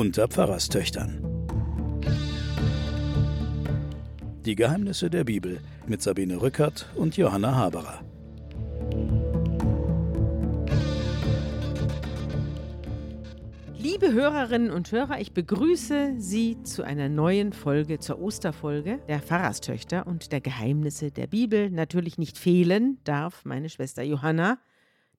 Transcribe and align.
unter 0.00 0.28
Pfarrerstöchtern. 0.28 1.22
Die 4.46 4.54
Geheimnisse 4.54 5.10
der 5.10 5.24
Bibel 5.24 5.60
mit 5.86 6.00
Sabine 6.00 6.40
Rückert 6.40 6.88
und 6.94 7.18
Johanna 7.18 7.54
Haberer. 7.54 8.00
Liebe 13.76 14.14
Hörerinnen 14.14 14.70
und 14.70 14.90
Hörer, 14.90 15.20
ich 15.20 15.34
begrüße 15.34 16.14
Sie 16.16 16.62
zu 16.62 16.82
einer 16.82 17.10
neuen 17.10 17.52
Folge, 17.52 17.98
zur 17.98 18.22
Osterfolge 18.22 19.00
der 19.06 19.20
Pfarrerstöchter 19.20 20.06
und 20.06 20.32
der 20.32 20.40
Geheimnisse 20.40 21.10
der 21.10 21.26
Bibel. 21.26 21.68
Natürlich 21.68 22.16
nicht 22.16 22.38
fehlen 22.38 22.96
darf 23.04 23.44
meine 23.44 23.68
Schwester 23.68 24.02
Johanna. 24.02 24.56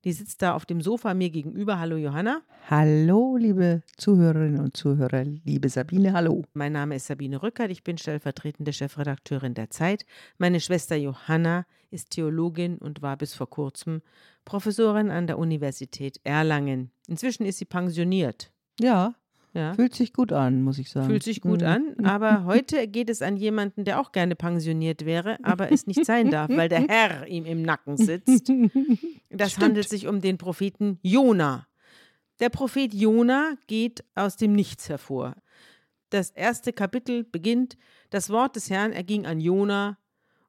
Die 0.04 0.12
sitzt 0.12 0.42
da 0.42 0.54
auf 0.54 0.66
dem 0.66 0.80
Sofa 0.80 1.14
mir 1.14 1.30
gegenüber. 1.30 1.78
Hallo 1.78 1.96
Johanna. 1.96 2.42
Hallo, 2.68 3.36
liebe 3.36 3.82
Zuhörerinnen 3.96 4.60
und 4.60 4.76
Zuhörer, 4.76 5.22
liebe 5.22 5.68
Sabine, 5.68 6.12
hallo. 6.12 6.44
Mein 6.54 6.72
Name 6.72 6.96
ist 6.96 7.06
Sabine 7.06 7.40
Rückert, 7.40 7.70
ich 7.70 7.84
bin 7.84 7.98
stellvertretende 7.98 8.72
Chefredakteurin 8.72 9.54
der 9.54 9.70
Zeit. 9.70 10.04
Meine 10.38 10.58
Schwester 10.58 10.96
Johanna 10.96 11.66
ist 11.90 12.10
Theologin 12.10 12.78
und 12.78 13.02
war 13.02 13.16
bis 13.16 13.34
vor 13.34 13.48
kurzem 13.48 14.02
Professorin 14.44 15.10
an 15.10 15.28
der 15.28 15.38
Universität 15.38 16.20
Erlangen. 16.24 16.90
Inzwischen 17.06 17.46
ist 17.46 17.58
sie 17.58 17.64
pensioniert. 17.64 18.52
Ja, 18.80 19.14
Ja. 19.54 19.74
fühlt 19.74 19.94
sich 19.94 20.12
gut 20.14 20.32
an, 20.32 20.62
muss 20.62 20.78
ich 20.78 20.88
sagen. 20.90 21.06
Fühlt 21.06 21.22
sich 21.22 21.40
gut 21.42 21.60
Mhm. 21.60 21.66
an, 21.66 21.94
aber 22.04 22.44
heute 22.46 22.88
geht 22.88 23.10
es 23.10 23.20
an 23.20 23.36
jemanden, 23.36 23.84
der 23.84 24.00
auch 24.00 24.12
gerne 24.12 24.34
pensioniert 24.34 25.04
wäre, 25.04 25.36
aber 25.42 25.70
es 25.70 25.86
nicht 25.86 26.04
sein 26.06 26.30
darf, 26.30 26.48
weil 26.50 26.68
der 26.70 26.86
Herr 26.88 27.26
ihm 27.26 27.44
im 27.44 27.62
Nacken 27.62 27.96
sitzt. 27.96 28.50
Das 29.34 29.56
handelt 29.58 29.88
sich 29.88 30.06
um 30.08 30.20
den 30.20 30.36
Propheten 30.38 30.98
Jona. 31.02 31.66
Der 32.40 32.48
Prophet 32.50 32.92
Jona 32.92 33.54
geht 33.66 34.04
aus 34.14 34.36
dem 34.36 34.52
Nichts 34.52 34.88
hervor. 34.90 35.34
Das 36.10 36.30
erste 36.30 36.72
Kapitel 36.74 37.24
beginnt: 37.24 37.76
Das 38.10 38.28
Wort 38.28 38.56
des 38.56 38.68
Herrn 38.68 38.92
erging 38.92 39.24
an 39.24 39.40
Jona: 39.40 39.96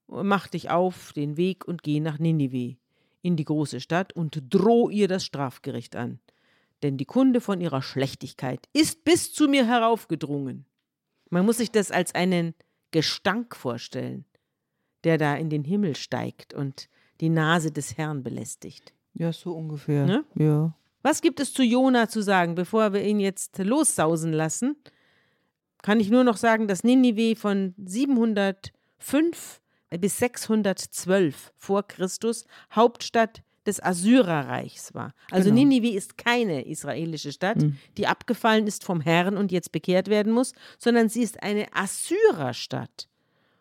Mach 0.08 0.48
dich 0.48 0.70
auf 0.70 1.14
den 1.14 1.38
Weg 1.38 1.66
und 1.66 1.82
geh 1.84 2.02
nach 2.02 2.20
Ninive, 2.20 2.76
in 3.22 3.38
die 3.38 3.46
große 3.46 3.80
Stadt, 3.80 4.12
und 4.14 4.42
droh 4.54 4.90
ihr 4.90 5.08
das 5.08 5.24
Strafgericht 5.24 5.96
an. 5.96 6.20
Denn 6.84 6.98
die 6.98 7.06
Kunde 7.06 7.40
von 7.42 7.62
ihrer 7.62 7.82
Schlechtigkeit 7.82 8.68
ist 8.74 9.06
bis 9.06 9.34
zu 9.34 9.48
mir 9.48 9.66
heraufgedrungen. 9.66 10.66
Man 11.30 11.46
muss 11.46 11.58
sich 11.58 11.72
das 11.72 11.90
als 11.90 12.14
einen 12.14 12.54
Gestank 12.92 13.56
vorstellen, 13.56 14.26
der 15.06 15.18
da 15.18 15.36
in 15.36 15.50
den 15.50 15.64
Himmel 15.64 15.96
steigt 15.96 16.54
und 16.54 16.90
die 17.22 17.30
Nase 17.30 17.72
des 17.72 17.98
Herrn 17.98 18.22
belästigt. 18.22 18.94
Ja, 19.14 19.32
so 19.32 19.54
ungefähr. 19.54 20.06
Ne? 20.06 20.26
Ja. 20.36 20.76
Was 21.02 21.22
gibt 21.22 21.40
es 21.40 21.54
zu 21.54 21.64
Jona 21.64 22.10
zu 22.10 22.22
sagen, 22.22 22.56
bevor 22.56 22.94
wir 22.94 23.04
ihn 23.04 23.20
jetzt 23.20 23.58
lossausen 23.58 24.34
lassen? 24.34 24.76
Kann 25.82 26.00
ich 26.00 26.10
nur 26.10 26.24
noch 26.24 26.38
sagen, 26.38 26.68
dass 26.68 26.84
Ninive 26.84 27.36
von 27.40 27.74
705 27.78 29.62
bis 30.00 30.18
612 30.18 31.54
vor 31.56 31.84
Christus 31.84 32.46
Hauptstadt 32.72 33.44
des 33.66 33.82
Assyrerreichs 33.82 34.94
war. 34.94 35.14
Also 35.32 35.50
Genau. 35.50 35.62
Ninive 35.62 35.96
ist 35.96 36.18
keine 36.18 36.66
israelische 36.66 37.32
Stadt, 37.32 37.58
die 37.98 38.08
abgefallen 38.08 38.68
ist 38.68 38.84
vom 38.84 39.02
Herrn 39.02 39.38
und 39.38 39.52
jetzt 39.52 39.72
bekehrt 39.72 40.08
werden 40.08 40.34
muss, 40.34 40.54
sondern 40.78 41.10
sie 41.10 41.22
ist 41.22 41.42
eine 41.42 41.68
Assyrerstadt 41.74 43.08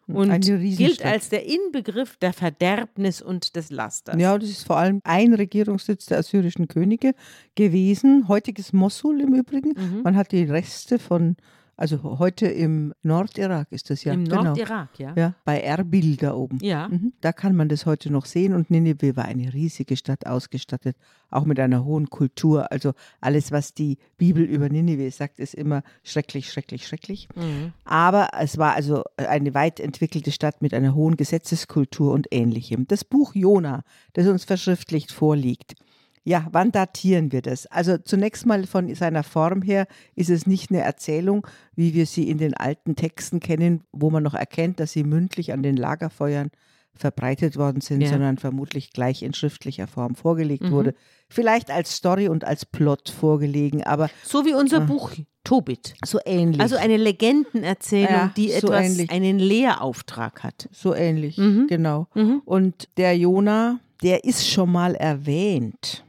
und 0.08 0.30
Eine 0.30 0.58
gilt 0.58 1.04
als 1.04 1.28
der 1.28 1.46
Inbegriff 1.46 2.16
der 2.16 2.32
Verderbnis 2.32 3.22
und 3.22 3.56
des 3.56 3.70
Lasters. 3.70 4.20
ja, 4.20 4.36
das 4.36 4.50
ist 4.50 4.66
vor 4.66 4.76
allem 4.76 5.00
ein 5.04 5.32
Regierungssitz 5.34 6.06
der 6.06 6.18
assyrischen 6.18 6.68
Könige 6.68 7.14
gewesen. 7.54 8.26
Heutiges 8.28 8.72
Mossul 8.72 9.20
im 9.20 9.34
Übrigen. 9.34 9.74
Mhm. 9.76 10.02
Man 10.02 10.16
hat 10.16 10.32
die 10.32 10.44
Reste 10.44 10.98
von, 10.98 11.36
also 11.82 12.20
heute 12.20 12.46
im 12.46 12.94
Nordirak 13.02 13.66
ist 13.72 13.90
das 13.90 14.04
ja. 14.04 14.12
Im 14.12 14.24
genau. 14.24 14.44
Nordirak, 14.44 15.00
ja. 15.00 15.14
Ja, 15.16 15.34
bei 15.44 15.58
Erbil 15.58 16.14
da 16.14 16.32
oben. 16.32 16.58
Ja. 16.62 16.86
Mhm. 16.86 17.12
Da 17.20 17.32
kann 17.32 17.56
man 17.56 17.68
das 17.68 17.86
heute 17.86 18.12
noch 18.12 18.24
sehen 18.24 18.54
und 18.54 18.70
Nineveh 18.70 19.16
war 19.16 19.24
eine 19.24 19.52
riesige 19.52 19.96
Stadt 19.96 20.24
ausgestattet, 20.24 20.96
auch 21.28 21.44
mit 21.44 21.58
einer 21.58 21.84
hohen 21.84 22.08
Kultur. 22.08 22.70
Also 22.70 22.92
alles, 23.20 23.50
was 23.50 23.74
die 23.74 23.98
Bibel 24.16 24.44
über 24.44 24.68
Nineveh 24.68 25.10
sagt, 25.10 25.40
ist 25.40 25.54
immer 25.54 25.82
schrecklich, 26.04 26.52
schrecklich, 26.52 26.86
schrecklich. 26.86 27.28
Mhm. 27.34 27.72
Aber 27.84 28.28
es 28.38 28.58
war 28.58 28.76
also 28.76 29.02
eine 29.16 29.52
weit 29.52 29.80
entwickelte 29.80 30.30
Stadt 30.30 30.62
mit 30.62 30.74
einer 30.74 30.94
hohen 30.94 31.16
Gesetzeskultur 31.16 32.12
und 32.12 32.28
ähnlichem. 32.30 32.86
Das 32.86 33.02
Buch 33.02 33.34
Jona, 33.34 33.82
das 34.12 34.28
uns 34.28 34.44
verschriftlicht 34.44 35.10
vorliegt. 35.10 35.74
Ja, 36.24 36.46
wann 36.52 36.70
datieren 36.70 37.32
wir 37.32 37.42
das? 37.42 37.66
Also 37.66 37.98
zunächst 37.98 38.46
mal 38.46 38.64
von 38.66 38.94
seiner 38.94 39.24
Form 39.24 39.60
her 39.62 39.86
ist 40.14 40.30
es 40.30 40.46
nicht 40.46 40.70
eine 40.70 40.80
Erzählung, 40.82 41.46
wie 41.74 41.94
wir 41.94 42.06
sie 42.06 42.28
in 42.30 42.38
den 42.38 42.54
alten 42.54 42.94
Texten 42.94 43.40
kennen, 43.40 43.82
wo 43.90 44.10
man 44.10 44.22
noch 44.22 44.34
erkennt, 44.34 44.78
dass 44.78 44.92
sie 44.92 45.02
mündlich 45.02 45.52
an 45.52 45.62
den 45.64 45.76
Lagerfeuern 45.76 46.50
verbreitet 46.94 47.56
worden 47.56 47.80
sind, 47.80 48.02
Ja. 48.02 48.10
sondern 48.10 48.36
vermutlich 48.38 48.92
gleich 48.92 49.22
in 49.22 49.32
schriftlicher 49.34 49.86
Form 49.86 50.14
vorgelegt 50.14 50.64
Mhm. 50.64 50.70
wurde. 50.72 50.94
Vielleicht 51.28 51.70
als 51.70 51.94
Story 51.96 52.28
und 52.28 52.44
als 52.44 52.66
Plot 52.66 53.08
vorgelegen, 53.08 53.82
aber 53.82 54.08
So 54.22 54.44
wie 54.44 54.52
unser 54.54 54.80
Buch 54.82 55.10
Tobit. 55.42 55.94
so 56.04 56.20
ähnlich. 56.26 56.60
Also 56.60 56.76
eine 56.76 56.98
Legendenerzählung, 56.98 58.12
Ja, 58.12 58.32
die 58.36 58.50
so 58.50 58.68
etwas, 58.68 58.86
ähnlich. 58.92 59.10
einen 59.10 59.38
Lehrauftrag 59.38 60.44
hat. 60.44 60.68
So 60.70 60.94
ähnlich, 60.94 61.38
Mhm. 61.38 61.66
genau. 61.68 62.06
Mhm. 62.14 62.42
Und 62.44 62.88
der 62.98 63.16
Jona, 63.16 63.80
der 64.02 64.24
ist 64.24 64.46
schon 64.48 64.70
mal 64.70 64.94
erwähnt. 64.94 66.04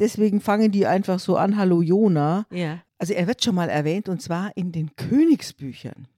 Deswegen 0.00 0.40
fangen 0.40 0.72
die 0.72 0.86
einfach 0.86 1.18
so 1.20 1.36
an, 1.36 1.56
hallo 1.56 1.82
Jona. 1.82 2.46
Ja. 2.50 2.80
Also 2.98 3.12
er 3.14 3.26
wird 3.26 3.44
schon 3.44 3.54
mal 3.54 3.68
erwähnt 3.68 4.08
und 4.08 4.20
zwar 4.20 4.56
in 4.56 4.72
den 4.72 4.94
Königsbüchern. 4.96 6.08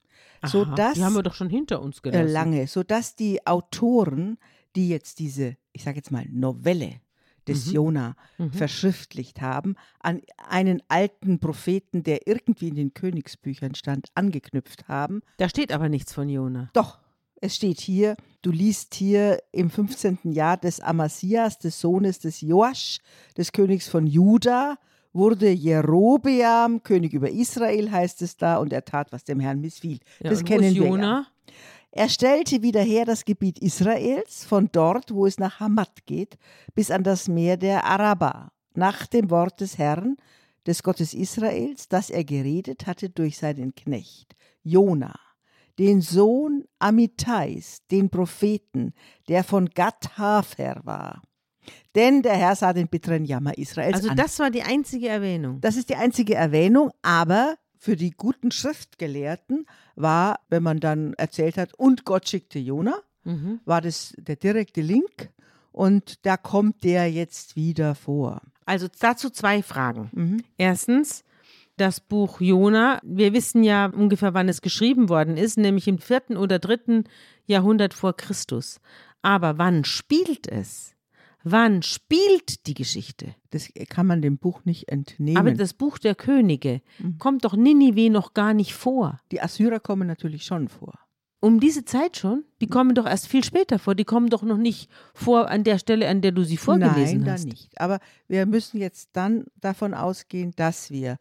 So 0.45 0.63
Aha, 0.63 0.75
dass 0.75 0.95
die 0.95 1.03
haben 1.03 1.13
wir 1.15 1.23
doch 1.23 1.35
schon 1.35 1.49
hinter 1.49 1.81
uns 1.81 2.01
gelassen. 2.01 2.27
lange, 2.33 2.67
sodass 2.67 3.15
die 3.15 3.45
Autoren, 3.47 4.37
die 4.75 4.89
jetzt 4.89 5.19
diese, 5.19 5.55
ich 5.71 5.83
sage 5.83 5.97
jetzt 5.97 6.11
mal, 6.11 6.25
Novelle 6.29 6.95
des 7.47 7.67
Mhm. 7.67 7.73
Jona 7.73 8.15
Mhm. 8.37 8.51
verschriftlicht 8.51 9.41
haben, 9.41 9.75
an 9.99 10.21
einen 10.49 10.81
alten 10.87 11.39
Propheten, 11.39 12.03
der 12.03 12.25
irgendwie 12.27 12.69
in 12.69 12.75
den 12.75 12.93
Königsbüchern 12.93 13.75
stand, 13.75 14.07
angeknüpft 14.15 14.87
haben. 14.87 15.21
Da 15.37 15.47
steht 15.49 15.71
aber 15.73 15.87
nichts 15.89 16.13
von 16.13 16.27
Jona. 16.29 16.69
Doch, 16.73 16.99
es 17.43 17.57
steht 17.57 17.81
hier, 17.81 18.15
du 18.41 18.51
liest 18.51 18.95
hier 18.95 19.43
im 19.51 19.69
15. 19.69 20.19
Jahr 20.31 20.55
des 20.55 20.79
Amasias, 20.79 21.59
des 21.59 21.79
Sohnes 21.79 22.19
des 22.19 22.39
Joasch, 22.39 22.99
des 23.37 23.51
Königs 23.51 23.89
von 23.89 24.07
Juda, 24.07 24.77
wurde 25.11 25.49
Jerobeam 25.49 26.81
König 26.83 27.13
über 27.13 27.29
Israel, 27.29 27.91
heißt 27.91 28.21
es 28.21 28.37
da, 28.37 28.57
und 28.57 28.71
er 28.71 28.85
tat, 28.85 29.11
was 29.11 29.25
dem 29.25 29.41
Herrn 29.41 29.59
missfiel. 29.59 29.99
Ja, 30.21 30.29
das 30.29 30.45
kennen 30.45 30.73
wir. 30.73 30.97
Ja. 30.97 31.27
Er 31.91 32.07
stellte 32.07 32.61
wieder 32.61 32.81
her 32.81 33.03
das 33.03 33.25
Gebiet 33.25 33.59
Israels, 33.59 34.45
von 34.45 34.69
dort, 34.71 35.13
wo 35.13 35.25
es 35.25 35.37
nach 35.37 35.59
Hamat 35.59 36.05
geht, 36.05 36.37
bis 36.73 36.91
an 36.91 37.03
das 37.03 37.27
Meer 37.27 37.57
der 37.57 37.83
Araba, 37.83 38.53
nach 38.73 39.05
dem 39.05 39.29
Wort 39.29 39.59
des 39.59 39.77
Herrn, 39.77 40.15
des 40.65 40.81
Gottes 40.81 41.13
Israels, 41.13 41.89
das 41.89 42.09
er 42.09 42.23
geredet 42.23 42.87
hatte 42.87 43.09
durch 43.09 43.37
seinen 43.37 43.75
Knecht, 43.75 44.33
Jona, 44.63 45.13
den 45.79 46.01
Sohn 46.01 46.63
Amittais, 46.79 47.79
den 47.91 48.09
Propheten, 48.09 48.93
der 49.27 49.43
von 49.43 49.69
Gad 49.69 50.17
Hafer 50.17 50.81
war. 50.83 51.21
Denn 51.95 52.21
der 52.21 52.33
Herr 52.35 52.55
sah 52.55 52.73
den 52.73 52.87
bitteren 52.87 53.25
Jammer 53.25 53.57
Israels 53.57 53.95
Also 53.95 54.09
an. 54.09 54.17
das 54.17 54.37
war 54.39 54.49
die 54.51 54.63
einzige 54.63 55.07
Erwähnung. 55.07 55.61
Das 55.61 55.75
ist 55.77 55.89
die 55.89 55.95
einzige 55.95 56.35
Erwähnung, 56.35 56.91
aber 57.01 57.55
für 57.77 57.95
die 57.95 58.11
guten 58.11 58.51
Schriftgelehrten 58.51 59.65
war, 59.95 60.39
wenn 60.49 60.63
man 60.63 60.79
dann 60.79 61.13
erzählt 61.15 61.57
hat, 61.57 61.73
und 61.73 62.05
Gott 62.05 62.27
schickte 62.27 62.59
Jona, 62.59 62.95
Mhm. 63.25 63.61
war 63.63 63.79
das 63.79 64.13
der 64.17 64.35
direkte 64.35 64.81
Link 64.81 65.31
und 65.71 66.25
da 66.25 66.35
kommt 66.35 66.83
der 66.83 67.09
jetzt 67.09 67.55
wieder 67.55 67.95
vor. 67.95 68.41
Also 68.65 68.87
dazu 68.99 69.29
zwei 69.29 69.63
Fragen. 69.63 70.09
Mhm. 70.13 70.43
Erstens, 70.57 71.23
das 71.77 71.99
Buch 71.99 72.39
Jona. 72.41 72.99
Wir 73.03 73.33
wissen 73.33 73.63
ja 73.63 73.87
ungefähr, 73.87 74.33
wann 74.33 74.49
es 74.49 74.61
geschrieben 74.61 75.09
worden 75.09 75.37
ist, 75.37 75.57
nämlich 75.57 75.87
im 75.87 75.97
vierten 75.97 76.37
oder 76.37 76.59
dritten 76.59 77.05
Jahrhundert 77.45 77.93
vor 77.93 78.13
Christus. 78.15 78.79
Aber 79.21 79.57
wann 79.57 79.83
spielt 79.85 80.47
es? 80.47 80.91
Wann 81.45 81.81
spielt 81.83 82.67
die 82.67 82.73
Geschichte? 82.73 83.35
Das 83.49 83.67
kann 83.89 84.07
man 84.07 84.21
dem 84.21 84.37
Buch 84.37 84.63
nicht 84.63 84.87
entnehmen. 84.89 85.37
Aber 85.37 85.51
das 85.51 85.73
Buch 85.73 85.97
der 85.97 86.15
Könige 86.15 86.81
Mhm. 86.99 87.17
kommt 87.17 87.43
doch 87.43 87.55
Ninive 87.55 88.09
noch 88.09 88.33
gar 88.33 88.53
nicht 88.53 88.73
vor. 88.73 89.19
die 89.31 89.41
Assyrer 89.41 89.79
kommen 89.81 90.07
natürlich 90.07 90.45
schon 90.45 90.69
vor. 90.69 90.97
Um 91.41 91.59
diese 91.59 91.83
Zeit 91.83 92.15
schon? 92.15 92.45
Die 92.61 92.67
kommen 92.67 92.95
doch 92.95 93.05
erst 93.05 93.27
viel 93.27 93.43
später 93.43 93.77
vor. 93.77 93.95
Die 93.95 94.05
kommen 94.05 94.29
doch 94.29 94.43
noch 94.43 94.55
nicht 94.57 94.89
vor 95.13 95.49
an 95.49 95.65
der 95.65 95.77
Stelle, 95.77 96.07
an 96.07 96.21
der 96.21 96.31
du 96.31 96.45
sie 96.45 96.55
vorgelesen 96.55 97.19
Nein, 97.23 97.31
hast. 97.33 97.43
da 97.43 97.49
nicht. 97.49 97.81
Aber 97.81 97.99
wir 98.29 98.45
müssen 98.45 98.79
jetzt 98.79 99.09
dann 99.11 99.43
davon 99.59 99.93
ausgehen, 99.93 100.53
dass 100.55 100.89
wir, 100.89 101.17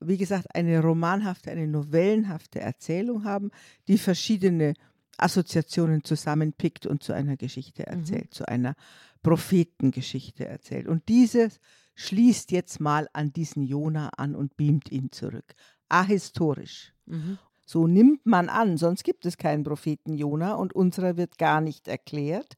wie 0.00 0.16
gesagt, 0.16 0.54
eine 0.54 0.80
romanhafte, 0.80 1.50
eine 1.50 1.66
novellenhafte 1.66 2.60
Erzählung 2.60 3.24
haben, 3.24 3.50
die 3.88 3.98
verschiedene 3.98 4.74
Assoziationen 5.18 6.04
zusammenpickt 6.04 6.86
und 6.86 7.02
zu 7.02 7.12
einer 7.12 7.36
Geschichte 7.36 7.86
erzählt, 7.86 8.34
zu 8.34 8.46
einer 8.46 8.74
Prophetengeschichte 9.22 10.46
erzählt. 10.46 10.86
Und 10.86 11.08
dieses 11.08 11.60
schließt 11.94 12.52
jetzt 12.52 12.80
mal 12.80 13.08
an 13.12 13.32
diesen 13.32 13.62
Jona 13.62 14.10
an 14.10 14.34
und 14.34 14.56
beamt 14.56 14.92
ihn 14.92 15.10
zurück. 15.10 15.54
Ahistorisch. 15.88 16.92
Mhm. 17.06 17.38
So 17.64 17.86
nimmt 17.86 18.26
man 18.26 18.48
an, 18.48 18.76
sonst 18.76 19.02
gibt 19.02 19.26
es 19.26 19.38
keinen 19.38 19.64
Propheten 19.64 20.14
Jona 20.14 20.54
und 20.54 20.74
unserer 20.74 21.16
wird 21.16 21.38
gar 21.38 21.60
nicht 21.60 21.88
erklärt. 21.88 22.56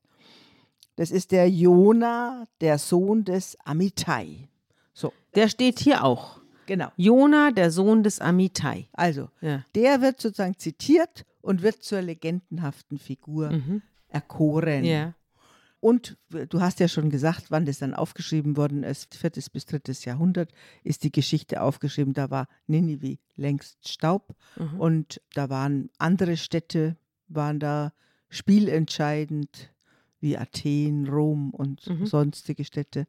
Das 0.97 1.11
ist 1.11 1.31
der 1.31 1.49
Jona, 1.49 2.47
der 2.61 2.77
Sohn 2.77 3.25
des 3.25 3.57
Amittai. 3.65 4.49
So, 4.93 5.13
Der 5.37 5.49
steht 5.49 5.79
hier 5.79 6.05
auch. 6.05 6.41
Genau. 6.69 6.93
Jona, 6.97 7.51
der 7.51 7.73
Sohn 7.73 8.05
des 8.05 8.21
Amittai. 8.21 8.87
Also, 8.93 9.29
Ja. 9.41 9.65
der 9.75 10.01
wird 10.01 10.21
sozusagen 10.21 10.57
zitiert 10.57 11.25
und 11.41 11.63
wird 11.63 11.83
zur 11.83 12.01
legendenhaften 12.03 12.99
Figur 12.99 13.51
Mhm. 13.51 13.83
erkoren. 14.09 14.85
Ja. 14.85 15.15
Und 15.81 16.17
du 16.31 16.61
hast 16.61 16.81
ja 16.81 16.89
schon 16.89 17.09
gesagt, 17.09 17.51
wann 17.51 17.65
das 17.65 17.79
dann 17.79 17.95
aufgeschrieben 17.95 18.57
worden 18.57 18.83
ist. 18.83 19.15
Viertes 19.15 19.49
bis 19.49 19.65
drittes 19.65 20.05
Jahrhundert 20.05 20.51
ist 20.83 21.05
die 21.05 21.13
Geschichte 21.13 21.63
aufgeschrieben. 21.63 22.15
Da 22.15 22.31
war 22.31 22.49
Ninive 22.67 23.19
längst 23.37 23.89
Staub 23.89 24.35
Mhm. 24.57 24.81
und 24.81 25.21
da 25.35 25.49
waren 25.51 25.89
andere 25.99 26.37
Städte, 26.37 26.97
waren 27.29 27.61
da 27.61 27.93
spielentscheidend, 28.29 29.71
wie 30.21 30.37
Athen, 30.37 31.09
Rom 31.09 31.51
und 31.51 31.87
Mhm. 31.89 32.07
sonstige 32.07 32.65
Städte. 32.65 33.07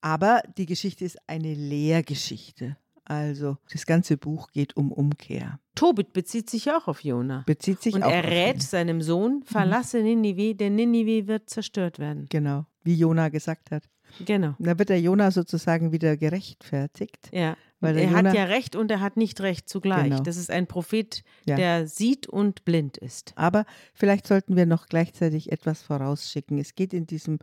Aber 0.00 0.42
die 0.56 0.66
Geschichte 0.66 1.04
ist 1.04 1.18
eine 1.26 1.54
Lehrgeschichte. 1.54 2.76
Also 3.06 3.58
das 3.70 3.84
ganze 3.84 4.16
Buch 4.16 4.48
geht 4.52 4.76
um 4.78 4.90
Umkehr. 4.90 5.58
Tobit 5.74 6.12
bezieht 6.14 6.48
sich 6.48 6.70
auch 6.70 6.88
auf 6.88 7.04
Jona. 7.04 7.42
Bezieht 7.46 7.82
sich 7.82 7.94
Und 7.94 8.02
auch 8.02 8.10
er 8.10 8.24
rät 8.24 8.62
seinem 8.62 9.02
Sohn, 9.02 9.42
verlasse 9.44 10.02
Ninive, 10.02 10.54
denn 10.54 10.74
Ninive 10.76 11.26
wird 11.26 11.50
zerstört 11.50 11.98
werden. 11.98 12.26
Genau, 12.30 12.64
wie 12.82 12.94
Jona 12.94 13.28
gesagt 13.28 13.70
hat. 13.70 13.84
Genau. 14.24 14.54
Da 14.58 14.78
wird 14.78 14.88
der 14.88 15.00
Jona 15.00 15.30
sozusagen 15.32 15.92
wieder 15.92 16.16
gerechtfertigt. 16.16 17.28
Ja. 17.32 17.56
Weil 17.80 17.98
er 17.98 18.04
Jona- 18.10 18.28
hat 18.30 18.34
ja 18.34 18.44
Recht 18.44 18.76
und 18.76 18.90
er 18.90 19.00
hat 19.00 19.16
nicht 19.18 19.40
Recht 19.42 19.68
zugleich. 19.68 20.04
Genau. 20.04 20.20
Das 20.22 20.36
ist 20.38 20.50
ein 20.50 20.66
Prophet, 20.66 21.24
Ja. 21.44 21.56
der 21.56 21.86
sieht 21.86 22.26
und 22.26 22.64
blind 22.64 22.96
ist. 22.96 23.32
Aber 23.36 23.66
vielleicht 23.92 24.26
sollten 24.26 24.56
wir 24.56 24.64
noch 24.64 24.86
gleichzeitig 24.86 25.52
etwas 25.52 25.82
vorausschicken. 25.82 26.56
Es 26.58 26.74
geht 26.74 26.94
in 26.94 27.06
diesem 27.06 27.38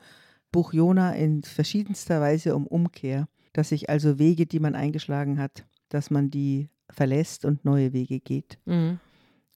Buch 0.51 0.73
Jona 0.73 1.13
in 1.15 1.43
verschiedenster 1.43 2.19
Weise 2.21 2.55
um 2.55 2.67
Umkehr, 2.67 3.27
dass 3.53 3.69
sich 3.69 3.89
also 3.89 4.19
Wege, 4.19 4.45
die 4.45 4.59
man 4.59 4.75
eingeschlagen 4.75 5.37
hat, 5.39 5.65
dass 5.89 6.09
man 6.09 6.29
die 6.29 6.69
verlässt 6.89 7.45
und 7.45 7.63
neue 7.65 7.93
Wege 7.93 8.19
geht. 8.19 8.57
Mhm. 8.65 8.99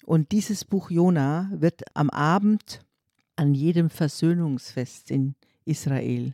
Und 0.05 0.31
dieses 0.31 0.65
Buch 0.65 0.91
Jona 0.91 1.49
wird 1.53 1.81
am 1.93 2.09
Abend 2.09 2.81
an 3.35 3.53
jedem 3.53 3.89
Versöhnungsfest 3.89 5.11
in 5.11 5.35
Israel 5.65 6.33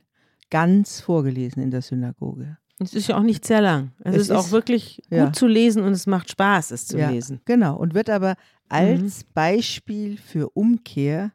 ganz 0.49 0.99
vorgelesen 0.99 1.61
in 1.63 1.71
der 1.71 1.81
Synagoge. 1.81 2.57
Es 2.79 2.93
ist 2.93 3.07
ja 3.07 3.17
auch 3.17 3.23
nicht 3.23 3.45
sehr 3.45 3.61
lang. 3.61 3.91
Es, 4.03 4.15
Es 4.15 4.21
ist 4.23 4.31
auch 4.31 4.45
ist- 4.45 4.51
wirklich 4.51 5.01
ja. 5.09 5.25
gut 5.25 5.35
zu 5.35 5.47
lesen 5.47 5.83
und 5.83 5.93
es 5.93 6.07
macht 6.07 6.29
Spaß, 6.31 6.71
es 6.71 6.87
zu 6.87 6.97
Ja, 6.97 7.09
lesen. 7.11 7.39
Genau, 7.45 7.77
und 7.77 7.93
wird 7.93 8.09
aber 8.09 8.35
als 8.69 9.23
Beispiel 9.23 10.17
für 10.17 10.49
Umkehr 10.49 11.31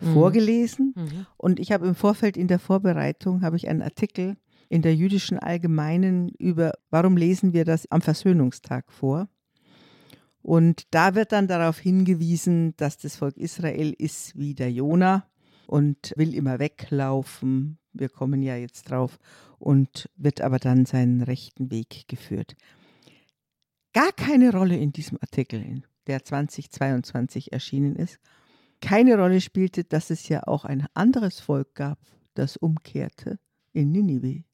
Mhm. 0.00 0.12
vorgelesen. 0.12 0.94
Mhm. 0.96 1.26
Und 1.36 1.60
ich 1.60 1.72
habe 1.72 1.86
im 1.86 1.94
Vorfeld 1.94 2.36
in 2.36 2.48
der 2.48 2.58
Vorbereitung 2.58 3.42
habe 3.42 3.56
ich 3.56 3.68
einen 3.68 3.82
Artikel 3.82 4.36
in 4.68 4.82
der 4.82 4.94
jüdischen 4.94 5.38
Allgemeinen 5.38 6.28
über, 6.38 6.72
warum 6.90 7.16
lesen 7.16 7.52
wir 7.52 7.64
das 7.64 7.90
am 7.90 8.02
Versöhnungstag 8.02 8.90
vor. 8.92 9.28
Und 10.42 10.84
da 10.92 11.14
wird 11.14 11.32
dann 11.32 11.48
darauf 11.48 11.78
hingewiesen, 11.78 12.74
dass 12.76 12.98
das 12.98 13.16
Volk 13.16 13.36
Israel 13.36 13.94
ist 13.96 14.38
wie 14.38 14.54
der 14.54 14.70
Jona 14.70 15.26
und 15.66 16.12
will 16.16 16.34
immer 16.34 16.58
weglaufen. 16.58 17.78
Wir 17.92 18.08
kommen 18.08 18.42
ja 18.42 18.56
jetzt 18.56 18.90
drauf 18.90 19.18
und 19.58 20.08
wird 20.16 20.40
aber 20.40 20.58
dann 20.58 20.86
seinen 20.86 21.22
rechten 21.22 21.70
Weg 21.70 22.04
geführt. 22.08 22.54
Gar 23.92 24.12
keine 24.12 24.52
Rolle 24.52 24.76
in 24.76 24.92
diesem 24.92 25.18
Artikel, 25.20 25.82
der 26.06 26.24
2022 26.24 27.52
erschienen 27.52 27.96
ist, 27.96 28.18
keine 28.80 29.16
Rolle 29.16 29.40
spielte, 29.40 29.84
dass 29.84 30.10
es 30.10 30.28
ja 30.28 30.46
auch 30.46 30.64
ein 30.64 30.86
anderes 30.94 31.40
Volk 31.40 31.74
gab, 31.74 31.98
das 32.34 32.56
umkehrte 32.56 33.38
in 33.72 33.92
Ninive. 33.92 34.44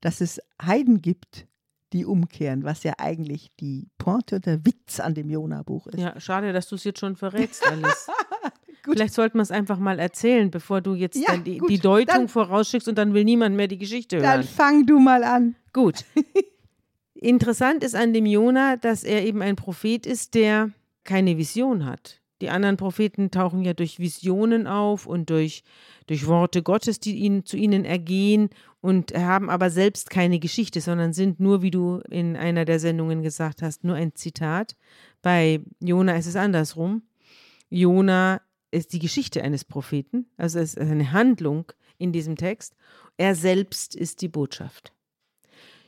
Dass 0.00 0.20
es 0.20 0.40
Heiden 0.60 1.00
gibt, 1.02 1.46
die 1.92 2.04
umkehren, 2.04 2.64
was 2.64 2.82
ja 2.82 2.94
eigentlich 2.98 3.50
die 3.60 3.88
Pointe 3.98 4.36
und 4.36 4.46
der 4.46 4.64
Witz 4.66 5.00
an 5.00 5.14
dem 5.14 5.30
Jona-Buch 5.30 5.86
ist. 5.86 5.98
Ja, 5.98 6.18
schade, 6.20 6.52
dass 6.52 6.68
du 6.68 6.74
es 6.74 6.84
jetzt 6.84 6.98
schon 7.00 7.16
verrätst, 7.16 7.64
alles. 7.66 8.08
Gut. 8.84 8.96
Vielleicht 8.96 9.14
sollten 9.14 9.38
wir 9.38 9.42
es 9.42 9.50
einfach 9.50 9.78
mal 9.78 9.98
erzählen, 9.98 10.48
bevor 10.50 10.80
du 10.80 10.94
jetzt 10.94 11.16
Ja, 11.16 11.32
dann 11.32 11.42
die, 11.44 11.58
gut, 11.58 11.70
die 11.70 11.78
Deutung 11.78 12.06
dann- 12.06 12.28
vorausschickst 12.28 12.86
und 12.88 12.96
dann 12.98 13.14
will 13.14 13.24
niemand 13.24 13.56
mehr 13.56 13.66
die 13.68 13.78
Geschichte 13.78 14.18
Dann 14.18 14.38
hören. 14.40 14.42
fang 14.44 14.86
du 14.86 14.98
mal 15.00 15.24
an. 15.24 15.56
Gut. 15.72 16.04
Interessant 17.14 17.82
ist 17.82 17.94
an 17.96 18.12
dem 18.12 18.26
Jona, 18.26 18.76
dass 18.76 19.02
er 19.02 19.24
eben 19.24 19.42
ein 19.42 19.56
Prophet 19.56 20.06
ist, 20.06 20.34
der 20.34 20.70
keine 21.04 21.36
Vision 21.38 21.84
hat. 21.86 22.20
Die 22.42 22.50
anderen 22.50 22.76
Propheten 22.76 23.30
tauchen 23.30 23.62
ja 23.62 23.72
durch 23.72 23.98
Visionen 23.98 24.66
auf 24.66 25.06
und 25.06 25.30
durch, 25.30 25.62
durch 26.06 26.26
Worte 26.26 26.62
Gottes, 26.62 27.00
die 27.00 27.16
ihnen, 27.16 27.46
zu 27.46 27.56
ihnen 27.56 27.84
ergehen 27.84 28.50
und 28.82 29.16
haben 29.16 29.48
aber 29.48 29.70
selbst 29.70 30.10
keine 30.10 30.38
Geschichte, 30.38 30.80
sondern 30.80 31.14
sind 31.14 31.40
nur, 31.40 31.62
wie 31.62 31.70
du 31.70 32.02
in 32.10 32.36
einer 32.36 32.66
der 32.66 32.78
Sendungen 32.78 33.22
gesagt 33.22 33.62
hast, 33.62 33.84
nur 33.84 33.96
ein 33.96 34.14
Zitat. 34.14 34.76
Bei 35.22 35.60
Jona 35.80 36.16
ist 36.16 36.26
es 36.26 36.36
andersrum. 36.36 37.02
Jona 37.70 38.42
ist 38.70 38.92
die 38.92 38.98
Geschichte 38.98 39.42
eines 39.42 39.64
Propheten, 39.64 40.26
also 40.36 40.58
es 40.58 40.74
ist 40.74 40.90
eine 40.90 41.12
Handlung 41.12 41.72
in 41.98 42.12
diesem 42.12 42.36
Text. 42.36 42.76
Er 43.16 43.34
selbst 43.34 43.94
ist 43.94 44.20
die 44.20 44.28
Botschaft. 44.28 44.92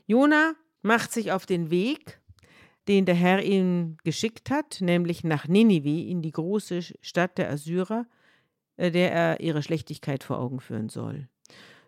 Jona 0.06 0.54
macht 0.80 1.12
sich 1.12 1.32
auf 1.32 1.44
den 1.44 1.70
Weg, 1.70 2.20
den 2.88 3.04
der 3.04 3.14
Herr 3.14 3.42
ihm 3.42 3.96
geschickt 4.02 4.50
hat, 4.50 4.80
nämlich 4.80 5.22
nach 5.22 5.46
Ninive, 5.46 6.08
in 6.08 6.22
die 6.22 6.30
große 6.30 6.80
Stadt 7.00 7.36
der 7.38 7.50
Assyrer, 7.50 8.06
äh, 8.76 8.90
der 8.90 9.12
er 9.12 9.40
ihre 9.40 9.62
Schlechtigkeit 9.62 10.24
vor 10.24 10.38
Augen 10.38 10.60
führen 10.60 10.88
soll. 10.88 11.28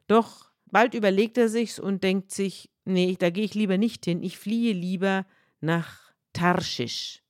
Doch 0.06 0.50
bald 0.67 0.94
überlegt 0.94 1.38
er 1.38 1.49
sich's 1.49 1.79
und 1.79 2.05
denkt 2.05 2.31
sich, 2.31 2.70
nee, 2.85 3.17
da 3.19 3.31
gehe 3.31 3.44
ich 3.44 3.55
lieber 3.55 3.79
nicht 3.79 4.05
hin, 4.05 4.23
ich 4.23 4.38
fliehe 4.38 4.75
lieber 4.75 5.26
nach 5.61 6.12
Tarschisch. 6.32 7.23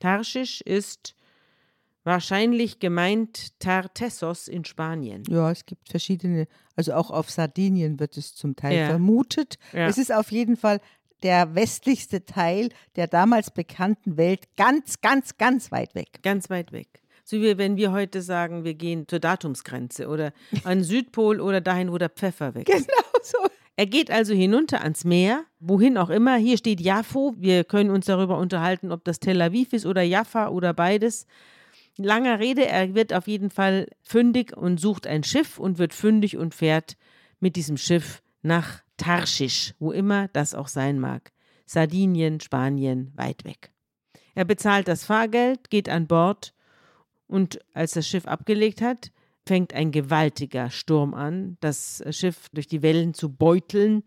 Tarschisch 0.00 0.60
ist 0.60 1.14
wahrscheinlich 2.04 2.78
gemeint 2.78 3.58
Tartessos 3.58 4.46
in 4.48 4.64
Spanien. 4.64 5.24
Ja, 5.28 5.50
es 5.50 5.66
gibt 5.66 5.88
verschiedene, 5.88 6.46
also 6.76 6.92
auch 6.94 7.10
auf 7.10 7.30
Sardinien 7.30 7.98
wird 7.98 8.16
es 8.16 8.34
zum 8.34 8.54
Teil 8.56 8.76
Ja. 8.76 8.86
vermutet. 8.86 9.58
Ja. 9.72 9.88
Es 9.88 9.98
ist 9.98 10.12
auf 10.12 10.30
jeden 10.30 10.56
Fall 10.56 10.80
der 11.22 11.54
westlichste 11.54 12.24
Teil 12.24 12.70
der 12.96 13.06
damals 13.06 13.50
bekannten 13.50 14.16
Welt, 14.16 14.44
ganz, 14.56 15.00
ganz, 15.00 15.36
ganz 15.38 15.72
weit 15.72 15.94
weg. 15.94 16.20
Ganz 16.22 16.50
weit 16.50 16.72
weg. 16.72 16.88
So 17.24 17.40
wie 17.40 17.58
wenn 17.58 17.76
wir 17.76 17.90
heute 17.90 18.22
sagen, 18.22 18.64
wir 18.64 18.74
gehen 18.74 19.08
zur 19.08 19.18
Datumsgrenze 19.18 20.08
oder 20.08 20.32
an 20.62 20.78
den 20.78 20.84
Südpol 20.84 21.40
oder 21.40 21.60
dahin, 21.60 21.90
wo 21.90 21.98
der 21.98 22.10
Pfeffer 22.10 22.54
wächst. 22.54 22.72
Genau 22.72 23.20
so. 23.22 23.38
Er 23.78 23.86
geht 23.86 24.10
also 24.10 24.32
hinunter 24.32 24.80
ans 24.80 25.04
Meer, 25.04 25.44
wohin 25.60 25.98
auch 25.98 26.08
immer. 26.08 26.36
Hier 26.36 26.56
steht 26.56 26.80
Jaffo. 26.80 27.34
Wir 27.36 27.64
können 27.64 27.90
uns 27.90 28.06
darüber 28.06 28.38
unterhalten, 28.38 28.90
ob 28.90 29.04
das 29.04 29.20
Tel 29.20 29.42
Aviv 29.42 29.72
ist 29.72 29.84
oder 29.84 30.02
Jaffa 30.02 30.48
oder 30.48 30.72
beides. 30.72 31.26
Langer 31.98 32.38
Rede, 32.38 32.66
er 32.66 32.94
wird 32.94 33.12
auf 33.12 33.26
jeden 33.26 33.50
Fall 33.50 33.88
fündig 34.02 34.56
und 34.56 34.80
sucht 34.80 35.06
ein 35.06 35.24
Schiff 35.24 35.58
und 35.58 35.78
wird 35.78 35.94
fündig 35.94 36.36
und 36.36 36.54
fährt 36.54 36.96
mit 37.40 37.56
diesem 37.56 37.76
Schiff 37.76 38.22
nach 38.42 38.82
Tarschisch, 38.96 39.74
wo 39.78 39.92
immer 39.92 40.28
das 40.28 40.54
auch 40.54 40.68
sein 40.68 40.98
mag. 40.98 41.32
Sardinien, 41.66 42.40
Spanien, 42.40 43.12
weit 43.16 43.44
weg. 43.44 43.70
Er 44.34 44.44
bezahlt 44.44 44.88
das 44.88 45.04
Fahrgeld, 45.04 45.70
geht 45.70 45.88
an 45.88 46.06
Bord 46.06 46.54
und 47.26 47.58
als 47.74 47.92
das 47.92 48.06
Schiff 48.06 48.26
abgelegt 48.26 48.80
hat, 48.82 49.10
fängt 49.46 49.74
ein 49.74 49.92
gewaltiger 49.92 50.70
Sturm 50.70 51.14
an, 51.14 51.56
das 51.60 52.02
Schiff 52.10 52.48
durch 52.52 52.66
die 52.66 52.82
Wellen 52.82 53.14
zu 53.14 53.32
beuteln 53.32 54.02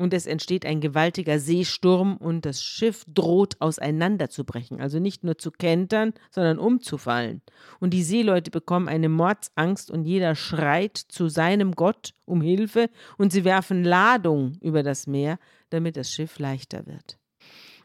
und 0.00 0.14
es 0.14 0.26
entsteht 0.26 0.64
ein 0.64 0.80
gewaltiger 0.80 1.38
Seesturm 1.38 2.16
und 2.16 2.46
das 2.46 2.62
Schiff 2.62 3.04
droht 3.06 3.60
auseinanderzubrechen, 3.60 4.80
also 4.80 4.98
nicht 4.98 5.24
nur 5.24 5.36
zu 5.36 5.50
kentern, 5.50 6.14
sondern 6.30 6.58
umzufallen. 6.58 7.42
Und 7.80 7.90
die 7.90 8.02
Seeleute 8.02 8.50
bekommen 8.50 8.88
eine 8.88 9.10
Mordsangst 9.10 9.90
und 9.90 10.06
jeder 10.06 10.34
schreit 10.34 10.96
zu 10.96 11.28
seinem 11.28 11.72
Gott 11.72 12.14
um 12.24 12.40
Hilfe 12.40 12.88
und 13.18 13.30
sie 13.30 13.44
werfen 13.44 13.84
Ladung 13.84 14.56
über 14.62 14.82
das 14.82 15.06
Meer, 15.06 15.38
damit 15.68 15.98
das 15.98 16.10
Schiff 16.10 16.38
leichter 16.38 16.86
wird. 16.86 17.18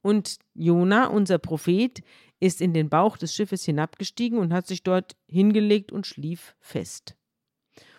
Und 0.02 0.38
Jona, 0.54 1.08
unser 1.08 1.38
Prophet, 1.38 2.02
ist 2.40 2.62
in 2.62 2.74
den 2.74 2.88
Bauch 2.88 3.18
des 3.18 3.36
Schiffes 3.36 3.66
hinabgestiegen 3.66 4.40
und 4.40 4.54
hat 4.54 4.68
sich 4.68 4.84
dort 4.84 5.18
hingelegt 5.28 5.92
und 5.92 6.08
schlief 6.08 6.56
fest. 6.62 7.18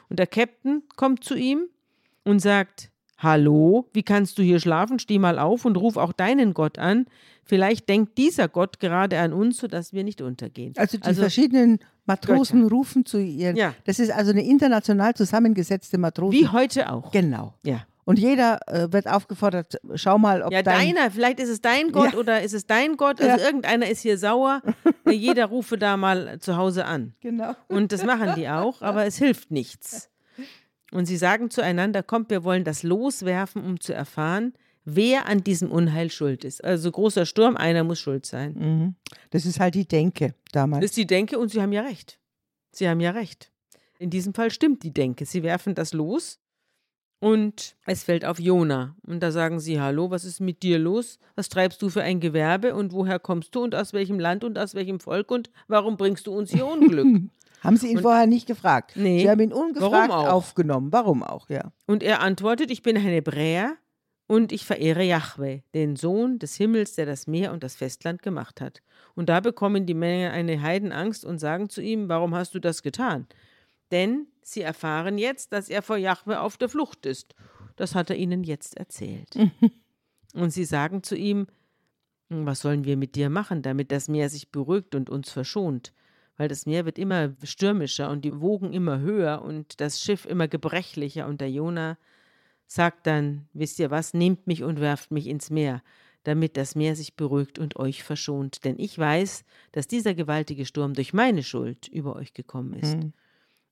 Und 0.09 0.19
der 0.19 0.27
Captain 0.27 0.85
kommt 0.97 1.23
zu 1.23 1.35
ihm 1.35 1.69
und 2.25 2.41
sagt: 2.41 2.91
Hallo, 3.19 3.89
wie 3.95 4.03
kannst 4.03 4.39
du 4.39 4.43
hier 4.43 4.61
schlafen? 4.61 4.99
Steh 4.99 5.19
mal 5.19 5.39
auf 5.39 5.65
und 5.65 5.77
ruf 5.77 5.97
auch 5.97 6.13
deinen 6.13 6.53
Gott 6.53 6.79
an. 6.79 7.07
Vielleicht 7.45 7.89
denkt 7.89 8.19
dieser 8.19 8.49
Gott 8.49 8.79
gerade 8.81 9.19
an 9.21 9.33
uns, 9.33 9.59
sodass 9.59 9.93
wir 9.93 10.05
nicht 10.05 10.21
untergehen. 10.21 10.75
Also 10.77 10.99
die 10.99 11.15
verschiedenen 11.15 11.79
Matrosen 12.05 12.67
rufen 12.67 13.07
zu 13.07 13.19
ihren. 13.19 13.57
Ja. 13.57 13.75
Das 13.85 13.99
ist 14.01 14.11
also 14.11 14.33
eine 14.33 14.45
international 14.45 15.15
zusammengesetzte 15.15 15.97
Matrosen. 15.97 16.39
wie 16.39 16.49
heute 16.49 16.93
auch. 16.93 17.11
Genau. 17.13 17.55
Ja. 17.65 17.87
Und 18.05 18.19
jeder 18.21 18.61
äh, 18.69 18.93
wird 18.93 19.09
aufgefordert, 19.09 19.81
schau 19.95 20.17
mal, 20.19 20.43
ob 20.43 20.53
Ja, 20.53 20.63
dein, 20.63 20.95
deiner, 20.95 21.11
vielleicht 21.11 21.41
ist 21.41 21.49
es 21.49 21.61
dein 21.61 21.91
Gott 21.91 22.13
Ja. 22.13 22.19
oder 22.19 22.43
ist 22.43 22.53
es 22.53 22.67
dein 22.67 22.97
Gott. 22.97 23.21
Also 23.21 23.41
Ja. 23.41 23.45
irgendeiner 23.47 23.89
ist 23.89 24.01
hier 24.03 24.17
sauer. 24.19 24.63
Jeder 25.11 25.47
rufe 25.47 25.77
da 25.79 25.97
mal 25.97 26.39
zu 26.39 26.57
Hause 26.57 26.85
an. 26.85 27.15
Genau. 27.21 27.55
Und 27.69 27.91
das 27.93 28.05
machen 28.05 28.35
die 28.37 28.49
auch, 28.49 28.83
aber 28.83 29.07
es 29.07 29.17
hilft 29.19 29.51
nichts. 29.51 30.09
Und 30.97 31.05
sie 31.05 31.19
sagen 31.19 31.51
zueinander, 31.51 32.03
kommt, 32.03 32.31
wir 32.31 32.43
wollen 32.43 32.65
das 32.65 32.83
loswerfen, 32.83 33.63
um 33.63 33.81
zu 33.81 33.93
erfahren, 33.93 34.55
wer 34.87 35.27
an 35.27 35.45
diesem 35.45 35.71
Unheil 35.71 36.11
schuld 36.11 36.43
ist. 36.43 36.65
Also 36.65 36.91
großer 36.91 37.27
Sturm, 37.27 37.55
einer 37.55 37.85
muss 37.85 38.01
schuld 38.01 38.25
sein. 38.25 38.55
Mhm. 38.55 38.95
Das 39.29 39.45
ist 39.45 39.61
halt 39.61 39.75
die 39.75 39.87
Denke 39.87 40.35
damals. 40.53 40.81
Das 40.81 40.91
ist 40.93 40.97
die 40.97 41.07
Denke 41.07 41.39
und 41.39 41.51
sie 41.51 41.61
haben 41.61 41.73
ja 41.73 41.83
recht. 41.83 42.19
Sie 42.73 42.89
haben 42.89 43.01
ja 43.01 43.11
recht. 43.11 43.53
In 43.99 44.09
diesem 44.09 44.33
Fall 44.33 44.51
stimmt 44.51 44.85
die 44.85 44.95
Denke. 44.95 45.27
Sie 45.27 45.43
werfen 45.43 45.75
das 45.75 45.93
los 45.93 46.39
und 47.21 47.77
es 47.85 48.03
fällt 48.03 48.25
auf 48.25 48.41
Jona. 48.41 48.97
Und 49.07 49.23
da 49.23 49.33
sagen 49.33 49.61
sie, 49.61 49.79
hallo, 49.79 50.11
was 50.11 50.25
ist 50.25 50.41
mit 50.41 50.63
dir 50.63 50.79
los? 50.79 51.19
Was 51.35 51.51
treibst 51.51 51.83
du 51.83 51.91
für 51.91 52.03
ein 52.03 52.21
Gewerbe 52.21 52.75
und 52.75 52.93
woher 52.93 53.19
kommst 53.19 53.55
du 53.55 53.65
und 53.65 53.75
aus 53.75 53.93
welchem 53.93 54.19
Land 54.19 54.45
und 54.45 54.59
aus 54.59 54.75
welchem 54.75 55.01
Volk 55.01 55.31
und 55.31 55.51
warum 55.69 55.99
bringst 55.99 56.27
du 56.27 56.33
uns 56.33 56.51
hier 56.51 56.67
Unglück? 56.67 57.07
haben 57.63 57.77
sie 57.77 57.89
ihn 57.89 57.99
Und- 57.99 58.03
vorher 58.03 58.27
nicht 58.27 58.47
gefragt. 58.47 58.93
Nee. 58.97 59.21
Sie 59.21 59.31
haben 59.31 59.41
ihn 59.41 59.53
ungefragt 59.53 60.11
Warum 60.11 60.29
aufgenommen. 60.29 60.93
Warum 60.93 61.23
auch, 61.23 61.49
ja. 61.49 61.73
Und 61.87 62.03
er 62.03 62.21
antwortet, 62.21 62.71
ich 62.71 62.83
bin 62.83 62.97
ein 62.97 63.03
Hebräer 63.03 63.77
und 64.27 64.53
ich 64.53 64.65
verehre 64.65 65.03
Jahwe, 65.05 65.63
den 65.75 65.97
Sohn 65.97 66.39
des 66.39 66.57
Himmels, 66.57 66.95
der 66.95 67.07
das 67.07 67.27
Meer 67.27 67.53
und 67.53 67.63
das 67.63 67.77
Festland 67.77 68.23
gemacht 68.23 68.61
hat. 68.61 68.83
Und 69.15 69.29
da 69.29 69.41
bekommen 69.41 69.87
die 69.87 69.95
Männer 69.95 70.33
eine 70.33 70.61
Heidenangst 70.61 71.25
und 71.25 71.39
sagen 71.39 71.69
zu 71.69 71.81
ihm, 71.81 72.09
warum 72.09 72.35
hast 72.35 72.55
du 72.55 72.59
das 72.59 72.83
getan? 72.83 73.27
Denn 73.93 74.27
sie 74.43 74.63
erfahren 74.63 75.17
jetzt, 75.17 75.53
dass 75.53 75.69
er 75.69 75.83
vor 75.83 75.97
Jahwe 75.97 76.41
auf 76.41 76.57
der 76.57 76.69
Flucht 76.69 77.07
ist. 77.07 77.35
Das 77.77 77.95
hat 77.95 78.11
er 78.11 78.17
ihnen 78.17 78.43
jetzt 78.43 78.77
erzählt. 78.77 79.37
und 80.35 80.51
sie 80.51 80.65
sagen 80.65 81.03
zu 81.03 81.15
ihm, 81.17 81.47
was 82.29 82.61
sollen 82.61 82.85
wir 82.85 82.97
mit 82.97 83.15
dir 83.15 83.31
machen, 83.31 83.63
damit 83.63 83.93
das 83.93 84.09
Meer 84.09 84.29
sich 84.29 84.51
beruhigt 84.51 84.97
und 84.97 85.09
uns 85.09 85.31
verschont? 85.31 85.93
Weil 86.37 86.49
das 86.49 86.67
Meer 86.67 86.85
wird 86.85 86.99
immer 86.99 87.35
stürmischer 87.43 88.11
und 88.11 88.25
die 88.25 88.41
Wogen 88.41 88.73
immer 88.73 89.01
höher 89.01 89.43
und 89.43 89.81
das 89.81 90.01
Schiff 90.01 90.27
immer 90.27 90.49
gebrechlicher. 90.49 91.27
Und 91.27 91.41
der 91.41 91.51
Jona 91.51 91.97
sagt 92.67 93.07
dann, 93.07 93.49
wisst 93.53 93.79
ihr 93.79 93.91
was, 93.91 94.13
nehmt 94.13 94.47
mich 94.47 94.63
und 94.63 94.81
werft 94.81 95.11
mich 95.11 95.29
ins 95.29 95.51
Meer, 95.51 95.83
damit 96.25 96.57
das 96.57 96.75
Meer 96.75 96.95
sich 96.95 97.15
beruhigt 97.15 97.59
und 97.59 97.77
euch 97.77 98.03
verschont. 98.03 98.65
Denn 98.65 98.79
ich 98.79 98.99
weiß, 98.99 99.45
dass 99.73 99.87
dieser 99.87 100.15
gewaltige 100.15 100.67
Sturm 100.67 100.93
durch 100.93 101.15
meine 101.15 101.43
Schuld 101.43 101.89
über 101.89 102.17
euch 102.17 102.35
gekommen 102.35 102.75
ist. 102.75 102.97
Mhm. 102.97 103.13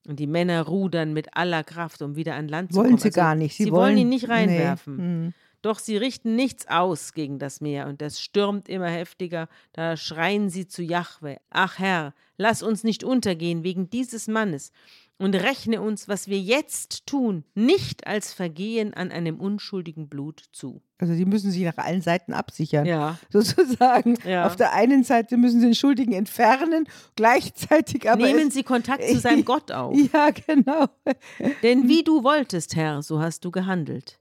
Und 0.07 0.19
die 0.19 0.27
Männer 0.27 0.61
rudern 0.63 1.13
mit 1.13 1.35
aller 1.35 1.63
Kraft, 1.63 2.01
um 2.01 2.15
wieder 2.15 2.35
an 2.35 2.47
Land 2.47 2.71
zu 2.71 2.77
Wollen 2.77 2.89
kommen. 2.89 2.99
sie 2.99 3.09
Also, 3.09 3.15
gar 3.15 3.35
nicht. 3.35 3.57
Sie, 3.57 3.71
wollen 3.71 3.97
ihn 3.97 4.09
nicht 4.09 4.27
nee. 4.27 4.33
reinwerfen. 4.33 4.97
Mhm. 5.25 5.33
Doch 5.65 5.79
sie 5.79 5.97
richten 5.97 6.35
nichts 6.35 6.67
aus 6.67 7.13
gegen 7.13 7.39
das 7.39 7.59
Meer 7.59 7.87
und 7.87 7.99
das 7.99 8.21
stürmt 8.21 8.69
immer 8.69 8.85
heftiger. 8.85 9.47
Da 9.73 9.97
schreien 9.97 10.51
sie 10.51 10.67
zu 10.67 10.83
Jahwe: 10.83 11.37
Ach 11.49 11.79
Herr, 11.79 12.13
lass 12.37 12.61
uns 12.61 12.83
nicht 12.83 13.03
untergehen 13.03 13.63
wegen 13.63 13.89
dieses 13.89 14.27
Mannes 14.27 14.71
und 15.17 15.33
rechne 15.33 15.81
uns, 15.81 16.07
was 16.07 16.27
wir 16.27 16.37
jetzt 16.39 17.07
tun, 17.07 17.45
nicht 17.55 18.05
als 18.05 18.31
Vergehen 18.31 18.93
an 18.93 19.09
einem 19.11 19.39
unschuldigen 19.39 20.07
Blut 20.07 20.43
zu. 20.51 20.83
Also 20.99 21.15
die 21.15 21.25
müssen 21.25 21.49
sich 21.49 21.63
nach 21.63 21.77
allen 21.77 22.03
Seiten 22.03 22.33
absichern. 22.33 22.85
Ja. 22.85 23.17
Sozusagen. 23.31 24.19
Ja. 24.23 24.45
Auf 24.45 24.55
der 24.55 24.71
einen 24.73 25.03
Seite 25.03 25.35
müssen 25.35 25.61
sie 25.61 25.65
den 25.65 25.73
Schuldigen 25.73 26.13
entfernen, 26.13 26.87
gleichzeitig 27.15 28.07
aber. 28.07 28.23
Nehmen 28.23 28.49
es, 28.49 28.53
Sie 28.53 28.61
Kontakt 28.61 29.03
zu 29.03 29.17
seinem 29.17 29.43
Gott 29.45 29.71
auf. 29.71 29.97
Ja, 30.13 30.29
genau. 30.29 30.89
Denn 31.63 31.89
wie 31.89 32.03
du 32.03 32.23
wolltest, 32.23 32.75
Herr, 32.75 33.01
so 33.01 33.19
hast 33.19 33.43
du 33.45 33.49
gehandelt. 33.49 34.19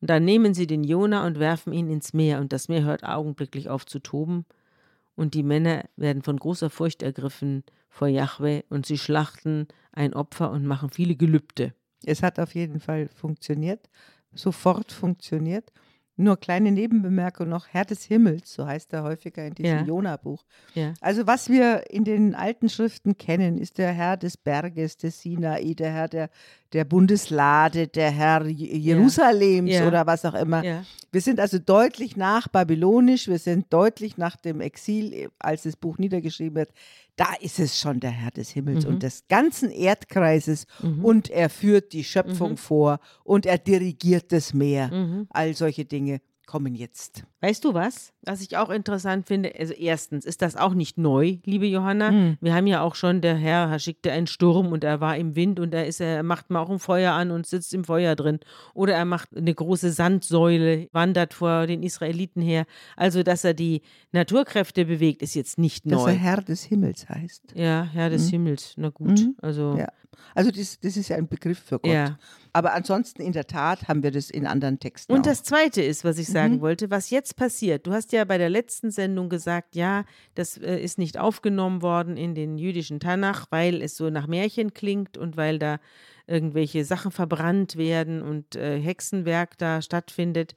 Und 0.00 0.10
dann 0.10 0.24
nehmen 0.24 0.54
sie 0.54 0.66
den 0.66 0.84
Jona 0.84 1.26
und 1.26 1.38
werfen 1.38 1.72
ihn 1.72 1.90
ins 1.90 2.12
Meer, 2.12 2.40
und 2.40 2.52
das 2.52 2.68
Meer 2.68 2.84
hört 2.84 3.04
augenblicklich 3.04 3.68
auf 3.68 3.86
zu 3.86 3.98
toben. 3.98 4.44
Und 5.14 5.34
die 5.34 5.42
Männer 5.42 5.84
werden 5.96 6.22
von 6.22 6.36
großer 6.36 6.68
Furcht 6.68 7.02
ergriffen 7.02 7.64
vor 7.88 8.08
Jahwe, 8.08 8.64
und 8.68 8.86
sie 8.86 8.98
schlachten 8.98 9.66
ein 9.92 10.14
Opfer 10.14 10.50
und 10.50 10.66
machen 10.66 10.90
viele 10.90 11.16
Gelübde. 11.16 11.72
Es 12.04 12.22
hat 12.22 12.38
auf 12.38 12.54
jeden 12.54 12.80
Fall 12.80 13.08
funktioniert, 13.08 13.88
sofort 14.34 14.92
funktioniert. 14.92 15.72
Nur 16.18 16.38
kleine 16.38 16.72
Nebenbemerkung 16.72 17.48
noch, 17.50 17.66
Herr 17.68 17.84
des 17.84 18.04
Himmels, 18.04 18.52
so 18.54 18.66
heißt 18.66 18.90
er 18.94 19.02
häufiger 19.02 19.46
in 19.46 19.54
diesem 19.54 19.78
Ja. 19.80 19.84
Jona-Buch. 19.84 20.44
Ja. 20.74 20.94
Also 21.02 21.26
was 21.26 21.50
wir 21.50 21.90
in 21.90 22.04
den 22.04 22.34
alten 22.34 22.70
Schriften 22.70 23.18
kennen, 23.18 23.58
ist 23.58 23.76
der 23.76 23.92
Herr 23.92 24.16
des 24.16 24.38
Berges, 24.38 24.96
des 24.96 25.20
Sinai, 25.20 25.74
der 25.74 25.92
Herr 25.92 26.08
der, 26.08 26.30
der 26.72 26.84
Bundeslade, 26.84 27.86
der 27.86 28.10
Herr 28.10 28.46
Je- 28.46 28.76
Jerusalems 28.78 29.72
Ja. 29.72 29.86
oder 29.86 30.06
was 30.06 30.24
auch 30.24 30.34
immer. 30.34 30.62
Wir 31.12 31.20
sind 31.20 31.38
also 31.38 31.58
deutlich 31.58 32.16
nach 32.16 32.48
babylonisch, 32.48 33.28
wir 33.28 33.38
sind 33.38 33.66
deutlich 33.72 34.16
nach 34.16 34.36
dem 34.36 34.60
Exil, 34.60 35.28
als 35.38 35.62
das 35.64 35.76
Buch 35.76 35.98
niedergeschrieben 35.98 36.56
wird. 36.56 36.70
Da 37.16 37.32
ist 37.40 37.58
es 37.58 37.80
schon 37.80 37.98
der 38.00 38.10
Herr 38.10 38.30
des 38.30 38.50
Himmels 38.50 38.84
Mhm. 38.84 38.92
und 38.94 39.02
des 39.02 39.26
ganzen 39.28 39.70
Erdkreises 39.70 40.66
Mhm. 40.82 41.04
und 41.04 41.30
er 41.30 41.48
führt 41.48 41.92
die 41.92 42.04
Schöpfung 42.04 42.52
Mhm. 42.52 42.56
vor 42.58 43.00
und 43.24 43.46
er 43.46 43.56
dirigiert 43.58 44.32
das 44.32 44.52
Meer. 44.52 44.88
Mhm. 44.92 45.26
All 45.30 45.54
solche 45.54 45.84
Dinge 45.86 46.20
kommen 46.46 46.74
jetzt. 46.74 47.24
Weißt 47.40 47.64
du 47.64 47.74
was? 47.74 48.12
Was 48.22 48.40
ich 48.40 48.56
auch 48.56 48.70
interessant 48.70 49.26
finde, 49.26 49.52
also 49.58 49.72
erstens 49.74 50.24
ist 50.24 50.42
das 50.42 50.56
auch 50.56 50.74
nicht 50.74 50.96
neu, 50.98 51.38
liebe 51.44 51.66
Johanna. 51.66 52.08
Hm. 52.10 52.38
Wir 52.40 52.54
haben 52.54 52.66
ja 52.66 52.80
auch 52.82 52.94
schon, 52.94 53.20
der 53.20 53.36
Herr 53.36 53.68
er 53.70 53.78
schickte 53.78 54.10
einen 54.12 54.26
Sturm 54.26 54.72
und 54.72 54.84
er 54.84 55.00
war 55.00 55.16
im 55.16 55.36
Wind 55.36 55.60
und 55.60 55.74
er 55.74 55.86
ist, 55.86 56.00
er 56.00 56.22
macht 56.22 56.50
mal 56.50 56.60
auch 56.60 56.70
ein 56.70 56.78
Feuer 56.78 57.12
an 57.12 57.30
und 57.30 57.46
sitzt 57.46 57.74
im 57.74 57.84
Feuer 57.84 58.14
drin. 58.16 58.40
Oder 58.74 58.94
er 58.94 59.04
macht 59.04 59.36
eine 59.36 59.54
große 59.54 59.90
Sandsäule, 59.92 60.88
wandert 60.92 61.34
vor 61.34 61.66
den 61.66 61.82
Israeliten 61.82 62.42
her. 62.42 62.64
Also, 62.96 63.22
dass 63.22 63.44
er 63.44 63.54
die 63.54 63.82
Naturkräfte 64.12 64.84
bewegt, 64.86 65.22
ist 65.22 65.34
jetzt 65.34 65.58
nicht 65.58 65.84
Dass 65.86 65.92
neu. 66.04 66.10
er 66.10 66.16
Herr 66.16 66.42
des 66.42 66.62
Himmels 66.64 67.08
heißt. 67.08 67.52
ja, 67.54 67.88
Herr 67.92 68.10
des 68.10 68.26
Mhm. 68.26 68.30
Himmels, 68.30 68.74
na 68.76 68.88
gut. 68.90 69.20
Mhm. 69.20 69.36
Also, 69.42 69.76
Ja. 69.78 69.88
Also 70.34 70.50
das, 70.50 70.80
das 70.80 70.96
ist 70.96 71.08
ja 71.08 71.16
ein 71.16 71.28
Begriff 71.28 71.58
für 71.58 71.78
Gott. 71.78 71.90
ja. 71.92 72.18
Aber 72.56 72.72
ansonsten 72.72 73.20
in 73.20 73.32
der 73.32 73.46
Tat 73.46 73.86
haben 73.86 74.02
wir 74.02 74.10
das 74.10 74.30
in 74.30 74.46
anderen 74.46 74.78
Texten 74.78 75.12
Und 75.12 75.20
auch. 75.20 75.24
das 75.24 75.42
Zweite 75.42 75.82
ist, 75.82 76.04
was 76.04 76.16
ich 76.18 76.26
sagen 76.28 76.54
Mhm. 76.56 76.60
wollte, 76.62 76.90
was 76.90 77.10
jetzt 77.10 77.36
passiert. 77.36 77.86
Du 77.86 77.92
hast 77.92 78.12
ja 78.12 78.24
bei 78.24 78.38
der 78.38 78.48
letzten 78.48 78.90
Sendung 78.90 79.28
gesagt, 79.28 79.76
ja, 79.76 80.04
das 80.34 80.56
äh, 80.56 80.78
ist 80.78 80.96
nicht 80.98 81.18
aufgenommen 81.18 81.82
worden 81.82 82.16
in 82.16 82.34
den 82.34 82.56
jüdischen 82.56 82.98
Tanach, 82.98 83.46
weil 83.50 83.82
es 83.82 83.96
so 83.96 84.08
nach 84.08 84.26
Märchen 84.26 84.72
klingt 84.72 85.18
und 85.18 85.36
weil 85.36 85.58
da 85.58 85.78
irgendwelche 86.26 86.84
Sachen 86.84 87.10
verbrannt 87.12 87.76
werden 87.76 88.22
und 88.22 88.56
äh, 88.56 88.80
Hexenwerk 88.80 89.58
da 89.58 89.82
stattfindet. 89.82 90.54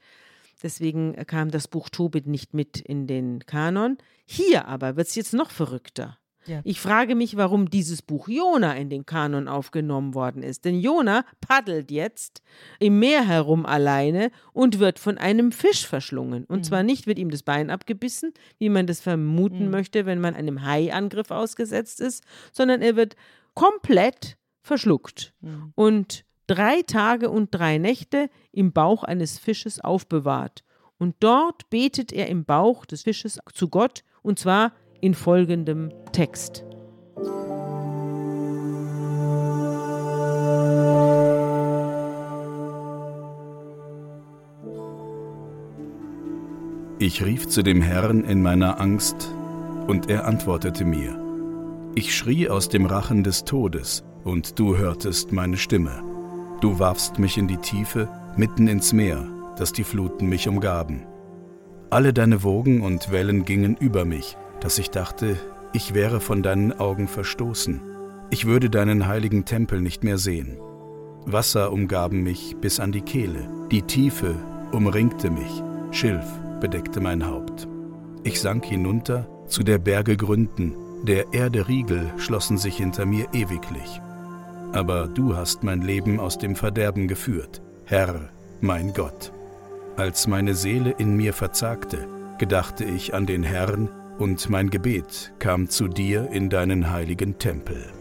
Deswegen 0.64 1.16
kam 1.28 1.52
das 1.52 1.68
Buch 1.68 1.90
Tobit 1.90 2.28
nicht 2.28 2.54
mit 2.54 2.80
in 2.80 3.08
den 3.08 3.46
Kanon. 3.46 3.98
Hier 4.26 4.68
aber 4.68 4.96
wird 4.96 5.08
es 5.08 5.16
jetzt 5.16 5.34
noch 5.34 5.52
verrückter. 5.52 6.18
Ja. 6.50 6.62
Ich 6.64 6.80
frage 6.82 7.16
mich, 7.16 7.38
warum 7.38 7.70
dieses 7.70 8.02
Buch 8.02 8.28
Jona 8.28 8.74
in 8.76 8.90
den 8.90 9.06
Kanon 9.06 9.48
aufgenommen 9.48 10.16
worden 10.16 10.42
ist. 10.44 10.66
Denn 10.66 10.80
Jona 10.80 11.24
paddelt 11.42 11.92
jetzt 11.92 12.42
im 12.80 13.00
Meer 13.00 13.26
herum 13.26 13.66
alleine 13.66 14.32
und 14.52 14.80
wird 14.80 15.00
von 15.00 15.18
einem 15.18 15.52
Fisch 15.52 15.86
verschlungen. 15.86 16.46
Und 16.46 16.66
zwar 16.66 16.84
nicht 16.84 17.06
wird 17.08 17.20
ihm 17.20 17.30
das 17.30 17.44
Bein 17.44 17.70
abgebissen, 17.70 18.34
wie 18.58 18.70
man 18.70 18.88
das 18.88 19.00
vermuten 19.00 19.66
Mhm. 19.66 19.72
möchte, 19.72 20.06
wenn 20.06 20.20
man 20.20 20.34
einem 20.36 20.66
Haiangriff 20.66 21.32
ausgesetzt 21.32 22.02
ist, 22.02 22.24
sondern 22.52 22.82
er 22.82 22.96
wird 22.96 23.16
komplett 23.54 24.38
verschluckt 24.62 25.34
Mhm. 25.42 25.72
und 25.76 26.26
drei 26.48 26.82
Tage 26.82 27.30
und 27.30 27.50
drei 27.54 27.78
Nächte 27.78 28.30
im 28.52 28.72
Bauch 28.74 29.04
eines 29.04 29.38
Fisches 29.38 29.80
aufbewahrt. 29.80 30.64
Und 30.98 31.16
dort 31.20 31.70
betet 31.70 32.12
er 32.12 32.28
im 32.28 32.44
Bauch 32.46 32.86
des 32.86 33.04
Fisches 33.04 33.40
zu 33.54 33.70
Gott, 33.70 34.04
und 34.22 34.40
zwar 34.40 34.74
in 35.02 35.14
folgendem 35.14 35.92
Text. 36.12 36.66
Ich 47.02 47.24
rief 47.24 47.48
zu 47.48 47.64
dem 47.64 47.82
Herrn 47.82 48.26
in 48.26 48.42
meiner 48.42 48.82
Angst, 48.82 49.34
und 49.88 50.10
er 50.10 50.28
antwortete 50.28 50.84
mir. 50.84 51.18
Ich 51.96 52.16
schrie 52.16 52.50
aus 52.50 52.68
dem 52.68 52.86
Rachen 52.86 53.24
des 53.24 53.46
Todes, 53.46 54.04
und 54.26 54.60
du 54.60 54.78
hörtest 54.78 55.32
meine 55.32 55.56
Stimme. 55.56 56.04
Du 56.60 56.78
warfst 56.78 57.18
mich 57.18 57.38
in 57.38 57.48
die 57.48 57.58
Tiefe, 57.58 58.10
mitten 58.36 58.68
ins 58.68 58.92
Meer, 58.92 59.26
dass 59.58 59.72
die 59.72 59.86
Fluten 59.86 60.28
mich 60.28 60.50
umgaben. 60.50 61.06
Alle 61.90 62.12
deine 62.12 62.44
Wogen 62.44 62.82
und 62.82 63.12
Wellen 63.12 63.46
gingen 63.46 63.78
über 63.78 64.04
mich, 64.04 64.38
dass 64.62 64.78
ich 64.78 64.92
dachte, 64.92 65.38
ich 65.74 65.94
wäre 65.94 66.20
von 66.20 66.44
deinen 66.44 66.78
Augen 66.80 67.08
verstoßen. 67.08 67.82
Ich 68.32 68.46
würde 68.46 68.70
deinen 68.70 69.08
heiligen 69.08 69.46
Tempel 69.46 69.82
nicht 69.82 70.04
mehr 70.04 70.18
sehen. 70.18 70.60
Wasser 71.26 71.72
umgaben 71.72 72.24
mich 72.24 72.56
bis 72.60 72.80
an 72.80 72.92
die 72.92 73.02
Kehle, 73.02 73.50
die 73.72 73.84
Tiefe 73.84 74.36
umringte 74.72 75.30
mich, 75.30 75.64
Schilf 75.92 76.26
bedeckte 76.60 77.02
mein 77.02 77.26
Haupt. 77.26 77.68
Ich 78.24 78.40
sank 78.40 78.66
hinunter 78.66 79.28
zu 79.48 79.64
der 79.64 79.80
Berge 79.80 80.18
Gründen, 80.18 80.76
der 81.04 81.34
Erde 81.34 81.68
Riegel 81.68 82.12
schlossen 82.18 82.58
sich 82.58 82.78
hinter 82.78 83.06
mir 83.06 83.28
ewiglich. 83.34 84.02
Aber 84.74 85.08
du 85.08 85.36
hast 85.36 85.64
mein 85.64 85.82
Leben 85.82 86.20
aus 86.20 86.38
dem 86.38 86.56
Verderben 86.56 87.08
geführt, 87.08 87.62
Herr, 87.86 88.30
mein 88.62 88.94
Gott. 88.94 89.32
Als 89.98 90.28
meine 90.28 90.54
Seele 90.54 90.92
in 90.92 91.16
mir 91.16 91.34
verzagte, 91.34 92.08
gedachte 92.38 92.86
ich 92.86 93.14
an 93.14 93.26
den 93.26 93.44
Herrn, 93.44 93.90
und 94.20 94.50
mein 94.50 94.70
Gebet 94.70 95.34
kam 95.40 95.70
zu 95.70 95.88
dir 95.88 96.30
in 96.30 96.50
deinen 96.50 96.92
heiligen 96.92 97.40
Tempel. 97.40 97.92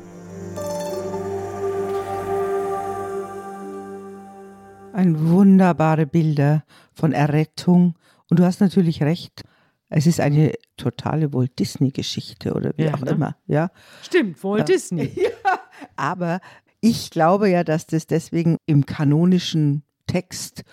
Ein 4.92 5.28
wunderbare 5.28 6.06
Bilder 6.06 6.64
von 6.92 7.12
Errettung. 7.12 7.94
Und 8.28 8.40
du 8.40 8.44
hast 8.44 8.60
natürlich 8.60 9.02
recht, 9.02 9.42
es 9.90 10.06
ist 10.06 10.20
eine 10.20 10.52
totale 10.76 11.32
Walt 11.32 11.56
Disney-Geschichte 11.58 12.52
oder 12.52 12.72
wie 12.76 12.84
Ja, 12.84 12.94
auch 12.94 13.00
ne? 13.00 13.10
immer. 13.12 13.36
Ja. 13.46 13.70
Stimmt, 14.02 14.42
Walt 14.42 14.68
Disney. 14.68 15.12
Aber 15.96 16.40
ich 16.80 17.10
glaube 17.10 17.48
ja, 17.48 17.62
dass 17.62 17.86
das 17.86 18.06
deswegen 18.06 18.56
im 18.66 18.86
kanonischen 18.86 19.82
Text 20.08 20.64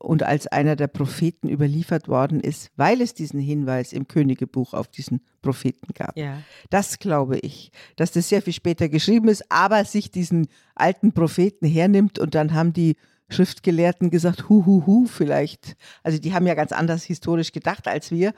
und 0.00 0.22
als 0.22 0.46
einer 0.46 0.76
der 0.76 0.88
Propheten 0.88 1.48
überliefert 1.48 2.08
worden 2.08 2.40
ist, 2.40 2.70
weil 2.76 3.00
es 3.00 3.14
diesen 3.14 3.38
Hinweis 3.38 3.92
im 3.92 4.08
Königebuch 4.08 4.72
auf 4.74 4.88
diesen 4.88 5.20
Propheten 5.42 5.92
gab. 5.94 6.16
Ja. 6.16 6.42
Das 6.70 6.98
glaube 6.98 7.38
ich, 7.38 7.70
dass 7.96 8.10
das 8.10 8.28
sehr 8.28 8.42
viel 8.42 8.54
später 8.54 8.88
geschrieben 8.88 9.28
ist, 9.28 9.44
aber 9.50 9.84
sich 9.84 10.10
diesen 10.10 10.48
alten 10.74 11.12
Propheten 11.12 11.66
hernimmt 11.66 12.18
und 12.18 12.34
dann 12.34 12.54
haben 12.54 12.72
die 12.72 12.96
Schriftgelehrten 13.28 14.10
gesagt, 14.10 14.48
hu, 14.48 14.64
hu, 14.66 14.86
hu, 14.86 15.06
vielleicht. 15.06 15.76
Also 16.02 16.18
die 16.18 16.32
haben 16.32 16.46
ja 16.46 16.54
ganz 16.54 16.72
anders 16.72 17.04
historisch 17.04 17.52
gedacht 17.52 17.86
als 17.86 18.10
wir. 18.10 18.32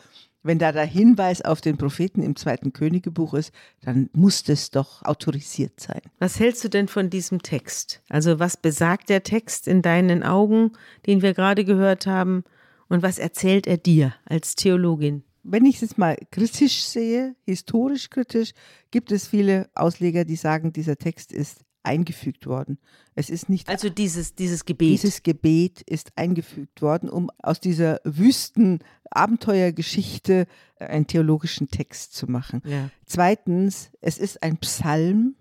Wenn 0.45 0.59
da 0.59 0.73
der 0.73 0.85
Hinweis 0.85 1.41
auf 1.43 1.61
den 1.61 1.77
Propheten 1.77 2.23
im 2.23 2.35
zweiten 2.35 2.73
Königebuch 2.73 3.35
ist, 3.35 3.53
dann 3.81 4.11
muss 4.13 4.43
das 4.43 4.71
doch 4.71 5.03
autorisiert 5.03 5.79
sein. 5.79 6.01
Was 6.19 6.41
hältst 6.41 6.65
du 6.65 6.69
denn 6.69 6.89
von 6.89 7.11
diesem 7.11 7.43
Text? 7.43 8.03
Also 8.09 8.41
was 8.41 8.57
besagt 8.57 9.09
der 9.09 9.23
Text 9.23 9.69
in 9.69 9.83
deinen 9.83 10.25
Augen, 10.25 10.73
den 11.07 11.23
wir 11.23 11.35
gerade 11.35 11.65
gehört 11.65 12.07
haben? 12.07 12.43
Und 12.89 13.03
was 13.03 13.19
erzählt 13.19 13.67
er 13.67 13.77
dir 13.77 14.15
als 14.25 14.57
Theologin? 14.57 15.23
Wenn 15.45 15.65
ich 15.65 15.81
es 15.83 15.97
mal 15.97 16.17
kritisch 16.31 16.85
sehe, 16.85 17.35
historisch 17.45 18.11
kritisch, 18.11 18.53
gibt 18.91 19.13
es 19.13 19.27
viele 19.27 19.69
Ausleger, 19.75 20.25
die 20.25 20.37
sagen, 20.37 20.73
dieser 20.73 20.97
Text 20.97 21.33
ist 21.33 21.61
eingefügt 21.83 22.47
worden. 22.47 22.79
Es 23.15 23.31
ist 23.31 23.49
nicht 23.49 23.69
Also 23.69 23.91
dieses, 23.91 24.35
dieses 24.35 24.65
Gebet. 24.65 24.91
Dieses 24.91 25.23
Gebet 25.23 25.83
ist 25.83 26.13
eingefügt 26.17 26.83
worden, 26.83 27.09
um 27.09 27.31
aus 27.43 27.61
dieser 27.61 28.01
wüsten 28.05 28.81
Abenteuergeschichte 29.11 30.47
einen 30.79 31.07
theologischen 31.07 31.69
Text 31.69 32.15
zu 32.15 32.27
machen. 32.27 32.63
ja. 32.65 32.91
Zweitens, 33.07 33.91
es 34.01 34.19
ist 34.19 34.43
ein 34.43 34.57
Psalm. 34.59 35.35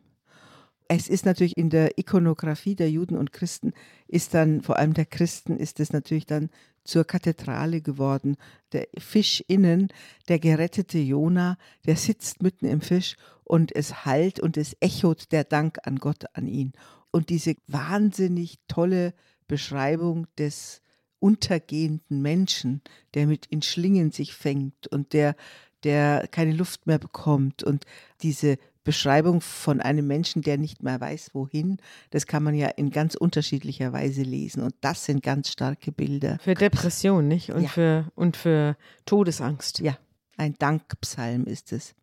Es 0.87 1.07
ist 1.07 1.25
natürlich 1.25 1.55
in 1.55 1.69
der 1.69 1.97
Ikonografie 1.97 2.75
der 2.75 2.91
Juden 2.91 3.15
und 3.15 3.31
Christen, 3.31 3.71
ist 4.07 4.33
dann, 4.33 4.61
vor 4.61 4.77
allem 4.77 4.93
der 4.93 5.05
Christen, 5.05 5.55
ist 5.55 5.79
es 5.79 5.93
natürlich 5.93 6.25
dann 6.25 6.49
zur 6.83 7.05
Kathedrale 7.05 7.81
geworden. 7.81 8.37
Der 8.71 8.87
Fisch 8.97 9.43
innen, 9.47 9.89
der 10.27 10.39
gerettete 10.39 10.99
Jona, 10.99 11.57
der 11.85 11.95
sitzt 11.95 12.41
mitten 12.41 12.65
im 12.65 12.81
Fisch 12.81 13.15
und 13.43 13.75
es 13.75 14.05
hallt 14.05 14.39
und 14.39 14.57
es 14.57 14.75
echot 14.79 15.31
der 15.31 15.43
Dank 15.43 15.79
an 15.83 15.97
Gott 15.97 16.25
an 16.33 16.47
ihn. 16.47 16.73
Und 17.11 17.29
diese 17.29 17.55
wahnsinnig 17.67 18.59
tolle 18.67 19.13
Beschreibung 19.47 20.27
des 20.37 20.81
untergehenden 21.19 22.21
Menschen, 22.21 22.81
der 23.13 23.27
mit 23.27 23.45
in 23.45 23.61
Schlingen 23.61 24.11
sich 24.11 24.33
fängt 24.33 24.87
und 24.87 25.13
der, 25.13 25.35
der 25.83 26.27
keine 26.29 26.53
Luft 26.53 26.87
mehr 26.87 26.99
bekommt 26.99 27.63
und 27.63 27.85
diese 28.21 28.57
Beschreibung 28.83 29.41
von 29.41 29.79
einem 29.79 30.07
Menschen, 30.07 30.41
der 30.41 30.57
nicht 30.57 30.81
mehr 30.81 30.99
weiß, 30.99 31.31
wohin, 31.33 31.77
das 32.09 32.25
kann 32.25 32.43
man 32.43 32.55
ja 32.55 32.67
in 32.67 32.89
ganz 32.89 33.15
unterschiedlicher 33.15 33.93
Weise 33.93 34.23
lesen. 34.23 34.63
Und 34.63 34.73
das 34.81 35.05
sind 35.05 35.21
ganz 35.21 35.49
starke 35.49 35.91
Bilder. 35.91 36.37
Für 36.41 36.55
Depression, 36.55 37.27
nicht? 37.27 37.51
Und, 37.51 37.63
Ja. 37.63 37.69
für, 37.69 38.11
und 38.15 38.37
für 38.37 38.75
Todesangst. 39.05 39.79
Ja, 39.79 39.97
ein 40.37 40.55
Dankpsalm 40.57 41.45
ist 41.45 41.71
es. 41.71 41.93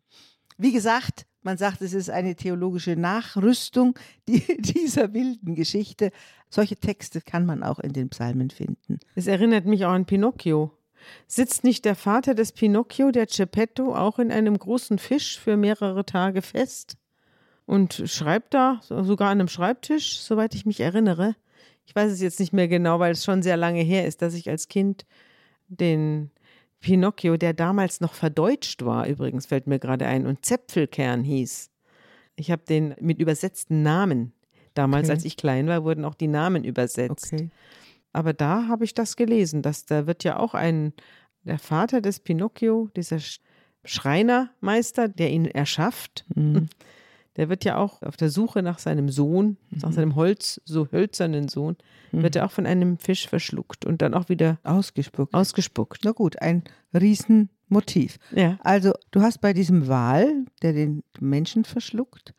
Wie 0.57 0.71
gesagt, 0.71 1.25
man 1.41 1.57
sagt, 1.57 1.81
es 1.81 1.93
ist 1.93 2.09
eine 2.09 2.35
theologische 2.35 2.95
Nachrüstung 2.95 3.97
die, 4.27 4.41
dieser 4.61 5.13
wilden 5.13 5.55
Geschichte. 5.55 6.11
Solche 6.49 6.75
Texte 6.75 7.21
kann 7.21 7.45
man 7.45 7.63
auch 7.63 7.79
in 7.79 7.93
den 7.93 8.09
Psalmen 8.09 8.49
finden. 8.49 8.99
Es 9.15 9.27
erinnert 9.27 9.65
mich 9.65 9.85
auch 9.85 9.91
an 9.91 10.05
Pinocchio. 10.05 10.71
Sitzt 11.27 11.63
nicht 11.63 11.85
der 11.85 11.95
Vater 11.95 12.35
des 12.35 12.51
Pinocchio, 12.51 13.11
der 13.11 13.25
Geppetto, 13.25 13.95
auch 13.95 14.19
in 14.19 14.31
einem 14.31 14.57
großen 14.57 14.97
Fisch 14.99 15.39
für 15.39 15.57
mehrere 15.57 16.05
Tage 16.05 16.41
fest? 16.41 16.97
Und 17.65 18.03
schreibt 18.05 18.53
da, 18.53 18.79
so- 18.81 19.03
sogar 19.03 19.29
an 19.29 19.39
einem 19.39 19.47
Schreibtisch, 19.47 20.19
soweit 20.19 20.55
ich 20.55 20.65
mich 20.65 20.79
erinnere. 20.79 21.35
Ich 21.85 21.95
weiß 21.95 22.11
es 22.11 22.21
jetzt 22.21 22.39
nicht 22.39 22.53
mehr 22.53 22.67
genau, 22.67 22.99
weil 22.99 23.13
es 23.13 23.23
schon 23.23 23.41
sehr 23.43 23.57
lange 23.57 23.81
her 23.81 24.07
ist, 24.07 24.21
dass 24.21 24.33
ich 24.33 24.49
als 24.49 24.67
Kind 24.67 25.05
den 25.67 26.31
Pinocchio, 26.79 27.37
der 27.37 27.53
damals 27.53 27.99
noch 28.01 28.13
verdeutscht 28.13 28.85
war, 28.85 29.05
übrigens 29.07 29.45
fällt 29.45 29.67
mir 29.67 29.79
gerade 29.79 30.05
ein, 30.05 30.25
und 30.25 30.45
Zäpfelkern 30.45 31.23
hieß. 31.23 31.69
Ich 32.35 32.51
habe 32.51 32.63
den 32.67 32.95
mit 33.01 33.19
übersetzten 33.19 33.83
Namen. 33.83 34.33
Damals, 34.73 35.07
Okay. 35.07 35.15
als 35.15 35.25
ich 35.25 35.35
klein 35.35 35.67
war, 35.67 35.83
wurden 35.83 36.05
auch 36.05 36.15
die 36.15 36.27
Namen 36.27 36.63
übersetzt. 36.63 37.33
Aber 38.13 38.33
da 38.33 38.67
habe 38.67 38.85
ich 38.85 38.93
das 38.93 39.15
gelesen, 39.15 39.61
dass 39.61 39.85
da 39.85 40.07
wird 40.07 40.23
ja 40.23 40.37
auch 40.39 40.53
ein, 40.53 40.93
der 41.43 41.59
Vater 41.59 42.01
des 42.01 42.19
Pinocchio, 42.19 42.89
dieser 42.95 43.17
Sch- 43.17 43.39
Schreinermeister, 43.85 45.07
der 45.07 45.31
ihn 45.31 45.45
erschafft, 45.45 46.25
Mhm. 46.35 46.67
der 47.35 47.47
wird 47.49 47.63
ja 47.63 47.77
auch 47.77 48.01
auf 48.01 48.17
der 48.17 48.29
Suche 48.29 48.61
nach 48.61 48.79
seinem 48.79 49.07
Sohn, 49.09 49.55
nach 49.69 49.93
seinem 49.93 50.15
Holz, 50.15 50.59
so 50.65 50.87
hölzernen 50.91 51.47
Sohn, 51.47 51.77
wird 52.11 52.35
er 52.35 52.45
auch 52.45 52.51
von 52.51 52.65
einem 52.65 52.97
Fisch 52.97 53.27
verschluckt 53.29 53.85
und 53.85 54.01
dann 54.01 54.13
auch 54.13 54.27
wieder 54.27 54.57
Ausgespuckt. 54.63 55.33
ausgespuckt. 55.33 56.01
Na 56.03 56.11
gut, 56.11 56.41
ein 56.41 56.63
Riesenmotiv. 56.93 58.17
Ja. 58.35 58.57
Also, 58.63 58.93
du 59.11 59.21
hast 59.21 59.39
bei 59.41 59.53
diesem 59.53 59.87
Wal, 59.87 60.45
der 60.61 60.73
den 60.73 61.03
Menschen 61.19 61.63
verschluckt, 61.63 62.33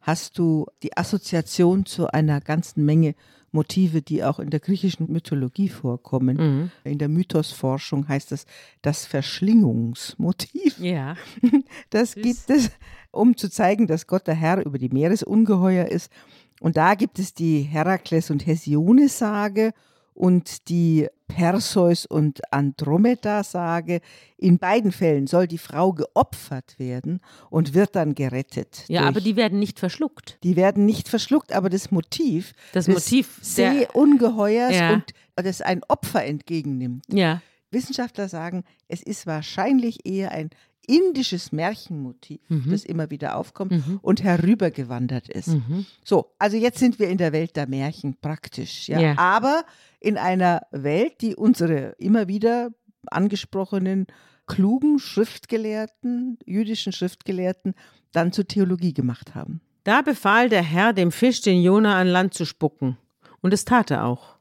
hast 0.00 0.38
du 0.38 0.66
die 0.82 0.96
Assoziation 0.96 1.84
zu 1.86 2.06
einer 2.08 2.40
ganzen 2.40 2.84
Menge 2.84 3.14
Motive, 3.56 4.02
die 4.02 4.22
auch 4.22 4.38
in 4.38 4.50
der 4.50 4.60
griechischen 4.60 5.10
Mythologie 5.10 5.68
vorkommen. 5.68 6.36
Mhm. 6.36 6.70
In 6.84 6.98
der 6.98 7.08
Mythosforschung 7.08 8.06
heißt 8.06 8.30
das 8.30 8.46
das 8.82 9.06
Verschlingungsmotiv. 9.06 10.78
Ja. 10.78 11.16
Das 11.90 12.12
Süß. 12.12 12.22
gibt 12.22 12.50
es, 12.50 12.70
um 13.10 13.36
zu 13.36 13.48
zeigen, 13.48 13.86
dass 13.86 14.06
Gott 14.06 14.26
der 14.26 14.34
Herr 14.34 14.64
über 14.64 14.78
die 14.78 14.88
Meeresungeheuer 14.88 15.86
ist. 15.86 16.12
Und 16.60 16.76
da 16.76 16.94
gibt 16.94 17.18
es 17.18 17.34
die 17.34 17.62
Herakles- 17.62 18.30
und 18.30 18.46
Hesione-Sage 18.46 19.72
und 20.14 20.68
die 20.68 21.08
Perseus- 21.28 22.06
und 22.06 22.40
Andromeda-Sage. 22.52 24.00
In 24.36 24.58
beiden 24.58 24.92
Fällen 24.92 25.26
soll 25.26 25.46
die 25.46 25.58
Frau 25.58 25.92
geopfert 25.92 26.78
werden 26.78 27.20
und 27.50 27.74
wird 27.74 27.96
dann 27.96 28.14
gerettet. 28.14 28.84
Ja, 28.88 29.02
aber 29.02 29.20
die 29.20 29.36
werden 29.36 29.58
nicht 29.58 29.78
verschluckt. 29.78 30.38
die 30.42 30.56
werden 30.56 30.86
nicht 30.86 31.08
verschluckt, 31.08 31.52
aber 31.52 31.68
das 31.70 31.90
Motiv 31.90 32.52
Das 32.72 32.86
des 32.86 32.94
Motiv 32.94 33.38
Seeungeheuers 33.42 34.74
Ja. 34.74 34.92
und 34.94 35.04
das 35.36 35.60
ein 35.60 35.82
Opfer 35.88 36.24
entgegennimmt. 36.24 37.04
Ja. 37.08 37.42
Wissenschaftler 37.70 38.28
sagen, 38.28 38.64
es 38.88 39.02
ist 39.02 39.26
wahrscheinlich 39.26 40.06
eher 40.06 40.30
ein 40.32 40.50
indisches 40.86 41.52
Märchenmotiv, 41.52 42.40
Mhm. 42.48 42.70
das 42.70 42.84
immer 42.84 43.10
wieder 43.10 43.36
aufkommt 43.36 43.74
und 44.02 44.22
herübergewandert 44.22 45.28
ist. 45.28 45.48
Mhm. 45.48 45.86
So, 46.04 46.32
also 46.38 46.56
jetzt 46.56 46.78
sind 46.78 46.98
wir 46.98 47.08
in 47.08 47.18
der 47.18 47.32
Welt 47.32 47.56
der 47.56 47.68
Märchen 47.68 48.16
praktisch, 48.20 48.88
ja. 48.88 49.00
Ja. 49.00 49.18
Aber 49.18 49.64
in 50.00 50.16
einer 50.18 50.62
Welt, 50.70 51.20
die 51.20 51.34
unsere 51.36 51.94
immer 51.98 52.28
wieder 52.28 52.70
angesprochenen 53.10 54.06
klugen 54.46 54.98
Schriftgelehrten, 54.98 56.38
jüdischen 56.44 56.92
Schriftgelehrten, 56.92 57.74
dann 58.12 58.32
zur 58.32 58.46
Theologie 58.46 58.94
gemacht 58.94 59.34
haben. 59.34 59.60
Da 59.84 60.02
befahl 60.02 60.48
der 60.48 60.62
Herr 60.62 60.92
dem 60.92 61.12
Fisch, 61.12 61.40
den 61.40 61.62
Jona 61.62 61.98
an 61.98 62.08
Land 62.08 62.34
zu 62.34 62.44
spucken. 62.44 62.96
Und 63.40 63.52
es 63.52 63.64
tat 63.64 63.90
er 63.90 64.04
auch. 64.04 64.36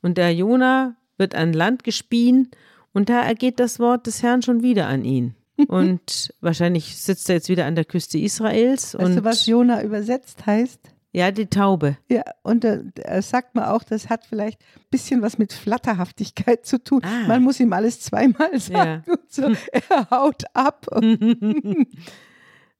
Und 0.00 0.16
der 0.18 0.34
Jona 0.34 0.96
wird 1.16 1.34
an 1.34 1.52
Land 1.52 1.84
gespien 1.84 2.50
und 2.92 3.08
da 3.08 3.20
ergeht 3.22 3.58
das 3.60 3.78
Wort 3.80 4.06
des 4.06 4.22
Herrn 4.22 4.42
schon 4.42 4.62
wieder 4.62 4.86
an 4.86 5.04
ihn. 5.04 5.34
Und 5.66 6.32
wahrscheinlich 6.40 6.96
sitzt 6.96 7.28
er 7.28 7.36
jetzt 7.36 7.48
wieder 7.48 7.66
an 7.66 7.74
der 7.74 7.84
Küste 7.84 8.18
Israels 8.18 8.94
Weißt 8.94 9.04
und 9.04 9.16
du, 9.16 9.24
was 9.24 9.46
Jona 9.46 9.82
übersetzt 9.82 10.46
heißt? 10.46 10.80
ja, 11.12 11.30
die 11.30 11.46
Taube. 11.46 11.96
Ja, 12.08 12.22
und 12.42 12.64
da 12.64 12.78
da 12.94 13.22
sagt 13.22 13.54
man 13.54 13.64
auch, 13.64 13.82
das 13.82 14.08
hat 14.08 14.26
vielleicht 14.26 14.60
ein 14.60 14.86
bisschen 14.90 15.22
was 15.22 15.38
mit 15.38 15.52
Flatterhaftigkeit 15.52 16.66
zu 16.66 16.82
tun. 16.82 17.00
Ah. 17.02 17.26
Man 17.26 17.42
muss 17.42 17.60
ihm 17.60 17.72
alles 17.72 18.00
zweimal 18.00 18.58
sagen. 18.60 19.04
Und 19.06 19.30
so. 19.30 19.42
Er 19.72 20.10
haut 20.10 20.44
ab. 20.54 20.86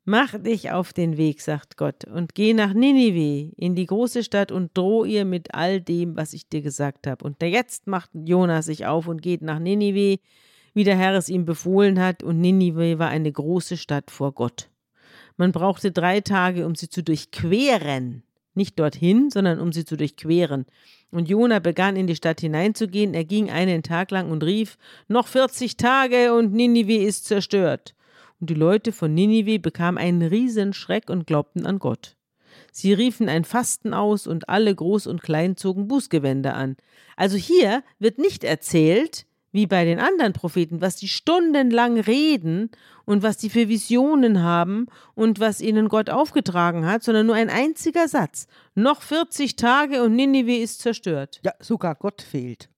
Mach 0.04 0.38
dich 0.38 0.70
auf 0.70 0.94
den 0.94 1.18
Weg, 1.18 1.42
sagt 1.42 1.76
Gott, 1.76 2.04
und 2.06 2.34
geh 2.34 2.54
nach 2.54 2.72
Ninive, 2.72 3.52
in 3.56 3.74
die 3.74 3.84
große 3.84 4.24
Stadt 4.24 4.50
und 4.50 4.70
droh 4.74 5.04
ihr 5.04 5.26
mit 5.26 5.54
all 5.54 5.82
dem, 5.82 6.16
was 6.16 6.32
ich 6.32 6.48
dir 6.48 6.62
gesagt 6.62 7.06
habe. 7.06 7.22
Und 7.26 7.42
jetzt 7.42 7.86
macht 7.86 8.08
Jonas 8.14 8.64
sich 8.64 8.86
auf 8.86 9.06
und 9.06 9.20
geht 9.20 9.42
nach 9.42 9.58
Ninive, 9.58 10.18
wie 10.74 10.84
der 10.84 10.96
Herr 10.96 11.14
es 11.14 11.28
ihm 11.28 11.44
befohlen 11.44 12.00
hat, 12.00 12.22
und 12.22 12.40
Ninive 12.40 12.98
war 12.98 13.08
eine 13.08 13.30
große 13.30 13.76
Stadt 13.76 14.10
vor 14.10 14.32
Gott. 14.32 14.68
Man 15.36 15.52
brauchte 15.52 15.92
drei 15.92 16.20
Tage, 16.20 16.66
um 16.66 16.74
sie 16.74 16.88
zu 16.88 17.02
durchqueren. 17.02 18.22
nicht 18.54 18.78
dorthin, 18.78 19.30
sondern 19.30 19.60
um 19.60 19.72
sie 19.72 19.84
zu 19.84 19.96
durchqueren. 19.96 20.66
Und 21.12 21.28
Jona 21.28 21.60
begann 21.60 21.94
in 21.94 22.08
die 22.08 22.16
Stadt 22.16 22.40
hineinzugehen. 22.40 23.14
Er 23.14 23.24
ging 23.24 23.50
einen 23.50 23.82
Tag 23.82 24.10
lang 24.10 24.30
und 24.30 24.42
rief: 24.42 24.76
Noch 25.06 25.28
40 25.28 25.76
Tage 25.76 26.34
und 26.34 26.52
Ninive 26.52 26.96
ist 26.96 27.26
zerstört. 27.26 27.94
Und 28.40 28.50
die 28.50 28.54
Leute 28.54 28.92
von 28.92 29.14
Ninive 29.14 29.58
bekamen 29.58 29.98
einen 29.98 30.22
Riesenschreck 30.22 31.08
und 31.08 31.26
glaubten 31.26 31.66
an 31.66 31.78
Gott. 31.78 32.16
Sie 32.72 32.92
riefen 32.92 33.28
ein 33.28 33.44
Fasten 33.44 33.94
aus 33.94 34.26
und 34.26 34.48
alle 34.48 34.74
Groß 34.74 35.06
und 35.06 35.22
Klein 35.22 35.56
zogen 35.56 35.88
Bußgewänder 35.88 36.54
an. 36.54 36.76
Also 37.16 37.36
hier 37.36 37.82
wird 37.98 38.18
nicht 38.18 38.44
erzählt, 38.44 39.26
wie 39.52 39.66
bei 39.66 39.84
den 39.84 39.98
anderen 39.98 40.32
Propheten, 40.32 40.80
was 40.80 40.96
die 40.96 41.08
stundenlang 41.08 41.98
reden 41.98 42.70
und 43.06 43.22
was 43.22 43.36
die 43.38 43.48
für 43.50 43.68
Visionen 43.68 44.42
haben 44.42 44.86
und 45.14 45.40
was 45.40 45.60
ihnen 45.60 45.88
Gott 45.88 46.10
aufgetragen 46.10 46.84
hat, 46.86 47.02
sondern 47.02 47.26
nur 47.26 47.34
ein 47.36 47.48
einziger 47.50 48.08
Satz. 48.08 48.46
Noch 48.74 49.00
40 49.02 49.56
Tage 49.56 50.02
und 50.02 50.14
Ninive 50.16 50.56
ist 50.56 50.80
zerstört. 50.80 51.40
Ja, 51.44 51.52
sogar 51.60 51.94
Gott 51.94 52.20
fehlt. 52.22 52.68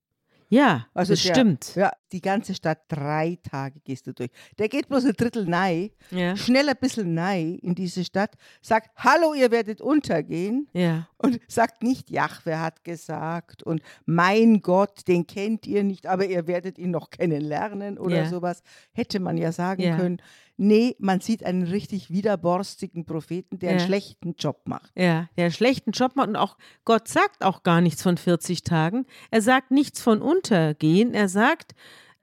Ja, 0.48 0.86
Also 0.94 1.12
das 1.12 1.22
der- 1.22 1.34
stimmt. 1.34 1.74
Ja, 1.76 1.92
die 2.12 2.20
ganze 2.20 2.54
Stadt, 2.54 2.80
drei 2.88 3.38
Tage 3.48 3.80
gehst 3.80 4.06
du 4.06 4.12
durch. 4.12 4.30
Der 4.58 4.68
geht 4.68 4.88
bloß 4.88 5.04
ein 5.06 5.12
Drittel 5.12 5.44
nei, 5.46 5.92
Ja. 6.10 6.36
schnell 6.36 6.68
ein 6.68 6.76
bisschen 6.80 7.14
nei 7.14 7.58
in 7.62 7.74
diese 7.74 8.04
Stadt, 8.04 8.34
sagt, 8.60 8.90
hallo, 8.96 9.34
ihr 9.34 9.50
werdet 9.50 9.80
untergehen 9.80 10.68
Ja. 10.72 11.08
und 11.18 11.40
sagt 11.48 11.82
nicht, 11.82 12.10
Jahwe 12.10 12.60
hat 12.60 12.84
gesagt 12.84 13.62
und 13.62 13.82
mein 14.06 14.60
Gott, 14.62 15.06
den 15.08 15.26
kennt 15.26 15.66
ihr 15.66 15.84
nicht, 15.84 16.06
aber 16.06 16.26
ihr 16.26 16.46
werdet 16.46 16.78
ihn 16.78 16.90
noch 16.90 17.10
kennenlernen 17.10 17.98
oder 17.98 18.24
Ja. 18.24 18.28
sowas. 18.28 18.62
Hätte 18.92 19.20
man 19.20 19.36
ja 19.36 19.52
sagen 19.52 19.82
können. 19.96 20.22
Nee, 20.62 20.94
man 20.98 21.20
sieht 21.20 21.42
einen 21.46 21.62
richtig 21.62 22.10
widerborstigen 22.10 23.06
Propheten, 23.06 23.58
der 23.58 23.70
einen 23.70 23.80
schlechten 23.80 24.34
Job 24.38 24.60
macht. 24.66 24.92
Ja, 24.94 25.30
der 25.38 25.44
einen 25.46 25.52
schlechten 25.54 25.92
Job 25.92 26.16
macht 26.16 26.28
und 26.28 26.36
auch 26.36 26.58
Gott 26.84 27.08
sagt 27.08 27.42
auch 27.42 27.62
gar 27.62 27.80
nichts 27.80 28.02
von 28.02 28.18
40 28.18 28.62
Tagen. 28.62 29.06
Er 29.30 29.40
sagt 29.40 29.70
nichts 29.70 30.02
von 30.02 30.20
Untergehen. 30.20 31.14
Er 31.14 31.30
sagt, 31.30 31.72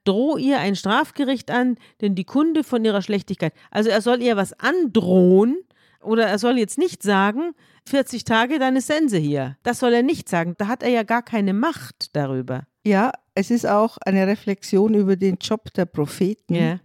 droh 0.04 0.36
ihr 0.36 0.58
ein 0.58 0.76
Strafgericht 0.76 1.50
an, 1.50 1.76
denn 2.00 2.14
die 2.14 2.24
Kunde 2.24 2.64
von 2.64 2.84
ihrer 2.84 3.02
Schlechtigkeit. 3.02 3.52
Also 3.70 3.90
er 3.90 4.00
soll 4.00 4.22
ihr 4.22 4.36
was 4.36 4.52
androhen 4.58 5.58
oder 6.00 6.26
er 6.26 6.38
soll 6.38 6.58
jetzt 6.58 6.78
nicht 6.78 7.02
sagen, 7.02 7.52
40 7.88 8.24
Tage, 8.24 8.58
ist 8.76 8.86
Sense 8.86 9.16
hier. 9.16 9.56
Das 9.62 9.78
soll 9.80 9.92
er 9.92 10.02
nicht 10.02 10.28
sagen. 10.28 10.54
Da 10.58 10.68
hat 10.68 10.82
er 10.82 10.90
ja 10.90 11.02
gar 11.02 11.22
keine 11.22 11.52
Macht 11.52 12.14
darüber. 12.14 12.66
Ja, 12.84 13.12
es 13.34 13.50
ist 13.50 13.66
auch 13.66 13.98
eine 13.98 14.26
Reflexion 14.26 14.94
über 14.94 15.16
den 15.16 15.36
Job 15.40 15.72
der 15.74 15.86
Propheten. 15.86 16.54
Ja. 16.54 16.80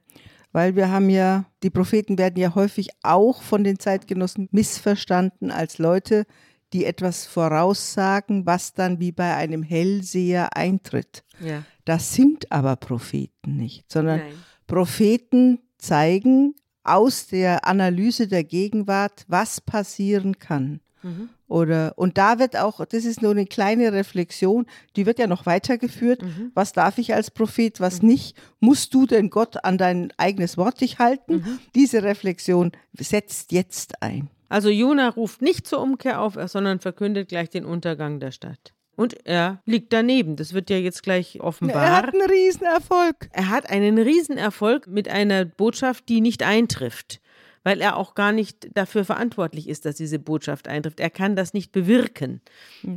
Weil 0.52 0.76
wir 0.76 0.92
haben 0.92 1.10
ja, 1.10 1.46
die 1.64 1.72
Propheten 1.72 2.18
werden 2.18 2.40
ja 2.40 2.54
häufig 2.56 2.90
auch 3.02 3.42
von 3.42 3.64
den 3.64 3.80
Zeitgenossen 3.80 4.50
missverstanden 4.52 5.50
als 5.50 5.80
Leute, 5.80 6.26
die 6.74 6.86
etwas 6.86 7.26
voraussagen, 7.26 8.46
was 8.46 8.74
dann 8.74 9.00
wie 9.00 9.12
bei 9.12 9.36
einem 9.36 9.64
Hellseher 9.64 10.58
eintritt. 10.58 11.24
Ja. 11.40 11.64
Das 11.86 12.14
sind 12.14 12.52
aber 12.52 12.76
Propheten 12.76 13.58
nicht, 13.58 13.92
sondern 13.92 14.20
Nein. 14.20 14.34
Propheten 14.68 15.60
zeigen 15.78 16.56
aus 16.84 17.28
der 17.28 17.66
Analyse 17.68 18.28
der 18.28 18.44
Gegenwart, 18.44 19.26
was 19.28 19.62
passieren 19.62 20.40
kann. 20.40 20.82
Mhm. 21.02 21.30
Oder, 21.48 21.94
und 21.98 22.18
da 22.18 22.40
wird 22.40 22.58
auch, 22.58 22.84
das 22.86 23.06
ist 23.06 23.22
nur 23.22 23.32
eine 23.32 23.46
kleine 23.46 23.94
Reflexion, 23.94 24.66
die 24.96 25.06
wird 25.06 25.20
ja 25.20 25.28
noch 25.28 25.46
weitergeführt. 25.46 26.24
Mhm. 26.24 26.52
Was 26.56 26.74
darf 26.74 26.98
ich 26.98 27.14
als 27.14 27.30
Prophet, 27.30 27.80
was 27.80 28.02
nicht? 28.02 28.36
Musst 28.60 28.94
du 28.94 29.06
denn 29.06 29.30
Gott 29.30 29.64
an 29.64 29.78
dein 29.78 30.12
eigenes 30.18 30.58
Wort 30.58 30.82
dich 30.82 31.00
halten? 31.00 31.36
Mhm. 31.36 31.60
Diese 31.76 32.04
Reflexion 32.04 32.72
setzt 32.98 33.52
jetzt 33.52 34.02
ein. 34.02 34.30
Also 34.50 34.70
Jona 34.70 35.10
ruft 35.10 35.42
nicht 35.42 35.66
zur 35.68 35.82
Umkehr 35.82 36.22
auf, 36.22 36.38
sondern 36.46 36.80
verkündet 36.80 37.30
gleich 37.30 37.50
den 37.50 37.66
Untergang 37.66 38.20
der 38.20 38.32
Stadt. 38.32 38.74
Und 38.96 39.26
er 39.26 39.62
liegt 39.66 39.92
daneben. 39.92 40.36
Das 40.36 40.54
wird 40.54 40.70
ja 40.70 40.78
jetzt 40.78 41.02
gleich 41.02 41.38
Er 41.38 41.44
offenbar. 41.46 41.92
hat 41.92 42.14
einen 42.14 42.30
Riesenerfolg. 42.30 43.30
Er 43.32 43.50
hat 43.50 43.70
einen 43.70 43.98
Riesenerfolg 43.98 44.86
mit 44.88 45.08
einer 45.08 45.46
Botschaft, 45.46 46.10
die 46.10 46.22
nicht 46.22 46.44
eintrifft, 46.44 47.20
weil 47.64 47.82
er 47.82 47.98
auch 47.98 48.14
gar 48.14 48.32
nicht 48.32 48.70
dafür 48.78 49.04
verantwortlich 49.04 49.68
ist, 49.68 49.86
dass 49.86 49.96
diese 49.96 50.20
Botschaft 50.20 50.68
eintrifft. 50.68 51.00
Er 51.00 51.10
kann 51.10 51.36
das 51.36 51.54
nicht 51.56 51.72
bewirken. 51.72 52.42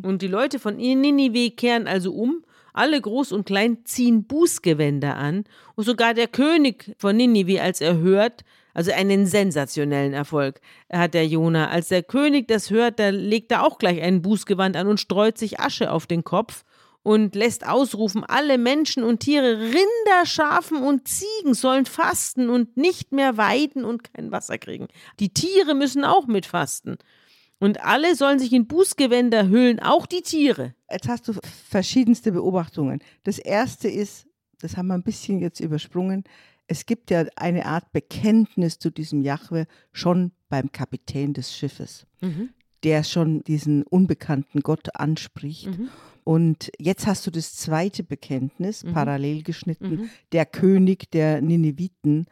Und 0.02 0.20
die 0.20 0.28
Leute 0.28 0.58
von 0.58 0.76
Ninive 0.76 1.50
kehren 1.52 1.86
also 1.86 2.12
um. 2.12 2.44
Alle 2.74 3.00
Groß 3.00 3.32
und 3.32 3.46
Klein 3.46 3.78
ziehen 3.86 4.24
Bußgewänder 4.24 5.16
an. 5.16 5.44
Und 5.76 5.84
sogar 5.84 6.12
der 6.12 6.28
König 6.28 6.94
von 6.98 7.16
Ninive, 7.16 7.62
als 7.62 7.80
er 7.80 7.96
hört, 7.96 8.44
also 8.76 8.92
einen 8.92 9.24
sensationellen 9.24 10.12
Erfolg 10.12 10.60
hat 10.92 11.14
der 11.14 11.26
Jona. 11.26 11.70
Als 11.70 11.88
der 11.88 12.02
König 12.02 12.46
das 12.46 12.68
hört, 12.68 12.98
da 12.98 13.08
legt 13.08 13.50
er 13.50 13.64
auch 13.64 13.78
gleich 13.78 14.02
ein 14.02 14.20
Bußgewand 14.20 14.76
an 14.76 14.86
und 14.86 15.00
streut 15.00 15.38
sich 15.38 15.58
Asche 15.58 15.90
auf 15.90 16.06
den 16.06 16.24
Kopf 16.24 16.62
und 17.02 17.34
lässt 17.34 17.66
ausrufen, 17.66 18.22
alle 18.22 18.58
Menschen 18.58 19.02
und 19.02 19.20
Tiere, 19.20 19.58
Rinder, 19.60 20.26
Schafen 20.26 20.82
und 20.82 21.08
Ziegen 21.08 21.54
sollen 21.54 21.86
fasten 21.86 22.50
und 22.50 22.76
nicht 22.76 23.12
mehr 23.12 23.38
weiden 23.38 23.82
und 23.86 24.12
kein 24.12 24.30
Wasser 24.30 24.58
kriegen. 24.58 24.88
Die 25.20 25.32
Tiere 25.32 25.74
müssen 25.74 26.04
auch 26.04 26.26
mitfasten. 26.26 26.98
Und 27.58 27.82
alle 27.82 28.14
sollen 28.14 28.38
sich 28.38 28.52
in 28.52 28.66
Bußgewänder 28.66 29.48
hüllen, 29.48 29.80
auch 29.80 30.04
die 30.04 30.20
Tiere. 30.20 30.74
Jetzt 30.90 31.08
hast 31.08 31.28
du 31.28 31.32
verschiedenste 31.70 32.30
Beobachtungen. 32.30 33.00
Das 33.24 33.38
erste 33.38 33.88
ist, 33.88 34.26
das 34.60 34.76
haben 34.76 34.88
wir 34.88 34.94
ein 34.94 35.02
bisschen 35.02 35.38
jetzt 35.38 35.60
übersprungen, 35.60 36.24
es 36.68 36.86
gibt 36.86 37.10
ja 37.10 37.24
eine 37.36 37.66
Art 37.66 37.92
Bekenntnis 37.92 38.78
zu 38.78 38.90
diesem 38.90 39.22
Jahwe 39.22 39.66
schon 39.92 40.32
beim 40.48 40.72
Kapitän 40.72 41.32
des 41.32 41.54
Schiffes, 41.56 42.06
der 42.82 43.04
schon 43.04 43.42
diesen 43.44 43.82
unbekannten 43.84 44.60
Gott 44.60 44.94
anspricht. 44.94 45.68
Und 46.24 46.72
jetzt 46.80 47.06
hast 47.06 47.24
du 47.26 47.30
das 47.30 47.54
zweite 47.54 48.02
Bekenntnis, 48.02 48.84
parallel 48.92 49.42
geschnitten, 49.44 50.10
der 50.32 50.44
König 50.46 51.10
der 51.12 51.40
Nineviten, 51.40 52.26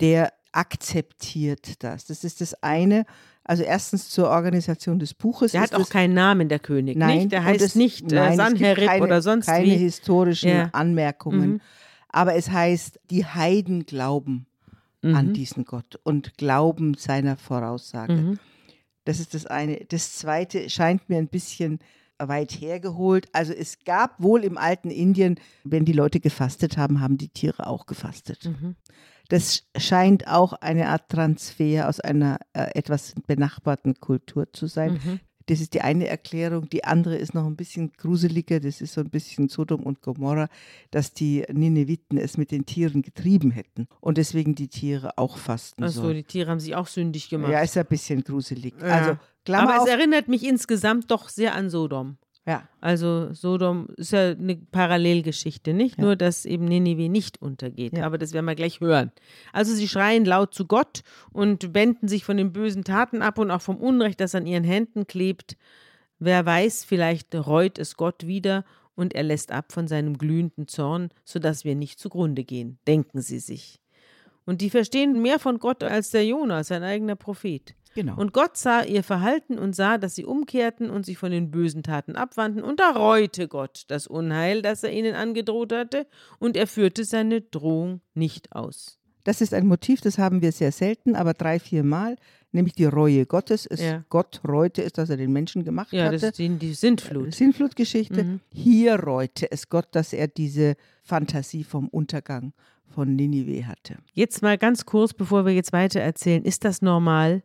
der 0.00 0.32
akzeptiert 0.52 1.82
das. 1.84 2.06
Das 2.06 2.24
ist 2.24 2.40
das 2.40 2.54
eine. 2.62 3.04
Also 3.44 3.62
erstens 3.62 4.08
zur 4.08 4.28
Organisation 4.30 4.98
des 4.98 5.14
Buches. 5.14 5.52
Der 5.52 5.60
hat 5.60 5.74
auch 5.74 5.88
keinen 5.88 6.14
Namen, 6.14 6.48
der 6.48 6.58
König. 6.58 6.96
Nein, 6.96 7.18
nicht? 7.18 7.32
Der 7.32 7.44
heißt 7.44 7.60
es- 7.62 7.74
nicht 7.76 8.10
nein, 8.10 8.16
äh, 8.16 8.36
gibt 8.36 8.36
Sanherib 8.58 8.86
keine, 8.88 9.04
oder 9.04 9.22
sonst 9.22 9.46
keine 9.46 9.66
wie. 9.66 9.76
historischen 9.76 10.48
Ja. 10.48 10.70
Anmerkungen. 10.72 11.60
Aber 12.16 12.34
es 12.34 12.50
heißt, 12.50 12.98
die 13.10 13.26
Heiden 13.26 13.84
glauben 13.84 14.46
an 15.02 15.28
Mhm. 15.28 15.32
diesen 15.34 15.64
Gott 15.66 16.00
und 16.02 16.38
glauben 16.38 16.94
seiner 16.94 17.36
Voraussage. 17.36 18.14
Mhm. 18.14 18.38
Das 19.04 19.20
ist 19.20 19.34
das 19.34 19.44
eine. 19.44 19.84
Das 19.88 20.14
zweite 20.16 20.70
scheint 20.70 21.08
mir 21.10 21.18
ein 21.18 21.28
bisschen 21.28 21.78
weit 22.18 22.52
hergeholt. 22.52 23.28
Also 23.32 23.52
es 23.52 23.80
gab 23.84 24.20
wohl 24.20 24.42
im 24.44 24.56
alten 24.56 24.90
Indien, 24.90 25.38
wenn 25.64 25.84
die 25.84 25.92
Leute 25.92 26.18
gefastet 26.18 26.78
haben, 26.78 27.00
haben 27.02 27.18
die 27.18 27.28
Tiere 27.28 27.66
auch 27.66 27.84
gefastet. 27.84 28.46
Mhm. 28.46 28.76
Das 29.28 29.64
scheint 29.76 30.26
auch 30.26 30.54
eine 30.54 30.88
Art 30.88 31.10
Transfer 31.10 31.86
aus 31.88 32.00
einer 32.00 32.38
äh, 32.54 32.70
etwas 32.74 33.14
benachbarten 33.26 34.00
Kultur 34.00 34.50
zu 34.52 34.66
sein. 34.68 34.94
Mhm. 34.94 35.20
Das 35.46 35.60
ist 35.60 35.74
die 35.74 35.80
eine 35.80 36.08
Erklärung. 36.08 36.68
Die 36.68 36.84
andere 36.84 37.16
ist 37.16 37.34
noch 37.34 37.46
ein 37.46 37.56
bisschen 37.56 37.92
gruseliger. 37.92 38.60
Das 38.60 38.80
ist 38.80 38.94
so 38.94 39.00
ein 39.00 39.10
bisschen 39.10 39.48
Sodom 39.48 39.82
und 39.84 40.02
Gomorra, 40.02 40.48
dass 40.90 41.12
die 41.12 41.44
Nineviten 41.52 42.18
es 42.18 42.36
mit 42.36 42.50
den 42.50 42.66
Tieren 42.66 43.02
getrieben 43.02 43.50
hätten 43.52 43.86
und 44.00 44.18
deswegen 44.18 44.54
die 44.54 44.68
Tiere 44.68 45.16
auch 45.18 45.38
fasten 45.38 45.84
Achso, 45.84 46.02
sollen. 46.02 46.16
die 46.16 46.24
Tiere 46.24 46.50
haben 46.50 46.60
sich 46.60 46.74
auch 46.74 46.88
sündig 46.88 47.28
gemacht. 47.28 47.52
Ja, 47.52 47.60
ist 47.60 47.76
ein 47.76 47.86
bisschen 47.86 48.22
gruselig. 48.24 48.74
Ja. 48.80 48.86
Also 48.86 49.18
Klammer 49.44 49.74
Aber 49.74 49.82
auf. 49.82 49.88
es 49.88 49.94
erinnert 49.94 50.28
mich 50.28 50.44
insgesamt 50.44 51.10
doch 51.10 51.28
sehr 51.28 51.54
an 51.54 51.70
Sodom. 51.70 52.16
Ja, 52.46 52.68
Also 52.80 53.32
Sodom 53.34 53.88
ist 53.96 54.12
ja 54.12 54.30
eine 54.30 54.54
Parallelgeschichte, 54.54 55.74
nicht? 55.74 55.98
Ja. 55.98 56.04
Nur, 56.04 56.16
dass 56.16 56.44
eben 56.44 56.66
Ninive 56.66 57.08
nicht 57.08 57.42
untergeht. 57.42 57.96
Ja. 57.96 58.06
Aber 58.06 58.18
das 58.18 58.32
werden 58.32 58.46
wir 58.46 58.54
gleich 58.54 58.80
hören. 58.80 59.10
Also 59.52 59.74
sie 59.74 59.88
schreien 59.88 60.24
laut 60.24 60.54
zu 60.54 60.64
Gott 60.66 61.02
und 61.32 61.74
wenden 61.74 62.06
sich 62.06 62.24
von 62.24 62.36
den 62.36 62.52
bösen 62.52 62.84
Taten 62.84 63.20
ab 63.20 63.38
und 63.38 63.50
auch 63.50 63.62
vom 63.62 63.78
Unrecht, 63.78 64.20
das 64.20 64.36
an 64.36 64.46
ihren 64.46 64.62
Händen 64.62 65.08
klebt. 65.08 65.56
Wer 66.20 66.46
weiß, 66.46 66.84
vielleicht 66.84 67.34
reut 67.34 67.78
es 67.80 67.96
Gott 67.96 68.28
wieder 68.28 68.64
und 68.94 69.14
er 69.14 69.24
lässt 69.24 69.50
ab 69.50 69.72
von 69.72 69.88
seinem 69.88 70.16
glühenden 70.16 70.68
Zorn, 70.68 71.10
sodass 71.24 71.64
wir 71.64 71.74
nicht 71.74 71.98
zugrunde 71.98 72.44
gehen, 72.44 72.78
denken 72.86 73.22
sie 73.22 73.40
sich. 73.40 73.82
Und 74.44 74.60
die 74.60 74.70
verstehen 74.70 75.20
mehr 75.20 75.40
von 75.40 75.58
Gott 75.58 75.82
als 75.82 76.10
der 76.10 76.24
Jona, 76.24 76.62
sein 76.62 76.84
eigener 76.84 77.16
Prophet. 77.16 77.74
Genau. 77.96 78.16
Und 78.16 78.32
Gott 78.32 78.56
sah 78.56 78.82
ihr 78.84 79.02
Verhalten 79.02 79.58
und 79.58 79.74
sah, 79.74 79.98
dass 79.98 80.14
sie 80.14 80.24
umkehrten 80.24 80.88
und 80.90 81.04
sich 81.04 81.18
von 81.18 81.32
den 81.32 81.50
bösen 81.50 81.82
Taten 81.82 82.14
abwandten. 82.14 82.62
Und 82.62 82.78
da 82.78 82.90
reute 82.92 83.48
Gott 83.48 83.82
das 83.88 84.06
Unheil, 84.06 84.62
das 84.62 84.84
er 84.84 84.92
ihnen 84.92 85.16
angedroht 85.16 85.72
hatte, 85.72 86.06
und 86.38 86.56
er 86.56 86.68
führte 86.68 87.04
seine 87.04 87.40
Drohung 87.40 88.00
nicht 88.14 88.52
aus. 88.52 89.00
das 89.24 89.40
ist 89.40 89.52
ein 89.52 89.66
Motiv, 89.66 90.00
das 90.00 90.18
haben 90.18 90.40
wir 90.40 90.52
sehr 90.52 90.70
selten, 90.70 91.16
aber 91.16 91.34
drei, 91.34 91.58
vier 91.58 91.82
Mal, 91.82 92.14
nämlich 92.52 92.74
die 92.74 92.84
Reue 92.84 93.26
Gottes. 93.26 93.66
Es, 93.66 93.80
Ja. 93.82 94.04
Gott 94.08 94.40
reute 94.46 94.84
es, 94.84 94.92
dass 94.92 95.10
er 95.10 95.16
den 95.16 95.32
Menschen 95.32 95.64
gemacht 95.64 95.92
Ja, 95.92 96.04
hatte. 96.04 96.14
das 96.14 96.22
ist 96.22 96.38
die, 96.38 96.48
die 96.50 96.74
Sintflut. 96.74 97.34
Sintflutgeschichte. 97.34 98.22
Mhm. 98.22 98.40
Hier 98.52 98.94
reute 99.00 99.50
es 99.50 99.68
Gott, 99.68 99.88
dass 99.90 100.12
er 100.12 100.28
diese 100.28 100.76
Fantasie 101.02 101.64
vom 101.64 101.88
Untergang 101.88 102.52
von 102.94 103.16
Ninive 103.16 103.66
hatte. 103.66 103.96
Jetzt 104.14 104.42
mal 104.42 104.56
ganz 104.58 104.86
kurz, 104.86 105.12
bevor 105.12 105.44
wir 105.44 105.52
jetzt 105.52 105.72
weiter 105.72 106.00
erzählen, 106.00 106.44
ist 106.44 106.64
das 106.64 106.80
normal, 106.80 107.42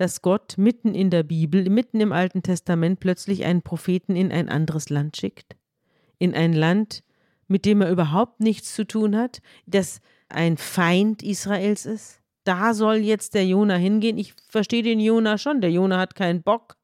dass 0.00 0.22
Gott 0.22 0.56
mitten 0.56 0.94
in 0.94 1.10
der 1.10 1.22
Bibel, 1.22 1.68
mitten 1.68 2.00
im 2.00 2.10
Alten 2.10 2.42
Testament 2.42 3.00
plötzlich 3.00 3.44
einen 3.44 3.60
Propheten 3.60 4.16
in 4.16 4.32
ein 4.32 4.48
anderes 4.48 4.88
Land 4.88 5.18
schickt? 5.18 5.56
In 6.18 6.34
ein 6.34 6.54
Land, 6.54 7.02
mit 7.48 7.66
dem 7.66 7.82
er 7.82 7.90
überhaupt 7.90 8.40
nichts 8.40 8.74
zu 8.74 8.86
tun 8.86 9.14
hat, 9.14 9.42
das 9.66 10.00
ein 10.30 10.56
Feind 10.56 11.22
Israels 11.22 11.84
ist? 11.84 12.20
Da 12.44 12.72
soll 12.72 12.96
jetzt 12.96 13.34
der 13.34 13.46
Jona 13.46 13.74
hingehen. 13.74 14.16
Ich 14.16 14.32
verstehe 14.48 14.82
den 14.82 15.00
Jona 15.00 15.36
schon. 15.36 15.60
Der 15.60 15.70
Jona 15.70 15.98
hat 15.98 16.14
keinen 16.14 16.42
Bock, 16.42 16.78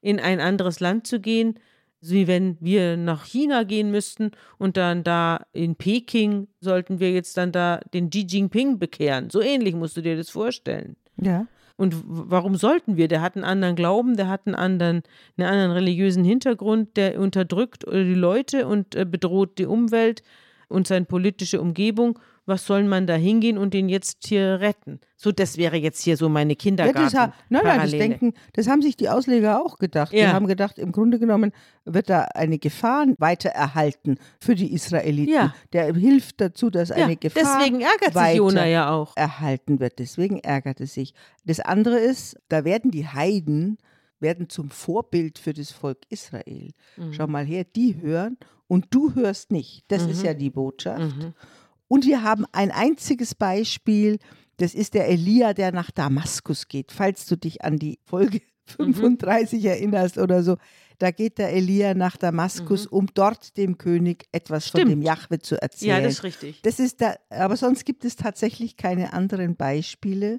in 0.00 0.20
ein 0.20 0.38
anderes 0.38 0.78
Land 0.78 1.08
zu 1.08 1.18
gehen 1.18 1.58
wie 2.02 2.26
wenn 2.26 2.56
wir 2.60 2.96
nach 2.96 3.26
China 3.26 3.64
gehen 3.64 3.90
müssten 3.90 4.30
und 4.56 4.76
dann 4.76 5.04
da 5.04 5.44
in 5.52 5.76
Peking 5.76 6.48
sollten 6.60 6.98
wir 6.98 7.12
jetzt 7.12 7.36
dann 7.36 7.52
da 7.52 7.80
den 7.92 8.08
Xi 8.08 8.26
Jinping 8.26 8.78
bekehren. 8.78 9.28
So 9.28 9.42
ähnlich 9.42 9.74
musst 9.74 9.98
du 9.98 10.00
dir 10.00 10.16
das 10.16 10.30
vorstellen. 10.30 10.96
Ja. 11.20 11.46
Und 11.80 11.96
warum 12.04 12.56
sollten 12.56 12.98
wir? 12.98 13.08
Der 13.08 13.22
hat 13.22 13.36
einen 13.36 13.44
anderen 13.46 13.74
Glauben, 13.74 14.14
der 14.14 14.28
hat 14.28 14.42
einen 14.44 14.54
anderen, 14.54 15.02
einen 15.38 15.48
anderen 15.48 15.72
religiösen 15.72 16.24
Hintergrund, 16.24 16.94
der 16.98 17.18
unterdrückt 17.18 17.86
die 17.90 18.12
Leute 18.12 18.66
und 18.66 18.94
äh, 18.94 19.06
bedroht 19.06 19.56
die 19.56 19.64
Umwelt 19.64 20.22
und 20.68 20.86
seine 20.86 21.06
politische 21.06 21.58
Umgebung 21.58 22.18
was 22.50 22.66
soll 22.66 22.84
man 22.84 23.06
da 23.06 23.14
hingehen 23.14 23.56
und 23.56 23.72
den 23.72 23.88
jetzt 23.88 24.26
hier 24.26 24.60
retten? 24.60 25.00
So, 25.16 25.32
das 25.32 25.56
wäre 25.56 25.76
jetzt 25.76 26.02
hier 26.02 26.18
so 26.18 26.28
meine 26.28 26.56
Kindergarten. 26.56 27.16
Ja, 27.16 27.32
nein, 27.48 27.62
nein, 27.64 27.80
das 27.80 27.90
denken, 27.92 28.34
das 28.52 28.68
haben 28.68 28.82
sich 28.82 28.96
die 28.96 29.08
Ausleger 29.08 29.64
auch 29.64 29.78
gedacht. 29.78 30.12
Ja. 30.12 30.26
Die 30.26 30.32
haben 30.34 30.46
gedacht, 30.46 30.78
im 30.78 30.92
Grunde 30.92 31.18
genommen 31.18 31.52
wird 31.86 32.10
da 32.10 32.24
eine 32.34 32.58
Gefahr 32.58 33.06
weiter 33.18 33.48
erhalten 33.48 34.18
für 34.40 34.54
die 34.54 34.74
Israeliten. 34.74 35.32
Ja. 35.32 35.54
Der 35.72 35.94
hilft 35.94 36.42
dazu, 36.42 36.68
dass 36.68 36.90
eine 36.90 37.16
Gefahr 37.16 37.58
deswegen 37.58 37.80
ärgert 37.80 38.12
sich 38.12 38.36
Jona 38.36 38.66
ja 38.66 38.90
auch. 38.90 39.16
erhalten 39.16 39.80
wird. 39.80 39.98
Deswegen 39.98 40.40
ärgert 40.40 40.80
es 40.80 40.92
sich. 40.92 41.14
Das 41.44 41.60
andere 41.60 41.98
ist, 41.98 42.36
da 42.48 42.64
werden 42.64 42.90
die 42.90 43.06
Heiden 43.06 43.78
werden 44.20 44.50
zum 44.50 44.70
Vorbild 44.70 45.38
für 45.38 45.54
das 45.54 45.70
Volk 45.70 45.98
Israel. 46.10 46.72
Mhm. 46.96 47.12
Schau 47.12 47.26
mal 47.26 47.44
her, 47.44 47.64
die 47.64 48.00
hören 48.00 48.36
und 48.68 48.86
du 48.90 49.14
hörst 49.14 49.50
nicht. 49.50 49.84
Das 49.88 50.04
mhm. 50.04 50.10
ist 50.10 50.22
ja 50.22 50.34
die 50.34 50.50
Botschaft. 50.50 51.16
Mhm. 51.16 51.34
Und 51.90 52.06
wir 52.06 52.22
haben 52.22 52.46
ein 52.52 52.70
einziges 52.70 53.34
Beispiel, 53.34 54.20
das 54.58 54.74
ist 54.74 54.94
der 54.94 55.08
Elia, 55.08 55.54
der 55.54 55.72
nach 55.72 55.90
Damaskus 55.90 56.68
geht. 56.68 56.92
Falls 56.92 57.26
du 57.26 57.34
dich 57.36 57.64
an 57.64 57.80
die 57.80 57.98
Folge 58.04 58.42
35 58.76 59.60
mhm. 59.64 59.68
erinnerst 59.68 60.16
oder 60.16 60.44
so, 60.44 60.56
da 61.00 61.10
geht 61.10 61.38
der 61.38 61.52
Elia 61.52 61.94
nach 61.94 62.16
Damaskus, 62.16 62.84
mhm. 62.84 62.96
um 62.96 63.06
dort 63.12 63.56
dem 63.56 63.76
König 63.76 64.28
etwas 64.30 64.68
Stimmt. 64.68 64.82
von 64.82 64.90
dem 64.90 65.02
Jahwe 65.02 65.40
zu 65.40 65.60
erzählen. 65.60 65.96
Ja, 65.96 66.00
das 66.00 66.12
ist 66.12 66.22
richtig. 66.22 66.62
Das 66.62 66.78
ist 66.78 67.00
da, 67.00 67.16
aber 67.28 67.56
sonst 67.56 67.84
gibt 67.84 68.04
es 68.04 68.14
tatsächlich 68.14 68.76
keine 68.76 69.12
anderen 69.12 69.56
Beispiele 69.56 70.38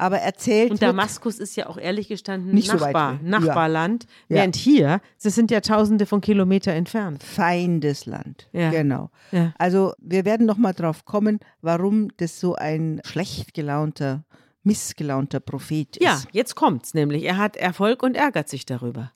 aber 0.00 0.18
erzählt. 0.18 0.70
Und 0.70 0.82
Damaskus 0.82 1.38
ist 1.38 1.56
ja 1.56 1.66
auch 1.68 1.76
ehrlich 1.76 2.08
gestanden 2.08 2.52
nicht 2.52 2.72
Nachbar, 2.72 3.18
so 3.22 3.28
Nachbarland. 3.28 4.04
Ja. 4.28 4.36
Während 4.36 4.56
hier, 4.56 5.00
das 5.22 5.34
sind 5.34 5.50
ja 5.50 5.60
tausende 5.60 6.06
von 6.06 6.20
Kilometern 6.20 6.74
entfernt. 6.74 7.22
Feindesland. 7.22 8.48
Ja. 8.52 8.70
Genau. 8.70 9.10
Ja. 9.30 9.52
Also 9.58 9.92
wir 9.98 10.24
werden 10.24 10.46
nochmal 10.46 10.72
drauf 10.72 11.04
kommen, 11.04 11.38
warum 11.60 12.08
das 12.16 12.40
so 12.40 12.54
ein 12.54 13.00
schlecht 13.04 13.52
gelaunter, 13.52 14.24
missgelaunter 14.62 15.40
Prophet 15.40 15.96
ist. 15.98 16.02
Ja, 16.04 16.20
jetzt 16.32 16.54
kommt's 16.54 16.94
nämlich. 16.94 17.24
Er 17.24 17.36
hat 17.36 17.56
Erfolg 17.56 18.02
und 18.02 18.16
ärgert 18.16 18.48
sich 18.48 18.64
darüber. 18.64 19.12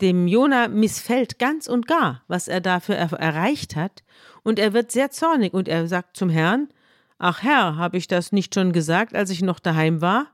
Dem 0.00 0.28
Jona 0.28 0.68
missfällt 0.68 1.38
ganz 1.38 1.66
und 1.66 1.86
gar, 1.86 2.22
was 2.26 2.48
er 2.48 2.60
dafür 2.60 2.96
er 2.96 3.12
erreicht 3.12 3.76
hat. 3.76 4.02
Und 4.42 4.58
er 4.58 4.72
wird 4.72 4.92
sehr 4.92 5.10
zornig 5.10 5.52
und 5.52 5.68
er 5.68 5.86
sagt 5.88 6.16
zum 6.16 6.30
Herrn, 6.30 6.68
Ach 7.22 7.42
Herr, 7.42 7.76
habe 7.76 7.98
ich 7.98 8.08
das 8.08 8.32
nicht 8.32 8.54
schon 8.54 8.72
gesagt, 8.72 9.14
als 9.14 9.28
ich 9.28 9.42
noch 9.42 9.60
daheim 9.60 10.00
war? 10.00 10.28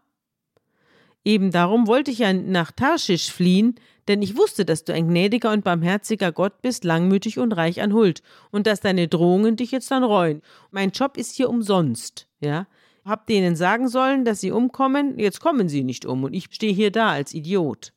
Eben 1.25 1.51
darum 1.51 1.89
wollte 1.89 2.13
ich 2.13 2.21
ja 2.21 2.33
nach 2.33 2.71
Tarschisch 2.71 3.33
fliehen, 3.33 3.75
denn 4.07 4.23
ich 4.23 4.37
wusste, 4.37 4.65
dass 4.65 4.85
du 4.85 4.95
ein 4.95 5.09
gnädiger 5.09 5.51
und 5.51 5.65
barmherziger 5.65 6.31
Gott 6.31 6.63
bist, 6.63 6.85
langmütig 6.85 7.41
und 7.41 7.51
reich 7.57 7.83
an 7.83 7.93
Huld, 7.93 8.23
und 8.53 8.69
dass 8.69 8.79
deine 8.79 9.09
Drohungen 9.09 9.57
dich 9.57 9.73
jetzt 9.73 9.91
dann 9.91 10.05
reuen. 10.05 10.43
Mein 10.71 10.91
Job 10.91 11.17
ist 11.17 11.35
hier 11.35 11.51
umsonst, 11.51 12.29
ja? 12.39 12.69
Hab 13.05 13.27
denen 13.27 13.57
sagen 13.57 13.89
sollen, 13.89 14.25
dass 14.25 14.41
sie 14.41 14.53
umkommen, 14.53 15.19
jetzt 15.19 15.41
kommen 15.41 15.69
sie 15.69 15.83
nicht 15.83 16.07
um, 16.07 16.23
und 16.23 16.35
ich 16.35 16.47
stehe 16.53 16.73
hier 16.73 16.93
da 16.93 17.11
als 17.11 17.35
Idiot. 17.35 17.93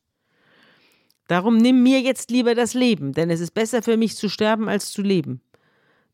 Darum 1.28 1.58
nimm 1.58 1.84
mir 1.84 2.00
jetzt 2.00 2.32
lieber 2.32 2.56
das 2.56 2.74
Leben, 2.74 3.12
denn 3.12 3.30
es 3.30 3.38
ist 3.38 3.54
besser 3.54 3.84
für 3.84 3.96
mich 3.96 4.16
zu 4.16 4.28
sterben 4.28 4.68
als 4.68 4.90
zu 4.90 5.00
leben. 5.00 5.42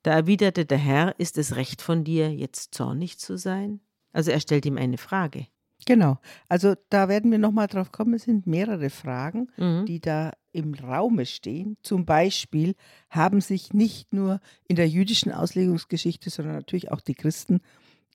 Da 0.07 0.13
erwiderte 0.13 0.65
der 0.65 0.79
Herr, 0.79 1.19
ist 1.19 1.37
es 1.37 1.57
recht 1.57 1.83
von 1.83 2.05
dir, 2.05 2.33
jetzt 2.33 2.73
zornig 2.75 3.19
zu 3.19 3.37
sein? 3.37 3.81
Also 4.13 4.31
er 4.31 4.39
stellt 4.39 4.65
ihm 4.65 4.79
eine 4.79 4.99
Frage. 4.99 5.49
Genau. 5.85 6.19
Also 6.49 6.77
da 6.91 7.09
werden 7.09 7.33
wir 7.33 7.39
nochmal 7.39 7.67
drauf 7.67 7.91
kommen. 7.91 8.15
Es 8.15 8.23
sind 8.23 8.47
mehrere 8.47 8.89
Fragen, 8.89 9.49
mhm. 9.57 9.85
die 9.85 9.99
da 9.99 10.31
im 10.53 10.75
Raume 10.75 11.27
stehen. 11.27 11.77
Zum 11.83 12.07
Beispiel 12.07 12.77
haben 13.11 13.41
sich 13.41 13.73
nicht 13.73 14.15
nur 14.15 14.39
in 14.69 14.77
der 14.77 14.89
jüdischen 14.89 15.33
Auslegungsgeschichte, 15.33 16.31
sondern 16.31 16.55
natürlich 16.55 16.93
auch 16.93 17.01
die 17.01 17.15
Christen 17.15 17.59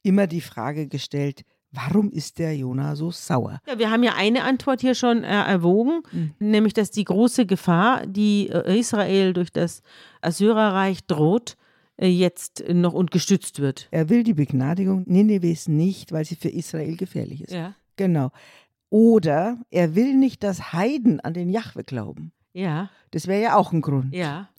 immer 0.01 0.27
die 0.27 0.39
Frage 0.39 0.87
gestellt, 0.87 1.43
Warum 1.73 2.11
ist 2.11 2.37
der 2.37 2.53
Jona 2.53 2.97
so 2.97 3.11
sauer? 3.11 3.61
Ja, 3.65 3.79
wir 3.79 3.89
haben 3.89 4.03
ja 4.03 4.15
eine 4.15 4.43
Antwort 4.43 4.81
hier 4.81 4.93
schon 4.93 5.23
äh, 5.23 5.27
erwogen, 5.27 6.03
mhm. 6.11 6.33
nämlich 6.39 6.73
dass 6.73 6.91
die 6.91 7.05
große 7.05 7.45
Gefahr, 7.45 8.05
die 8.05 8.49
äh, 8.49 8.77
Israel 8.77 9.31
durch 9.31 9.53
das 9.53 9.81
Assyrerreich 10.19 11.05
droht, 11.07 11.55
jetzt 11.97 12.63
noch 12.69 12.93
und 12.93 13.11
gestützt 13.11 13.59
wird. 13.59 13.87
Er 13.91 14.09
will 14.09 14.23
die 14.23 14.33
Begnadigung 14.33 15.03
Ninevehs 15.05 15.67
nicht, 15.67 16.11
weil 16.11 16.25
sie 16.25 16.35
für 16.35 16.49
Israel 16.49 16.97
gefährlich 16.97 17.43
ist. 17.43 17.53
Ja. 17.53 17.75
Genau. 17.95 18.31
Oder 18.89 19.57
er 19.69 19.95
will 19.95 20.15
nicht, 20.15 20.43
dass 20.43 20.73
Heiden 20.73 21.19
an 21.19 21.33
den 21.33 21.49
Jahwe 21.49 21.83
glauben. 21.83 22.31
Ja. 22.53 22.89
Das 23.11 23.27
wäre 23.27 23.41
ja 23.41 23.55
auch 23.55 23.71
ein 23.71 23.81
Grund. 23.81 24.13
Ja. 24.13 24.49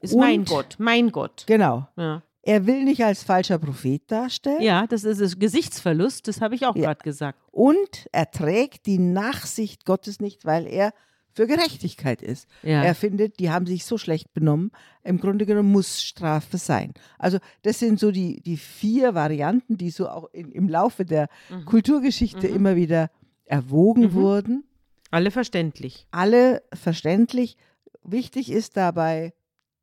Ist 0.00 0.14
und, 0.14 0.20
mein 0.20 0.44
Gott, 0.44 0.76
mein 0.78 1.10
Gott. 1.10 1.44
Genau. 1.46 1.86
Ja. 1.96 2.22
Er 2.42 2.66
will 2.66 2.84
nicht 2.84 3.04
als 3.04 3.22
falscher 3.22 3.58
Prophet 3.58 4.02
darstellen. 4.10 4.62
Ja, 4.62 4.86
das 4.86 5.04
ist 5.04 5.20
das 5.20 5.38
Gesichtsverlust, 5.38 6.26
das 6.26 6.40
habe 6.40 6.54
ich 6.54 6.64
auch 6.64 6.74
ja. 6.74 6.82
gerade 6.82 7.02
gesagt. 7.02 7.38
Und 7.50 8.08
er 8.12 8.30
trägt 8.30 8.86
die 8.86 8.98
Nachsicht 8.98 9.84
Gottes 9.84 10.20
nicht, 10.20 10.44
weil 10.44 10.66
er 10.66 10.92
für 11.32 11.46
Gerechtigkeit 11.46 12.22
ist. 12.22 12.48
Ja. 12.62 12.82
Er 12.82 12.94
findet, 12.94 13.38
die 13.38 13.50
haben 13.50 13.66
sich 13.66 13.84
so 13.84 13.98
schlecht 13.98 14.32
benommen, 14.32 14.70
im 15.02 15.18
Grunde 15.18 15.46
genommen 15.46 15.70
muss 15.70 16.02
Strafe 16.02 16.58
sein. 16.58 16.94
Also 17.18 17.38
das 17.62 17.78
sind 17.78 17.98
so 18.00 18.10
die, 18.10 18.40
die 18.40 18.56
vier 18.56 19.14
Varianten, 19.14 19.76
die 19.76 19.90
so 19.90 20.08
auch 20.08 20.28
in, 20.32 20.50
im 20.52 20.68
Laufe 20.68 21.04
der 21.04 21.28
mhm. 21.48 21.64
Kulturgeschichte 21.64 22.48
mhm. 22.48 22.54
immer 22.54 22.76
wieder 22.76 23.10
erwogen 23.44 24.02
mhm. 24.02 24.14
wurden. 24.14 24.64
Alle 25.10 25.30
verständlich. 25.30 26.06
Alle 26.10 26.62
verständlich. 26.72 27.56
Wichtig 28.02 28.50
ist 28.50 28.76
dabei, 28.76 29.32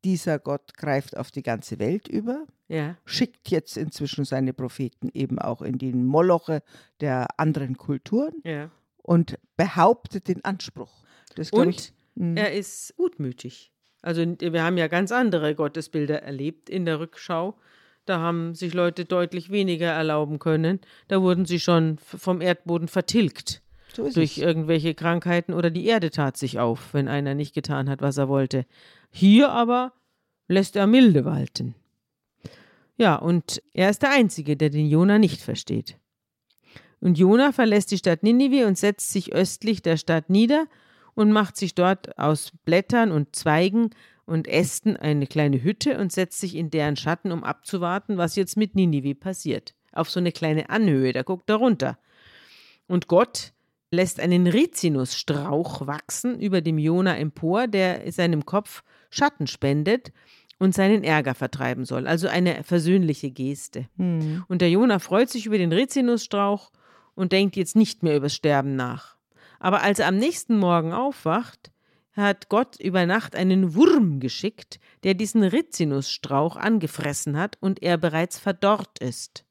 dieser 0.04 0.38
Gott 0.38 0.74
greift 0.76 1.16
auf 1.16 1.30
die 1.30 1.42
ganze 1.42 1.78
Welt 1.78 2.08
über, 2.08 2.46
ja. 2.68 2.96
schickt 3.04 3.50
jetzt 3.50 3.76
inzwischen 3.76 4.24
seine 4.24 4.52
Propheten 4.52 5.10
eben 5.12 5.38
auch 5.38 5.62
in 5.62 5.78
die 5.78 5.92
Moloche 5.92 6.62
der 7.00 7.28
anderen 7.38 7.76
Kulturen 7.76 8.34
ja. 8.44 8.70
und 9.02 9.38
behauptet 9.56 10.28
den 10.28 10.44
Anspruch. 10.44 11.04
Das, 11.38 11.50
Und 11.50 11.68
ich, 11.68 11.92
hm. 12.16 12.36
er 12.36 12.52
ist 12.52 12.96
gutmütig. 12.96 13.72
Also 14.02 14.22
wir 14.38 14.62
haben 14.62 14.76
ja 14.76 14.88
ganz 14.88 15.12
andere 15.12 15.54
Gottesbilder 15.54 16.22
erlebt 16.22 16.68
in 16.68 16.84
der 16.84 17.00
Rückschau. 17.00 17.56
Da 18.06 18.20
haben 18.20 18.54
sich 18.54 18.72
Leute 18.74 19.04
deutlich 19.04 19.50
weniger 19.50 19.88
erlauben 19.88 20.38
können. 20.38 20.80
Da 21.08 21.20
wurden 21.20 21.44
sie 21.44 21.60
schon 21.60 21.98
vom 21.98 22.40
Erdboden 22.40 22.88
vertilgt. 22.88 23.62
So 23.94 24.08
durch 24.10 24.38
es. 24.38 24.44
irgendwelche 24.44 24.94
Krankheiten 24.94 25.52
oder 25.52 25.70
die 25.70 25.86
Erde 25.86 26.10
tat 26.10 26.36
sich 26.36 26.58
auf, 26.58 26.94
wenn 26.94 27.08
einer 27.08 27.34
nicht 27.34 27.54
getan 27.54 27.88
hat, 27.88 28.00
was 28.00 28.16
er 28.16 28.28
wollte. 28.28 28.66
Hier 29.10 29.50
aber 29.50 29.92
lässt 30.46 30.76
er 30.76 30.86
Milde 30.86 31.24
walten. 31.24 31.74
Ja, 32.96 33.16
und 33.16 33.62
er 33.72 33.90
ist 33.90 34.02
der 34.02 34.10
Einzige, 34.10 34.56
der 34.56 34.70
den 34.70 34.88
Jona 34.88 35.18
nicht 35.18 35.40
versteht. 35.40 35.96
Und 37.00 37.18
Jona 37.18 37.52
verlässt 37.52 37.90
die 37.92 37.98
Stadt 37.98 38.22
Ninive 38.22 38.66
und 38.66 38.76
setzt 38.76 39.12
sich 39.12 39.32
östlich 39.32 39.82
der 39.82 39.96
Stadt 39.96 40.30
nieder 40.30 40.66
und 41.18 41.32
macht 41.32 41.56
sich 41.56 41.74
dort 41.74 42.16
aus 42.16 42.52
Blättern 42.64 43.10
und 43.10 43.34
Zweigen 43.34 43.90
und 44.24 44.46
Ästen 44.46 44.96
eine 44.96 45.26
kleine 45.26 45.60
Hütte 45.64 45.98
und 45.98 46.12
setzt 46.12 46.38
sich 46.38 46.54
in 46.54 46.70
deren 46.70 46.94
Schatten, 46.94 47.32
um 47.32 47.42
abzuwarten, 47.42 48.18
was 48.18 48.36
jetzt 48.36 48.56
mit 48.56 48.76
Ninive 48.76 49.16
passiert. 49.16 49.74
Auf 49.90 50.08
so 50.08 50.20
eine 50.20 50.30
kleine 50.30 50.70
Anhöhe, 50.70 51.12
da 51.12 51.24
guckt 51.24 51.50
er 51.50 51.56
runter. 51.56 51.98
Und 52.86 53.08
Gott 53.08 53.52
lässt 53.90 54.20
einen 54.20 54.46
Rizinusstrauch 54.46 55.88
wachsen 55.88 56.38
über 56.38 56.60
dem 56.60 56.78
Jona 56.78 57.16
empor, 57.16 57.66
der 57.66 58.12
seinem 58.12 58.46
Kopf 58.46 58.84
Schatten 59.10 59.48
spendet 59.48 60.12
und 60.60 60.72
seinen 60.72 61.02
Ärger 61.02 61.34
vertreiben 61.34 61.84
soll. 61.84 62.06
Also 62.06 62.28
eine 62.28 62.62
versöhnliche 62.62 63.32
Geste. 63.32 63.88
Hm. 63.96 64.44
Und 64.46 64.62
der 64.62 64.70
Jona 64.70 65.00
freut 65.00 65.30
sich 65.30 65.46
über 65.46 65.58
den 65.58 65.72
Rizinusstrauch 65.72 66.70
und 67.16 67.32
denkt 67.32 67.56
jetzt 67.56 67.74
nicht 67.74 68.04
mehr 68.04 68.16
übers 68.16 68.36
Sterben 68.36 68.76
nach. 68.76 69.17
Aber 69.58 69.82
als 69.82 69.98
er 69.98 70.08
am 70.08 70.16
nächsten 70.16 70.58
Morgen 70.58 70.92
aufwacht, 70.92 71.70
hat 72.12 72.48
Gott 72.48 72.78
über 72.80 73.06
Nacht 73.06 73.36
einen 73.36 73.74
Wurm 73.74 74.20
geschickt, 74.20 74.80
der 75.04 75.14
diesen 75.14 75.42
Rizinusstrauch 75.42 76.56
angefressen 76.56 77.36
hat 77.36 77.56
und 77.60 77.82
er 77.82 77.96
bereits 77.96 78.38
verdorrt 78.38 78.98
ist. 78.98 79.44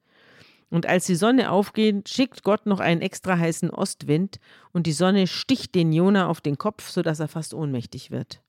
Und 0.70 0.86
als 0.86 1.06
die 1.06 1.16
Sonne 1.16 1.52
aufgeht, 1.52 2.10
schickt 2.10 2.44
Gott 2.44 2.66
noch 2.66 2.82
einen 2.82 3.02
extra 3.02 3.38
heißen 3.38 3.70
Ostwind 3.70 4.40
und 4.74 4.86
die 4.86 4.92
Sonne 4.92 5.28
sticht 5.28 5.76
den 5.76 5.94
Jona 5.94 6.28
auf 6.28 6.42
den 6.42 6.58
Kopf, 6.58 6.90
sodass 6.90 7.22
er 7.22 7.30
fast 7.30 7.54
ohnmächtig 7.54 8.12
wird. 8.12 8.42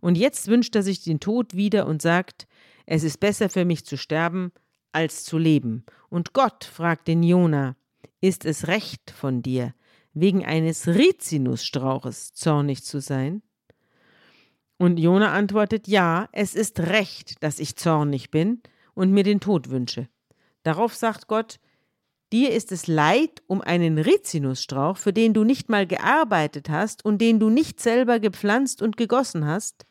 Und 0.00 0.16
jetzt 0.16 0.46
wünscht 0.46 0.76
er 0.76 0.84
sich 0.84 1.02
den 1.02 1.18
Tod 1.18 1.54
wieder 1.54 1.86
und 1.86 2.02
sagt, 2.02 2.46
es 2.86 3.02
ist 3.02 3.18
besser 3.18 3.48
für 3.48 3.64
mich 3.64 3.84
zu 3.84 3.98
sterben, 3.98 4.52
als 4.92 5.24
zu 5.24 5.38
leben. 5.38 5.84
Und 6.08 6.32
Gott 6.32 6.64
fragt 6.64 7.08
den 7.08 7.24
Jona, 7.24 7.74
ist 8.20 8.44
es 8.44 8.68
recht 8.68 9.10
von 9.10 9.42
dir, 9.42 9.74
wegen 10.16 10.44
eines 10.44 10.88
Rizinusstrauches 10.88 12.32
zornig 12.32 12.82
zu 12.82 13.00
sein? 13.00 13.42
Und 14.78 14.98
Jona 14.98 15.32
antwortet, 15.32 15.88
ja, 15.88 16.28
es 16.32 16.54
ist 16.54 16.80
recht, 16.80 17.42
dass 17.42 17.58
ich 17.58 17.76
zornig 17.76 18.30
bin 18.30 18.62
und 18.94 19.12
mir 19.12 19.24
den 19.24 19.40
Tod 19.40 19.70
wünsche. 19.70 20.08
Darauf 20.62 20.94
sagt 20.94 21.28
Gott, 21.28 21.60
dir 22.32 22.50
ist 22.50 22.72
es 22.72 22.86
leid 22.86 23.42
um 23.46 23.60
einen 23.60 23.98
Rizinusstrauch, 23.98 24.96
für 24.96 25.12
den 25.12 25.34
du 25.34 25.44
nicht 25.44 25.68
mal 25.68 25.86
gearbeitet 25.86 26.70
hast 26.70 27.04
und 27.04 27.18
den 27.18 27.38
du 27.38 27.50
nicht 27.50 27.80
selber 27.80 28.18
gepflanzt 28.18 28.82
und 28.82 28.96
gegossen 28.96 29.46
hast. 29.46 29.86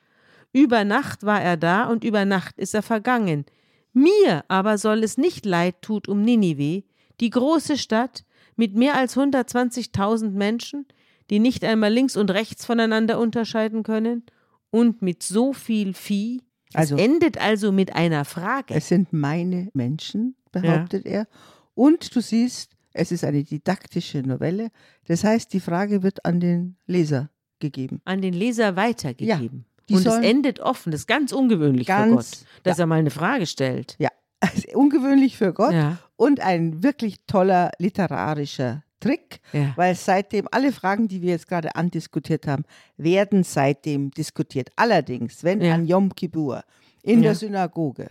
Über 0.51 0.85
Nacht 0.85 1.23
war 1.23 1.41
er 1.41 1.57
da 1.57 1.85
und 1.85 2.03
über 2.03 2.25
Nacht 2.25 2.57
ist 2.57 2.73
er 2.73 2.83
vergangen. 2.83 3.45
Mir 3.93 4.43
aber 4.47 4.77
soll 4.77 5.03
es 5.03 5.17
nicht 5.17 5.45
leid 5.45 5.81
tut 5.81 6.07
um 6.07 6.23
Ninive, 6.23 6.83
die 7.19 7.29
große 7.29 7.77
Stadt 7.77 8.25
mit 8.55 8.75
mehr 8.75 8.95
als 8.95 9.15
120.000 9.17 10.31
Menschen, 10.31 10.85
die 11.29 11.39
nicht 11.39 11.63
einmal 11.63 11.91
links 11.91 12.15
und 12.17 12.31
rechts 12.31 12.65
voneinander 12.65 13.19
unterscheiden 13.19 13.83
können 13.83 14.23
und 14.69 15.01
mit 15.01 15.23
so 15.23 15.53
viel 15.53 15.93
Vieh. 15.93 16.41
Also- 16.73 16.95
es 16.95 17.01
endet 17.01 17.39
also 17.39 17.71
mit 17.71 17.95
einer 17.95 18.25
Frage. 18.25 18.73
Es 18.73 18.87
sind 18.87 19.13
meine 19.13 19.69
Menschen, 19.73 20.35
behauptet 20.51 21.05
er. 21.05 21.27
Und 21.73 22.15
du 22.15 22.21
siehst, 22.21 22.71
es 22.93 23.11
ist 23.11 23.23
eine 23.23 23.43
didaktische 23.43 24.19
Novelle. 24.19 24.69
Das 25.07 25.23
heißt, 25.23 25.51
die 25.53 25.59
Frage 25.59 26.03
wird 26.03 26.25
an 26.25 26.39
den 26.39 26.77
Leser 26.85 27.29
gegeben. 27.59 28.01
an 28.05 28.21
den 28.21 28.33
Leser 28.33 28.75
weitergegeben. 28.75 29.65
die 29.87 29.93
und 29.95 30.05
es 30.05 30.15
endet 30.15 30.59
offen. 30.61 30.91
Das 30.91 31.01
ist 31.01 31.07
ganz 31.07 31.31
ungewöhnlich 31.31 31.85
für 31.87 31.93
Ganz- 31.93 32.39
Gott, 32.41 32.47
dass 32.63 32.79
er 32.79 32.85
mal 32.87 32.95
eine 32.99 33.11
Frage 33.11 33.45
stellt. 33.45 33.95
Ja, 33.99 34.09
ungewöhnlich 34.73 35.37
für 35.37 35.53
Gott 35.53 35.73
Ja. 35.73 35.97
und 36.15 36.39
ein 36.39 36.83
wirklich 36.83 37.17
toller 37.27 37.71
literarischer 37.79 38.83
Trick, 38.99 39.39
Ja. 39.53 39.73
weil 39.75 39.93
seitdem 39.95 40.47
alle 40.51 40.71
Fragen, 40.71 41.07
die 41.07 41.21
wir 41.21 41.31
jetzt 41.31 41.47
gerade 41.47 41.75
andiskutiert 41.75 42.47
haben, 42.47 42.63
werden 42.97 43.43
seitdem 43.43 44.09
diskutiert. 44.11 44.69
Allerdings, 44.75 45.43
wenn 45.43 45.61
Ja. 45.61 45.75
an 45.75 45.85
Yom 45.85 46.15
Kippur 46.15 46.63
in 47.03 47.21
der 47.21 47.35
Synagoge 47.35 48.07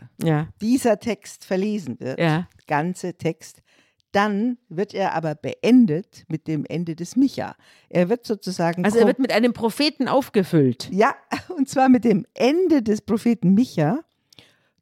dieser 0.61 1.01
Text 1.01 1.45
verlesen 1.45 1.99
wird, 1.99 2.21
Ja. 2.21 2.47
ganze 2.69 3.15
Text, 3.15 3.61
dann 4.13 4.59
wird 4.69 4.95
er 4.95 5.15
aber 5.15 5.35
beendet 5.35 6.23
mit 6.29 6.47
dem 6.47 6.65
Ende 6.67 6.95
des 6.95 7.17
Micha. 7.17 7.57
Er 7.89 8.09
wird 8.09 8.25
sozusagen 8.25 8.85
Also 8.85 8.99
er 9.01 9.09
wird 9.09 9.19
mit 9.19 9.33
einem 9.33 9.53
Propheten 9.53 10.07
aufgefüllt. 10.07 10.89
ja, 10.93 11.17
und 11.57 11.69
zwar 11.69 11.89
mit 11.89 12.05
dem 12.05 12.25
Ende 12.35 12.83
des 12.85 13.01
Propheten 13.01 13.55
Micha. 13.55 14.05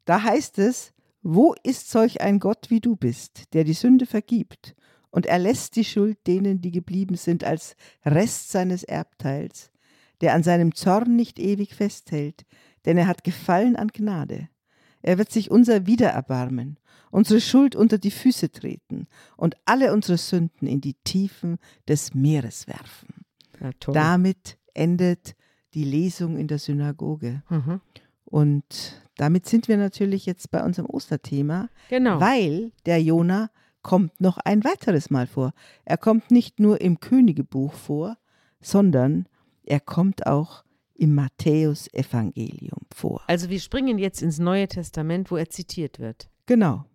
Da 0.05 0.21
heißt 0.21 0.59
es, 0.59 0.93
wo 1.23 1.55
ist 1.63 1.89
solch 1.89 2.21
ein 2.21 2.39
Gott 2.39 2.69
wie 2.69 2.81
du 2.81 2.95
bist, 2.95 3.53
der 3.53 3.63
die 3.63 3.73
Sünde 3.73 4.05
vergibt 4.05 4.75
und 5.09 5.25
erlässt 5.25 5.75
die 5.75 5.85
Schuld 5.85 6.17
denen, 6.27 6.61
die 6.61 6.71
geblieben 6.71 7.15
sind, 7.15 7.43
als 7.43 7.75
Rest 8.05 8.51
seines 8.51 8.83
Erbteils, 8.83 9.71
der 10.21 10.33
an 10.33 10.43
seinem 10.43 10.75
Zorn 10.75 11.15
nicht 11.15 11.39
ewig 11.39 11.75
festhält, 11.75 12.45
denn 12.85 12.97
er 12.97 13.07
hat 13.07 13.23
Gefallen 13.23 13.75
an 13.75 13.87
Gnade. 13.87 14.49
Er 15.01 15.17
wird 15.17 15.31
sich 15.31 15.51
unser 15.51 15.85
Wiedererbarmen, 15.85 16.77
unsere 17.11 17.41
Schuld 17.41 17.75
unter 17.75 17.97
die 17.97 18.11
Füße 18.11 18.51
treten 18.51 19.07
und 19.37 19.55
alle 19.65 19.93
unsere 19.93 20.17
Sünden 20.17 20.67
in 20.67 20.81
die 20.81 20.95
Tiefen 21.03 21.57
des 21.87 22.13
Meeres 22.13 22.67
werfen. 22.67 23.25
Damit 23.93 24.57
endet 24.73 25.35
die 25.73 25.83
Lesung 25.83 26.37
in 26.37 26.47
der 26.47 26.59
Synagoge. 26.59 27.43
Mhm. 27.49 27.81
Und 28.33 28.99
damit 29.17 29.45
sind 29.45 29.67
wir 29.67 29.77
natürlich 29.77 30.25
jetzt 30.25 30.49
bei 30.49 30.63
unserem 30.63 30.89
Osterthema, 30.89 31.69
Genau. 31.91 32.19
weil 32.19 32.71
der 32.87 32.99
Jona 32.99 33.51
kommt 33.83 34.19
noch 34.19 34.39
ein 34.39 34.63
weiteres 34.63 35.11
Mal 35.11 35.27
vor. 35.27 35.53
Er 35.85 35.97
kommt 35.97 36.31
nicht 36.31 36.59
nur 36.59 36.81
im 36.81 36.99
Königebuch 36.99 37.73
vor, 37.73 38.17
sondern 38.59 39.27
er 39.63 39.79
kommt 39.79 40.25
auch 40.25 40.63
im 40.95 41.13
Matthäusevangelium 41.13 42.81
vor. 42.91 43.21
Also 43.27 43.51
wir 43.51 43.59
springen 43.59 43.99
jetzt 43.99 44.23
ins 44.23 44.39
Neue 44.39 44.67
Testament, 44.67 45.29
wo 45.29 45.37
er 45.37 45.51
zitiert 45.51 45.99
wird. 45.99 46.27
Genau. 46.47 46.85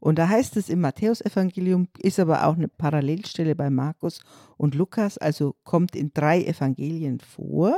Und 0.00 0.18
da 0.18 0.28
heißt 0.28 0.56
es 0.56 0.68
im 0.68 0.80
Matthäusevangelium, 0.80 1.86
ist 1.98 2.18
aber 2.18 2.46
auch 2.48 2.56
eine 2.56 2.66
Parallelstelle 2.66 3.54
bei 3.54 3.70
Markus 3.70 4.20
und 4.56 4.74
Lukas, 4.74 5.18
also 5.18 5.54
kommt 5.62 5.94
in 5.94 6.10
drei 6.12 6.42
Evangelien 6.42 7.20
vor. 7.20 7.76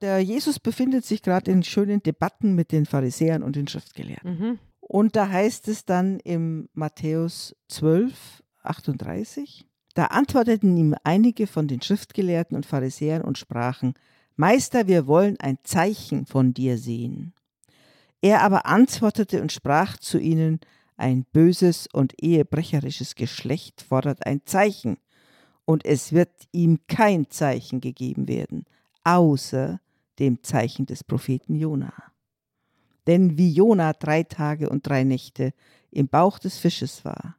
Der 0.00 0.20
Jesus 0.20 0.60
befindet 0.60 1.04
sich 1.04 1.22
gerade 1.22 1.50
in 1.50 1.62
schönen 1.62 2.02
Debatten 2.02 2.54
mit 2.54 2.70
den 2.72 2.86
Pharisäern 2.86 3.42
und 3.42 3.56
den 3.56 3.66
Schriftgelehrten. 3.66 4.38
Mhm. 4.38 4.58
Und 4.80 5.16
da 5.16 5.28
heißt 5.28 5.68
es 5.68 5.84
dann 5.84 6.20
im 6.20 6.68
Matthäus 6.72 7.54
12, 7.68 8.42
38, 8.62 9.66
da 9.94 10.06
antworteten 10.06 10.76
ihm 10.76 10.94
einige 11.02 11.46
von 11.46 11.66
den 11.66 11.82
Schriftgelehrten 11.82 12.56
und 12.56 12.64
Pharisäern 12.64 13.22
und 13.22 13.38
sprachen, 13.38 13.94
Meister, 14.36 14.86
wir 14.86 15.08
wollen 15.08 15.36
ein 15.40 15.58
Zeichen 15.64 16.24
von 16.24 16.54
dir 16.54 16.78
sehen. 16.78 17.34
Er 18.20 18.42
aber 18.42 18.66
antwortete 18.66 19.42
und 19.42 19.52
sprach 19.52 19.96
zu 19.96 20.18
ihnen, 20.18 20.60
ein 20.96 21.24
böses 21.32 21.88
und 21.92 22.14
ehebrecherisches 22.22 23.14
Geschlecht 23.14 23.82
fordert 23.82 24.26
ein 24.26 24.42
Zeichen, 24.44 24.98
und 25.64 25.84
es 25.84 26.12
wird 26.12 26.30
ihm 26.50 26.78
kein 26.88 27.28
Zeichen 27.28 27.80
gegeben 27.80 28.26
werden, 28.26 28.64
außer 29.04 29.80
dem 30.18 30.42
Zeichen 30.42 30.86
des 30.86 31.04
Propheten 31.04 31.54
Jona. 31.54 31.92
Denn 33.06 33.38
wie 33.38 33.50
Jona 33.52 33.92
drei 33.94 34.22
Tage 34.22 34.68
und 34.68 34.86
drei 34.86 35.04
Nächte 35.04 35.52
im 35.90 36.08
Bauch 36.08 36.38
des 36.38 36.58
Fisches 36.58 37.04
war, 37.04 37.36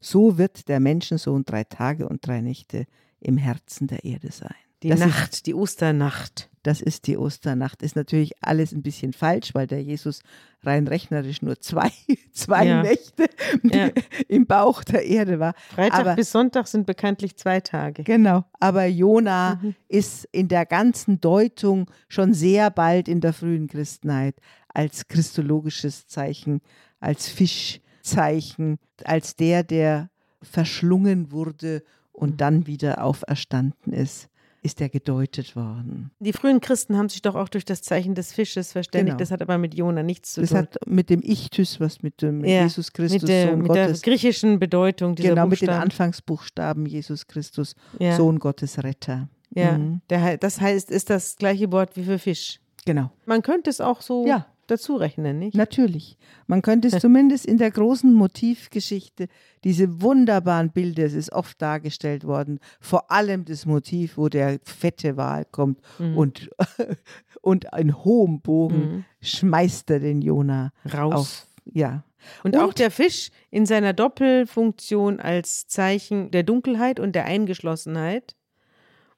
so 0.00 0.38
wird 0.38 0.68
der 0.68 0.80
Menschensohn 0.80 1.44
drei 1.44 1.64
Tage 1.64 2.08
und 2.08 2.26
drei 2.26 2.40
Nächte 2.40 2.86
im 3.20 3.36
Herzen 3.38 3.86
der 3.86 4.04
Erde 4.04 4.32
sein. 4.32 4.54
Die 4.82 4.88
Das 4.88 5.00
ist- 5.00 5.06
Nacht, 5.06 5.46
die 5.46 5.54
Osternacht. 5.54 6.50
Das 6.64 6.80
ist 6.80 7.06
die 7.06 7.16
Osternacht. 7.16 7.82
Ist 7.82 7.94
natürlich 7.94 8.32
alles 8.40 8.72
ein 8.72 8.82
bisschen 8.82 9.12
falsch, 9.12 9.54
weil 9.54 9.66
der 9.68 9.82
Jesus 9.82 10.22
rein 10.62 10.88
rechnerisch 10.88 11.42
nur 11.42 11.60
zwei, 11.60 11.92
zwei 12.32 12.66
Ja. 12.66 12.82
Nächte 12.82 13.26
Ja. 13.62 13.90
im 14.28 14.46
Bauch 14.46 14.82
der 14.82 15.04
Erde 15.04 15.38
war. 15.38 15.54
Freitag 15.68 16.00
Aber- 16.00 16.14
bis 16.16 16.32
Sonntag 16.32 16.66
sind 16.66 16.86
bekanntlich 16.86 17.36
zwei 17.36 17.60
Tage. 17.60 18.02
Genau. 18.02 18.44
Aber 18.60 18.86
Jona 18.86 19.60
Mhm. 19.62 19.74
ist 19.88 20.26
in 20.32 20.48
der 20.48 20.64
ganzen 20.66 21.20
Deutung 21.20 21.88
schon 22.08 22.34
sehr 22.34 22.70
bald 22.70 23.06
in 23.08 23.20
der 23.20 23.32
frühen 23.34 23.68
Christenheit 23.68 24.34
als 24.68 25.06
christologisches 25.06 26.06
Zeichen, 26.08 26.60
als 26.98 27.28
Fischzeichen, 27.28 28.78
als 29.04 29.36
der, 29.36 29.62
der 29.62 30.10
verschlungen 30.42 31.30
wurde 31.30 31.76
Mhm. 31.76 31.82
und 32.12 32.40
dann 32.40 32.66
wieder 32.66 33.02
auferstanden 33.04 33.92
ist, 33.92 34.28
ist 34.64 34.80
er 34.80 34.88
gedeutet 34.88 35.54
worden. 35.54 36.10
Die 36.20 36.32
frühen 36.32 36.60
Christen 36.60 36.96
haben 36.96 37.08
sich 37.08 37.22
doch 37.22 37.34
auch 37.36 37.48
durch 37.48 37.64
das 37.64 37.82
Zeichen 37.82 38.14
des 38.14 38.32
Fisches 38.32 38.72
verständigt. 38.72 39.18
Genau. 39.18 39.18
Das 39.18 39.30
hat 39.30 39.42
aber 39.42 39.58
mit 39.58 39.74
Jona 39.74 40.02
nichts 40.02 40.32
zu 40.32 40.40
Das 40.40 40.50
tun. 40.50 40.58
hat 40.58 40.76
mit 40.86 41.10
dem 41.10 41.20
Ichthys 41.22 41.78
was 41.80 42.02
mit 42.02 42.22
dem 42.22 42.42
Ja, 42.44 42.62
Jesus 42.62 42.92
Christus, 42.92 43.22
mit 43.22 43.28
der, 43.28 43.48
Sohn 43.50 43.58
mit 43.62 43.74
der 43.74 43.86
Gottes. 43.86 44.02
griechischen 44.02 44.58
Bedeutung 44.58 45.14
dieser 45.14 45.28
Genau, 45.30 45.46
mit 45.46 45.60
den 45.60 45.66
Buchstaben. 45.66 45.82
Anfangsbuchstaben 45.82 46.86
Jesus 46.86 47.26
Christus, 47.26 47.76
ja, 47.98 48.16
Sohn 48.16 48.38
Gottes 48.38 48.82
Retter. 48.82 49.28
ja. 49.50 49.76
Mhm. 49.78 50.00
Der, 50.10 50.38
das 50.38 50.60
heißt, 50.60 50.90
ist 50.90 51.10
das 51.10 51.36
gleiche 51.36 51.70
Wort 51.70 51.96
wie 51.96 52.04
für 52.04 52.18
Fisch. 52.18 52.58
Genau. 52.86 53.10
Man 53.26 53.42
könnte 53.42 53.70
es 53.70 53.80
auch 53.80 54.00
so 54.00 54.26
Ja. 54.26 54.46
Dazu 54.66 54.96
rechnen, 54.96 55.38
nicht? 55.38 55.54
Natürlich. 55.56 56.16
Man 56.46 56.62
könnte 56.62 56.88
es 56.88 56.98
zumindest 57.00 57.46
in 57.46 57.58
der 57.58 57.70
großen 57.70 58.12
Motivgeschichte, 58.12 59.28
diese 59.64 60.00
wunderbaren 60.02 60.70
Bilder, 60.70 61.04
es 61.04 61.14
ist 61.14 61.32
oft 61.32 61.60
dargestellt 61.62 62.24
worden, 62.24 62.58
vor 62.80 63.10
allem 63.10 63.44
das 63.44 63.66
Motiv, 63.66 64.16
wo 64.16 64.28
der 64.28 64.58
fette 64.64 65.16
Wal 65.16 65.44
kommt 65.44 65.80
Mhm. 65.98 66.16
und, 66.16 66.50
und 67.42 67.66
in 67.76 68.04
hohem 68.04 68.40
Bogen 68.40 68.78
Mhm. 68.78 69.04
schmeißt 69.22 69.90
er 69.90 70.00
den 70.00 70.22
Jona 70.22 70.72
Raus. 70.92 71.14
auf. 71.14 71.46
Ja. 71.72 72.04
Und, 72.42 72.56
auch 72.56 72.72
der 72.72 72.90
Fisch 72.90 73.30
in 73.50 73.66
seiner 73.66 73.92
Doppelfunktion 73.92 75.20
als 75.20 75.66
Zeichen 75.66 76.30
der 76.30 76.42
Dunkelheit 76.42 76.98
und 76.98 77.14
der 77.14 77.26
Eingeschlossenheit 77.26 78.34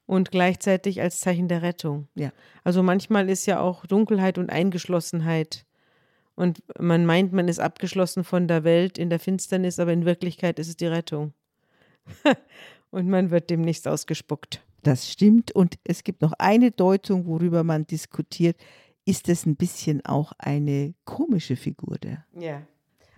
und 0.07 0.31
gleichzeitig 0.31 1.01
als 1.01 1.19
Zeichen 1.19 1.47
der 1.47 1.61
Rettung. 1.61 2.07
Ja. 2.15 2.31
Also 2.63 2.81
manchmal 2.81 3.29
ist 3.29 3.45
ja 3.45 3.59
auch 3.59 3.85
Dunkelheit 3.85 4.39
und 4.39 4.49
Eingeschlossenheit 4.49 5.65
und 6.35 6.63
man 6.79 7.05
meint, 7.05 7.33
man 7.33 7.47
ist 7.47 7.59
abgeschlossen 7.59 8.23
von 8.23 8.47
der 8.47 8.63
Welt 8.63 8.97
in 8.97 9.09
der 9.09 9.19
Finsternis, 9.19 9.79
aber 9.79 9.93
in 9.93 10.05
Wirklichkeit 10.05 10.57
ist 10.59 10.67
es 10.69 10.77
die 10.77 10.85
Rettung. 10.87 11.33
und 12.91 13.09
man 13.09 13.31
wird 13.31 13.49
demnächst 13.49 13.87
ausgespuckt. 13.87 14.63
Das 14.83 15.11
stimmt. 15.11 15.51
Und 15.51 15.75
es 15.83 16.03
gibt 16.03 16.21
noch 16.21 16.33
eine 16.37 16.71
Deutung, 16.71 17.25
worüber 17.25 17.63
man 17.63 17.85
diskutiert. 17.87 18.55
Ist 19.03 19.27
es 19.29 19.45
ein 19.45 19.55
bisschen 19.55 20.05
auch 20.05 20.31
eine 20.37 20.93
komische 21.05 21.55
Figur, 21.55 21.97
der, 21.97 22.25
Ja. 22.39 22.61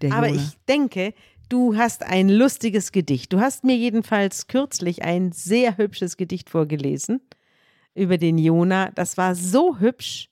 der 0.01 0.13
Aber 0.13 0.27
Jona? 0.29 0.41
ich 0.41 0.57
denke, 0.67 1.13
Du 1.49 1.75
hast 1.75 2.03
ein 2.03 2.29
lustiges 2.29 2.91
Gedicht. 2.91 3.33
Du 3.33 3.39
hast 3.39 3.63
mir 3.63 3.75
jedenfalls 3.75 4.45
kürzlich 4.45 5.03
ein 5.03 5.31
sehr 5.31 5.77
hübsches 5.77 6.15
Gedicht 6.15 6.47
vorgelesen 6.47 7.21
über 7.95 8.19
den 8.19 8.37
Jona. 8.37 8.91
Das 8.91 9.17
war 9.17 9.33
so 9.33 9.79
hübsch, 9.79 10.29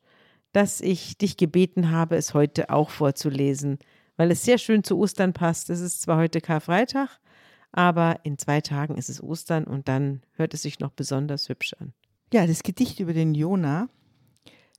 dass 0.51 0.79
ich 0.79 1.17
dich 1.17 1.35
gebeten 1.35 1.89
habe, 1.89 2.17
es 2.17 2.35
heute 2.35 2.69
auch 2.69 2.91
vorzulesen, 2.91 3.79
weil 4.15 4.29
es 4.29 4.43
sehr 4.43 4.59
schön 4.59 4.83
zu 4.83 4.99
Ostern 4.99 5.33
passt. 5.33 5.71
Es 5.71 5.79
ist 5.79 6.03
zwar 6.03 6.17
heute 6.17 6.39
Karfreitag, 6.39 7.19
aber 7.71 8.19
in 8.21 8.37
zwei 8.37 8.61
Tagen 8.61 8.95
ist 8.95 9.09
es 9.09 9.21
Ostern 9.21 9.63
und 9.63 9.87
dann 9.87 10.21
hört 10.33 10.53
es 10.53 10.61
sich 10.61 10.79
noch 10.79 10.91
besonders 10.91 11.49
hübsch 11.49 11.73
an. 11.79 11.93
Ja, 12.31 12.45
das 12.45 12.61
Gedicht 12.61 12.99
über 12.99 13.13
den 13.13 13.33
Jona, 13.33 13.89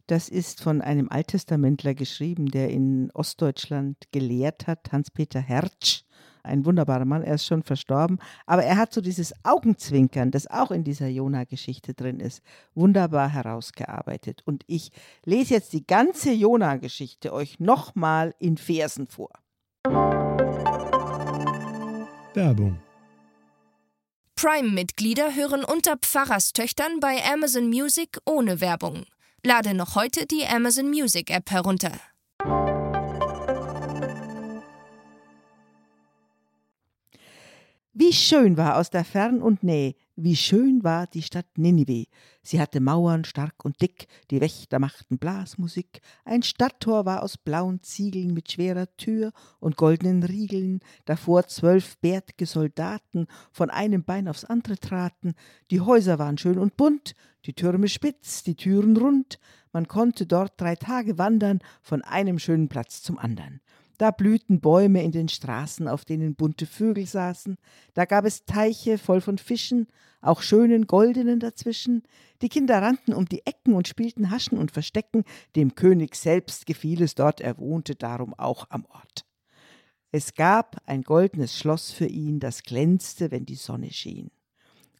das 0.08 0.28
ist 0.28 0.62
von 0.62 0.80
einem 0.80 1.08
Alttestamentler 1.10 1.94
geschrieben, 1.94 2.50
der 2.50 2.70
in 2.70 3.10
Ostdeutschland 3.12 3.96
gelehrt 4.10 4.66
hat, 4.66 4.90
Hans-Peter 4.90 5.40
Hertsch. 5.40 6.02
Ein 6.42 6.64
wunderbarer 6.64 7.04
Mann, 7.04 7.22
er 7.22 7.34
ist 7.34 7.44
schon 7.44 7.62
verstorben, 7.62 8.18
aber 8.46 8.64
er 8.64 8.78
hat 8.78 8.94
so 8.94 9.02
dieses 9.02 9.34
Augenzwinkern, 9.44 10.30
das 10.30 10.46
auch 10.46 10.70
in 10.70 10.82
dieser 10.82 11.08
Jona-Geschichte 11.08 11.92
drin 11.92 12.20
ist, 12.20 12.42
wunderbar 12.74 13.28
herausgearbeitet. 13.28 14.40
Und 14.46 14.64
ich 14.66 14.90
lese 15.26 15.54
jetzt 15.54 15.74
die 15.74 15.86
ganze 15.86 16.32
Jona-Geschichte 16.32 17.34
euch 17.34 17.60
nochmal 17.60 18.34
in 18.38 18.56
Versen 18.56 19.08
vor. 19.08 19.30
Werbung 22.34 22.78
Prime-Mitglieder 24.36 25.34
hören 25.34 25.64
unter 25.64 25.96
Pfarrerstöchtern 25.98 27.00
bei 27.00 27.18
Amazon 27.30 27.68
Music 27.68 28.20
ohne 28.24 28.60
Werbung. 28.60 29.04
Lade 29.44 29.72
noch 29.72 29.94
heute 29.94 30.26
die 30.26 30.44
Amazon 30.44 30.90
Music 30.90 31.30
App 31.30 31.52
herunter. 31.52 31.92
Wie 37.92 38.12
schön 38.12 38.56
war 38.56 38.76
aus 38.76 38.90
der 38.90 39.04
Fern 39.04 39.40
und 39.40 39.62
Nähe, 39.62 39.94
wie 40.20 40.34
schön 40.34 40.82
war 40.82 41.06
die 41.06 41.22
Stadt 41.22 41.46
Ninive. 41.56 42.06
Sie 42.42 42.60
hatte 42.60 42.80
Mauern 42.80 43.24
stark 43.24 43.64
und 43.64 43.80
dick, 43.80 44.08
die 44.32 44.40
Wächter 44.40 44.80
machten 44.80 45.16
Blasmusik. 45.18 46.00
Ein 46.24 46.42
Stadttor 46.42 47.06
war 47.06 47.22
aus 47.22 47.38
blauen 47.38 47.82
Ziegeln 47.82 48.34
mit 48.34 48.50
schwerer 48.50 48.88
Tür 48.96 49.32
und 49.60 49.76
goldenen 49.76 50.24
Riegeln. 50.24 50.80
Davor 51.04 51.46
zwölf 51.46 51.98
bärtige 51.98 52.46
Soldaten 52.46 53.28
von 53.52 53.70
einem 53.70 54.02
Bein 54.02 54.26
aufs 54.26 54.44
andere 54.44 54.76
traten. 54.76 55.34
Die 55.70 55.80
Häuser 55.80 56.18
waren 56.18 56.36
schön 56.36 56.58
und 56.58 56.76
bunt, 56.76 57.14
die 57.44 57.54
Türme 57.54 57.86
spitz, 57.86 58.42
die 58.42 58.56
Türen 58.56 58.96
rund. 58.96 59.38
Man 59.72 59.86
konnte 59.86 60.26
dort 60.26 60.60
drei 60.60 60.74
Tage 60.74 61.18
wandern, 61.18 61.60
von 61.80 62.02
einem 62.02 62.40
schönen 62.40 62.68
Platz 62.68 63.02
zum 63.02 63.18
anderen. 63.18 63.60
Da 63.98 64.12
blühten 64.12 64.60
Bäume 64.60 65.02
in 65.02 65.10
den 65.10 65.28
Straßen, 65.28 65.88
auf 65.88 66.04
denen 66.04 66.36
bunte 66.36 66.66
Vögel 66.66 67.04
saßen. 67.04 67.56
Da 67.94 68.04
gab 68.04 68.24
es 68.24 68.44
Teiche 68.44 68.96
voll 68.96 69.20
von 69.20 69.38
Fischen, 69.38 69.88
auch 70.20 70.40
schönen 70.40 70.86
goldenen 70.86 71.40
dazwischen. 71.40 72.04
Die 72.40 72.48
Kinder 72.48 72.80
rannten 72.80 73.12
um 73.12 73.26
die 73.26 73.44
Ecken 73.44 73.74
und 73.74 73.88
spielten 73.88 74.30
Haschen 74.30 74.56
und 74.56 74.70
Verstecken. 74.70 75.24
Dem 75.56 75.74
König 75.74 76.14
selbst 76.14 76.64
gefiel 76.64 77.02
es 77.02 77.16
dort, 77.16 77.40
er 77.40 77.58
wohnte 77.58 77.96
darum 77.96 78.34
auch 78.34 78.66
am 78.70 78.84
Ort. 78.86 79.26
Es 80.12 80.34
gab 80.34 80.80
ein 80.86 81.02
goldenes 81.02 81.58
Schloss 81.58 81.90
für 81.90 82.06
ihn, 82.06 82.38
das 82.38 82.62
glänzte, 82.62 83.32
wenn 83.32 83.46
die 83.46 83.56
Sonne 83.56 83.90
schien. 83.90 84.30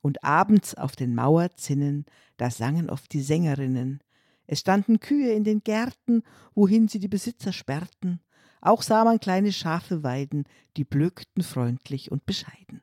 Und 0.03 0.23
abends 0.25 0.75
auf 0.75 0.97
den 0.97 1.15
Mauerzinnen, 1.15 2.05
da 2.37 2.51
sangen 2.51 2.91
oft 2.91 3.13
die 3.13 3.23
Sängerinnen. 3.23 4.01
Es 4.47 4.61
standen 4.61 4.99
Kühe 4.99 5.33
in 5.33 5.45
den 5.45 5.63
Gärten, 5.63 6.23
wohin 6.55 6.89
sie 6.89 6.99
die 6.99 7.09
Besitzer 7.09 7.53
sperrten. 7.53 8.21
Auch 8.61 8.83
sah 8.83 9.05
man 9.05 9.21
kleine 9.21 9.53
Schafe 9.53 10.03
weiden, 10.03 10.45
die 10.77 10.85
blökten 10.85 11.43
freundlich 11.43 12.11
und 12.11 12.27
bescheiden. 12.27 12.83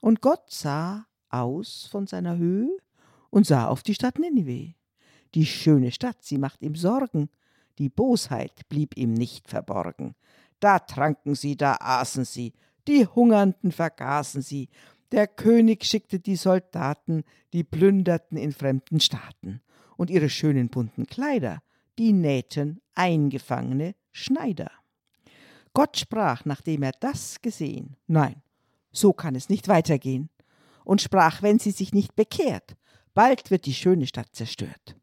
Und 0.00 0.20
Gott 0.20 0.50
sah 0.50 1.06
aus 1.28 1.88
von 1.90 2.06
seiner 2.06 2.36
Höhe 2.36 2.76
und 3.30 3.46
sah 3.46 3.68
auf 3.68 3.82
die 3.82 3.94
Stadt 3.94 4.18
Ninive. 4.18 4.74
Die 5.34 5.46
schöne 5.46 5.90
Stadt, 5.90 6.18
sie 6.22 6.38
macht 6.38 6.62
ihm 6.62 6.76
Sorgen, 6.76 7.28
die 7.78 7.88
Bosheit 7.88 8.68
blieb 8.68 8.96
ihm 8.96 9.14
nicht 9.14 9.48
verborgen. 9.48 10.14
Da 10.60 10.78
tranken 10.78 11.34
sie, 11.34 11.56
da 11.56 11.76
aßen 11.80 12.24
sie, 12.24 12.52
die 12.86 13.06
Hungernden 13.06 13.72
vergaßen 13.72 14.42
sie, 14.42 14.68
der 15.10 15.26
König 15.26 15.84
schickte 15.84 16.20
die 16.20 16.36
Soldaten, 16.36 17.24
die 17.52 17.64
plünderten 17.64 18.36
in 18.36 18.52
fremden 18.52 19.00
Staaten, 19.00 19.60
und 19.96 20.10
ihre 20.10 20.28
schönen 20.28 20.68
bunten 20.68 21.06
Kleider, 21.06 21.62
die 21.98 22.12
nähten 22.12 22.80
eingefangene 22.94 23.94
Schneider. 24.12 24.70
Gott 25.74 25.98
sprach, 25.98 26.44
nachdem 26.44 26.84
er 26.84 26.92
das 27.00 27.42
gesehen, 27.42 27.96
nein, 28.06 28.42
so 28.92 29.12
kann 29.12 29.34
es 29.34 29.48
nicht 29.48 29.68
weitergehen, 29.68 30.30
und 30.84 31.02
sprach, 31.02 31.42
wenn 31.42 31.58
sie 31.58 31.72
sich 31.72 31.92
nicht 31.92 32.14
bekehrt, 32.14 32.76
bald 33.12 33.50
wird 33.50 33.66
die 33.66 33.74
schöne 33.74 34.06
Stadt 34.06 34.28
zerstört. 34.32 34.96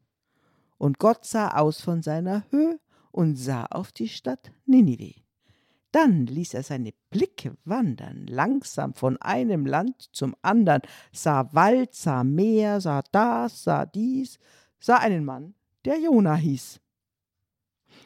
Und 0.78 0.98
Gott 0.98 1.24
sah 1.26 1.48
aus 1.58 1.80
von 1.80 2.02
seiner 2.02 2.44
Höhe 2.50 2.80
und 3.10 3.36
sah 3.36 3.66
auf 3.66 3.92
die 3.92 4.08
Stadt 4.08 4.50
Ninive. 4.64 5.20
Dann 5.92 6.26
ließ 6.26 6.54
er 6.54 6.62
seine 6.62 6.94
Blicke 7.10 7.54
wandern, 7.64 8.26
langsam 8.26 8.94
von 8.94 9.20
einem 9.20 9.66
Land 9.66 10.08
zum 10.12 10.34
andern, 10.40 10.80
sah 11.12 11.52
Wald, 11.52 11.94
sah 11.94 12.24
Meer, 12.24 12.80
sah 12.80 13.02
das, 13.12 13.64
sah 13.64 13.84
dies, 13.84 14.38
sah 14.80 14.96
einen 14.96 15.26
Mann, 15.26 15.54
der 15.84 16.00
Jona 16.00 16.34
hieß. 16.34 16.80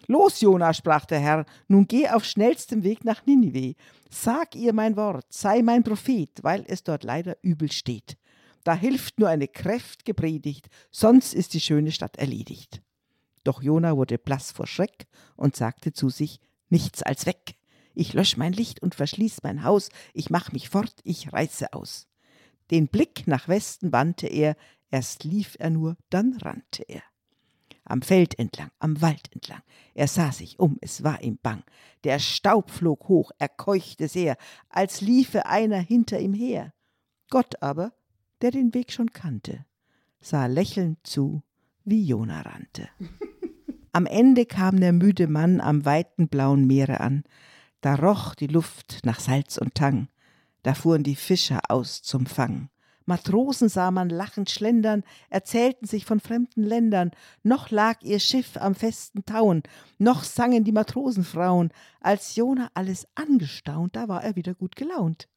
Los, 0.08 0.40
Jona, 0.40 0.72
sprach 0.72 1.04
der 1.04 1.18
Herr, 1.18 1.46
nun 1.68 1.86
geh 1.88 2.08
auf 2.08 2.24
schnellstem 2.24 2.84
Weg 2.84 3.04
nach 3.04 3.26
Ninive. 3.26 3.74
Sag 4.08 4.54
ihr 4.54 4.72
mein 4.72 4.96
Wort, 4.96 5.26
sei 5.30 5.62
mein 5.62 5.82
Prophet, 5.82 6.30
weil 6.42 6.64
es 6.68 6.84
dort 6.84 7.02
leider 7.02 7.36
übel 7.42 7.72
steht. 7.72 8.16
Da 8.62 8.74
hilft 8.74 9.18
nur 9.18 9.28
eine 9.28 9.46
kräft'ge 9.46 10.14
Predigt, 10.14 10.68
sonst 10.90 11.34
ist 11.34 11.54
die 11.54 11.60
schöne 11.60 11.92
Stadt 11.92 12.16
erledigt. 12.16 12.82
Doch 13.44 13.62
Jona 13.62 13.96
wurde 13.96 14.18
blass 14.18 14.52
vor 14.52 14.66
Schreck 14.66 15.06
und 15.36 15.56
sagte 15.56 15.92
zu 15.92 16.08
sich, 16.08 16.40
nichts 16.68 17.02
als 17.02 17.26
weg. 17.26 17.56
Ich 17.94 18.12
lösch 18.12 18.36
mein 18.36 18.52
Licht 18.52 18.82
und 18.82 18.94
verschließ 18.94 19.42
mein 19.42 19.64
Haus, 19.64 19.88
ich 20.14 20.30
mach 20.30 20.52
mich 20.52 20.68
fort, 20.68 20.94
ich 21.04 21.32
reiße 21.32 21.72
aus. 21.72 22.08
Den 22.70 22.88
Blick 22.88 23.26
nach 23.26 23.48
Westen 23.48 23.92
wandte 23.92 24.26
er, 24.26 24.56
erst 24.90 25.24
lief 25.24 25.56
er 25.58 25.70
nur, 25.70 25.96
dann 26.10 26.36
rannte 26.36 26.82
er 26.82 27.02
am 27.86 28.02
Feld 28.02 28.38
entlang, 28.38 28.70
am 28.78 29.00
Wald 29.00 29.32
entlang. 29.32 29.62
Er 29.94 30.08
sah 30.08 30.32
sich 30.32 30.58
um, 30.58 30.76
es 30.80 31.02
war 31.02 31.22
ihm 31.22 31.38
bang. 31.42 31.62
Der 32.04 32.18
Staub 32.18 32.70
flog 32.70 33.08
hoch, 33.08 33.30
er 33.38 33.48
keuchte 33.48 34.08
sehr, 34.08 34.36
als 34.68 35.00
liefe 35.00 35.46
einer 35.46 35.78
hinter 35.78 36.20
ihm 36.20 36.34
her. 36.34 36.72
Gott 37.30 37.62
aber, 37.62 37.92
der 38.42 38.50
den 38.50 38.74
Weg 38.74 38.92
schon 38.92 39.12
kannte, 39.12 39.64
sah 40.20 40.46
lächelnd 40.46 40.98
zu, 41.04 41.42
wie 41.84 42.04
Jona 42.04 42.42
rannte. 42.42 42.88
Am 43.92 44.04
Ende 44.04 44.44
kam 44.44 44.78
der 44.78 44.92
müde 44.92 45.26
Mann 45.26 45.58
am 45.58 45.86
weiten 45.86 46.28
blauen 46.28 46.66
Meere 46.66 47.00
an. 47.00 47.24
Da 47.80 47.94
roch 47.94 48.34
die 48.34 48.46
Luft 48.46 49.00
nach 49.04 49.20
Salz 49.20 49.56
und 49.56 49.74
Tang. 49.74 50.08
Da 50.62 50.74
fuhren 50.74 51.02
die 51.02 51.14
Fischer 51.14 51.60
aus 51.70 52.02
zum 52.02 52.26
Fang. 52.26 52.68
Matrosen 53.06 53.68
sah 53.68 53.90
man 53.92 54.08
lachend 54.08 54.50
schlendern, 54.50 55.04
erzählten 55.30 55.86
sich 55.86 56.04
von 56.04 56.20
fremden 56.20 56.62
Ländern, 56.64 57.12
noch 57.44 57.70
lag 57.70 58.02
ihr 58.02 58.18
Schiff 58.18 58.56
am 58.56 58.74
festen 58.74 59.24
Tauen, 59.24 59.62
noch 59.98 60.24
sangen 60.24 60.64
die 60.64 60.72
Matrosenfrauen. 60.72 61.70
Als 62.00 62.34
Jona 62.34 62.68
alles 62.74 63.06
angestaunt, 63.14 63.94
da 63.94 64.08
war 64.08 64.24
er 64.24 64.34
wieder 64.34 64.54
gut 64.54 64.74
gelaunt. 64.74 65.28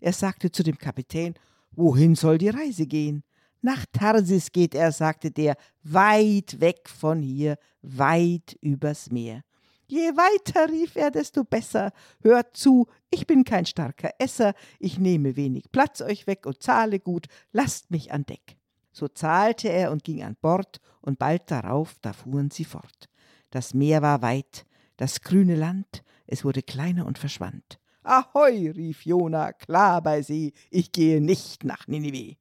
Er 0.00 0.12
sagte 0.12 0.52
zu 0.52 0.62
dem 0.62 0.76
Kapitän, 0.76 1.34
wohin 1.72 2.14
soll 2.14 2.36
die 2.36 2.50
Reise 2.50 2.86
gehen? 2.86 3.24
Nach 3.62 3.86
Tarsis 3.90 4.52
geht 4.52 4.74
er, 4.74 4.92
sagte 4.92 5.30
der, 5.30 5.56
weit 5.82 6.60
weg 6.60 6.90
von 6.90 7.22
hier, 7.22 7.56
weit 7.80 8.58
übers 8.60 9.10
Meer. 9.10 9.42
Je 9.86 10.16
weiter, 10.16 10.70
rief 10.70 10.96
er, 10.96 11.10
desto 11.10 11.44
besser. 11.44 11.92
Hört 12.22 12.56
zu, 12.56 12.86
ich 13.10 13.26
bin 13.26 13.44
kein 13.44 13.66
starker 13.66 14.10
Esser, 14.18 14.54
ich 14.78 14.98
nehme 14.98 15.36
wenig 15.36 15.70
Platz 15.72 16.00
euch 16.00 16.26
weg 16.26 16.46
und 16.46 16.62
zahle 16.62 17.00
gut, 17.00 17.26
lasst 17.52 17.90
mich 17.90 18.12
an 18.12 18.24
Deck. 18.24 18.56
So 18.92 19.08
zahlte 19.08 19.68
er 19.68 19.90
und 19.90 20.04
ging 20.04 20.22
an 20.22 20.36
Bord, 20.40 20.80
und 21.00 21.18
bald 21.18 21.50
darauf, 21.50 21.96
da 22.00 22.12
fuhren 22.12 22.50
sie 22.50 22.64
fort. 22.64 23.08
Das 23.50 23.74
Meer 23.74 24.00
war 24.00 24.22
weit, 24.22 24.64
das 24.96 25.20
grüne 25.20 25.54
Land, 25.54 26.02
es 26.26 26.44
wurde 26.44 26.62
kleiner 26.62 27.06
und 27.06 27.18
verschwand. 27.18 27.78
Ahoi, 28.02 28.70
rief 28.70 29.04
Jona, 29.04 29.52
klar 29.52 30.02
bei 30.02 30.22
See, 30.22 30.52
ich 30.70 30.92
gehe 30.92 31.20
nicht 31.20 31.64
nach 31.64 31.86
Ninive. 31.88 32.36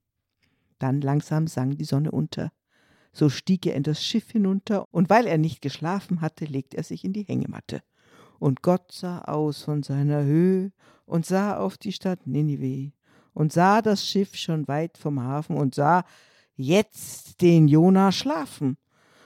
Dann 0.79 1.01
langsam 1.01 1.47
sang 1.47 1.71
die 1.71 1.85
Sonne 1.85 2.11
unter. 2.11 2.51
So 3.13 3.29
stieg 3.29 3.65
er 3.65 3.75
in 3.75 3.83
das 3.83 4.03
Schiff 4.03 4.31
hinunter, 4.31 4.87
und 4.91 5.09
weil 5.09 5.27
er 5.27 5.37
nicht 5.37 5.61
geschlafen 5.61 6.21
hatte, 6.21 6.45
legte 6.45 6.77
er 6.77 6.83
sich 6.83 7.05
in 7.05 7.13
die 7.13 7.23
Hängematte. 7.23 7.81
Und 8.39 8.61
Gott 8.61 8.91
sah 8.91 9.19
aus 9.19 9.63
von 9.63 9.83
seiner 9.83 10.23
Höhe 10.23 10.71
und 11.05 11.25
sah 11.25 11.57
auf 11.57 11.77
die 11.77 11.93
Stadt 11.93 12.25
Ninive 12.25 12.91
und 13.33 13.53
sah 13.53 13.81
das 13.81 14.05
Schiff 14.05 14.35
schon 14.35 14.67
weit 14.67 14.97
vom 14.97 15.21
Hafen 15.21 15.55
und 15.55 15.75
sah 15.75 16.03
jetzt 16.55 17.41
den 17.41 17.67
Jona 17.67 18.11
schlafen. 18.11 18.77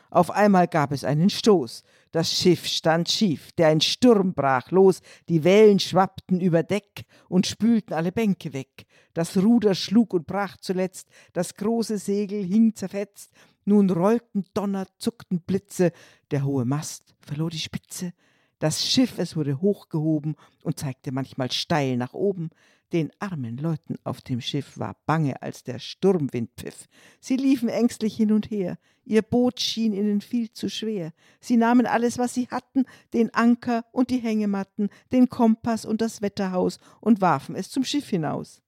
Auf 0.10 0.32
einmal 0.32 0.68
gab 0.68 0.92
es 0.92 1.04
einen 1.04 1.30
Stoß. 1.30 1.84
Das 2.12 2.32
Schiff 2.32 2.66
stand 2.66 3.10
schief, 3.10 3.52
der 3.54 3.68
ein 3.68 3.82
Sturm 3.82 4.34
brach 4.34 4.72
los, 4.72 5.02
die 5.28 5.44
Wellen 5.44 5.80
schwappten 5.80 6.40
über 6.40 6.64
Deck 6.64 7.06
und 7.28 7.46
spülten 7.46 7.94
alle 7.94 8.14
Bänke 8.14 8.54
weg. 8.54 8.86
Das 9.14 9.36
Ruder 9.36 9.76
schlug 9.76 10.14
und 10.14 10.26
brach 10.26 10.58
zuletzt, 10.58 11.10
das 11.34 11.56
große 11.56 11.98
Segel 11.98 12.44
hing 12.44 12.74
zerfetzt, 12.74 13.32
nun 13.68 13.90
rollten 13.90 14.46
Donner, 14.54 14.88
zuckten 14.98 15.42
Blitze, 15.42 15.92
der 16.32 16.44
hohe 16.44 16.66
Mast 16.66 17.16
verlor 17.20 17.50
die 17.50 17.60
Spitze, 17.60 18.14
das 18.60 18.88
Schiff, 18.88 19.20
es 19.20 19.36
wurde 19.36 19.62
hochgehoben 19.62 20.36
und 20.64 20.80
zeigte 20.80 21.12
manchmal 21.12 21.52
steil 21.52 21.96
nach 21.96 22.14
oben. 22.14 22.50
Den 22.92 23.12
armen 23.20 23.58
Leuten 23.58 23.98
auf 24.04 24.22
dem 24.22 24.42
Schiff 24.42 24.80
war 24.80 24.96
bange, 25.06 25.42
als 25.42 25.64
der 25.64 25.78
Sturmwind 25.78 26.50
pfiff. 26.58 26.88
Sie 27.20 27.36
liefen 27.36 27.70
ängstlich 27.70 28.16
hin 28.16 28.32
und 28.32 28.50
her. 28.50 28.80
Ihr 29.04 29.22
Boot 29.22 29.60
schien 29.60 29.94
ihnen 29.94 30.22
viel 30.22 30.52
zu 30.52 30.70
schwer. 30.70 31.14
Sie 31.40 31.58
nahmen 31.58 31.86
alles, 31.86 32.18
was 32.18 32.34
sie 32.34 32.48
hatten, 32.48 32.86
den 33.14 33.32
Anker 33.34 33.86
und 33.92 34.10
die 34.10 34.20
Hängematten, 34.20 34.90
den 35.12 35.30
Kompass 35.30 35.86
und 35.86 36.02
das 36.02 36.22
Wetterhaus 36.22 36.80
und 37.00 37.22
warfen 37.22 37.56
es 37.56 37.70
zum 37.70 37.84
Schiff 37.84 38.10
hinaus. 38.10 38.64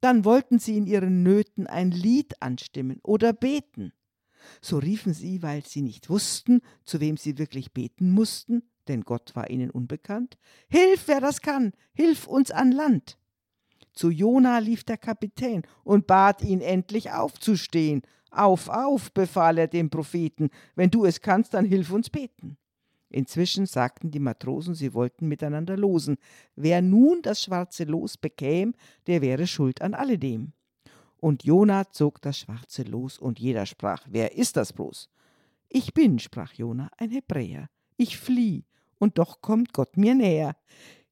Dann 0.00 0.24
wollten 0.24 0.58
sie 0.58 0.76
in 0.76 0.86
ihren 0.86 1.22
Nöten 1.22 1.66
ein 1.66 1.90
Lied 1.90 2.40
anstimmen 2.40 3.00
oder 3.02 3.32
beten. 3.32 3.92
So 4.60 4.78
riefen 4.78 5.14
sie, 5.14 5.42
weil 5.42 5.64
sie 5.64 5.82
nicht 5.82 6.10
wussten, 6.10 6.60
zu 6.84 7.00
wem 7.00 7.16
sie 7.16 7.38
wirklich 7.38 7.72
beten 7.72 8.10
mussten, 8.10 8.62
denn 8.88 9.02
Gott 9.02 9.34
war 9.34 9.50
ihnen 9.50 9.70
unbekannt. 9.70 10.38
Hilf, 10.68 11.04
wer 11.06 11.20
das 11.20 11.40
kann, 11.40 11.72
hilf 11.94 12.26
uns 12.26 12.50
an 12.50 12.72
Land. 12.72 13.18
Zu 13.92 14.10
Jona 14.10 14.58
lief 14.58 14.84
der 14.84 14.96
Kapitän 14.96 15.62
und 15.84 16.06
bat 16.06 16.42
ihn 16.42 16.60
endlich 16.60 17.10
aufzustehen. 17.10 18.02
Auf, 18.30 18.68
auf, 18.68 19.12
befahl 19.12 19.58
er 19.58 19.68
dem 19.68 19.90
Propheten, 19.90 20.50
wenn 20.74 20.90
du 20.90 21.04
es 21.04 21.20
kannst, 21.20 21.52
dann 21.52 21.66
hilf 21.66 21.90
uns 21.92 22.08
beten. 22.08 22.56
Inzwischen 23.10 23.66
sagten 23.66 24.10
die 24.10 24.20
Matrosen, 24.20 24.74
sie 24.74 24.94
wollten 24.94 25.28
miteinander 25.28 25.76
losen. 25.76 26.16
Wer 26.56 26.80
nun 26.80 27.20
das 27.20 27.42
schwarze 27.42 27.84
Los 27.84 28.16
bekäm, 28.16 28.74
der 29.06 29.20
wäre 29.20 29.46
schuld 29.46 29.82
an 29.82 29.92
alledem. 29.92 30.54
Und 31.22 31.44
Jona 31.44 31.88
zog 31.88 32.20
das 32.20 32.36
schwarze 32.36 32.82
Los, 32.82 33.16
und 33.16 33.38
jeder 33.38 33.64
sprach, 33.64 34.08
wer 34.10 34.36
ist 34.36 34.56
das 34.56 34.72
bloß? 34.72 35.08
Ich 35.68 35.94
bin, 35.94 36.18
sprach 36.18 36.52
Jona, 36.52 36.90
ein 36.98 37.12
Hebräer. 37.12 37.68
Ich 37.96 38.18
flieh, 38.18 38.64
und 38.98 39.18
doch 39.18 39.40
kommt 39.40 39.72
Gott 39.72 39.96
mir 39.96 40.16
näher. 40.16 40.56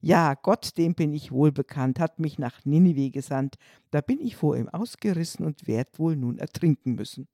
Ja, 0.00 0.34
Gott, 0.34 0.76
dem 0.78 0.96
bin 0.96 1.12
ich 1.12 1.30
wohl 1.30 1.52
bekannt, 1.52 2.00
hat 2.00 2.18
mich 2.18 2.40
nach 2.40 2.64
Ninive 2.64 3.12
gesandt. 3.12 3.54
Da 3.92 4.00
bin 4.00 4.18
ich 4.20 4.34
vor 4.34 4.56
ihm 4.56 4.68
ausgerissen 4.68 5.46
und 5.46 5.68
werd 5.68 6.00
wohl 6.00 6.16
nun 6.16 6.38
ertrinken 6.38 6.96
müssen. 6.96 7.28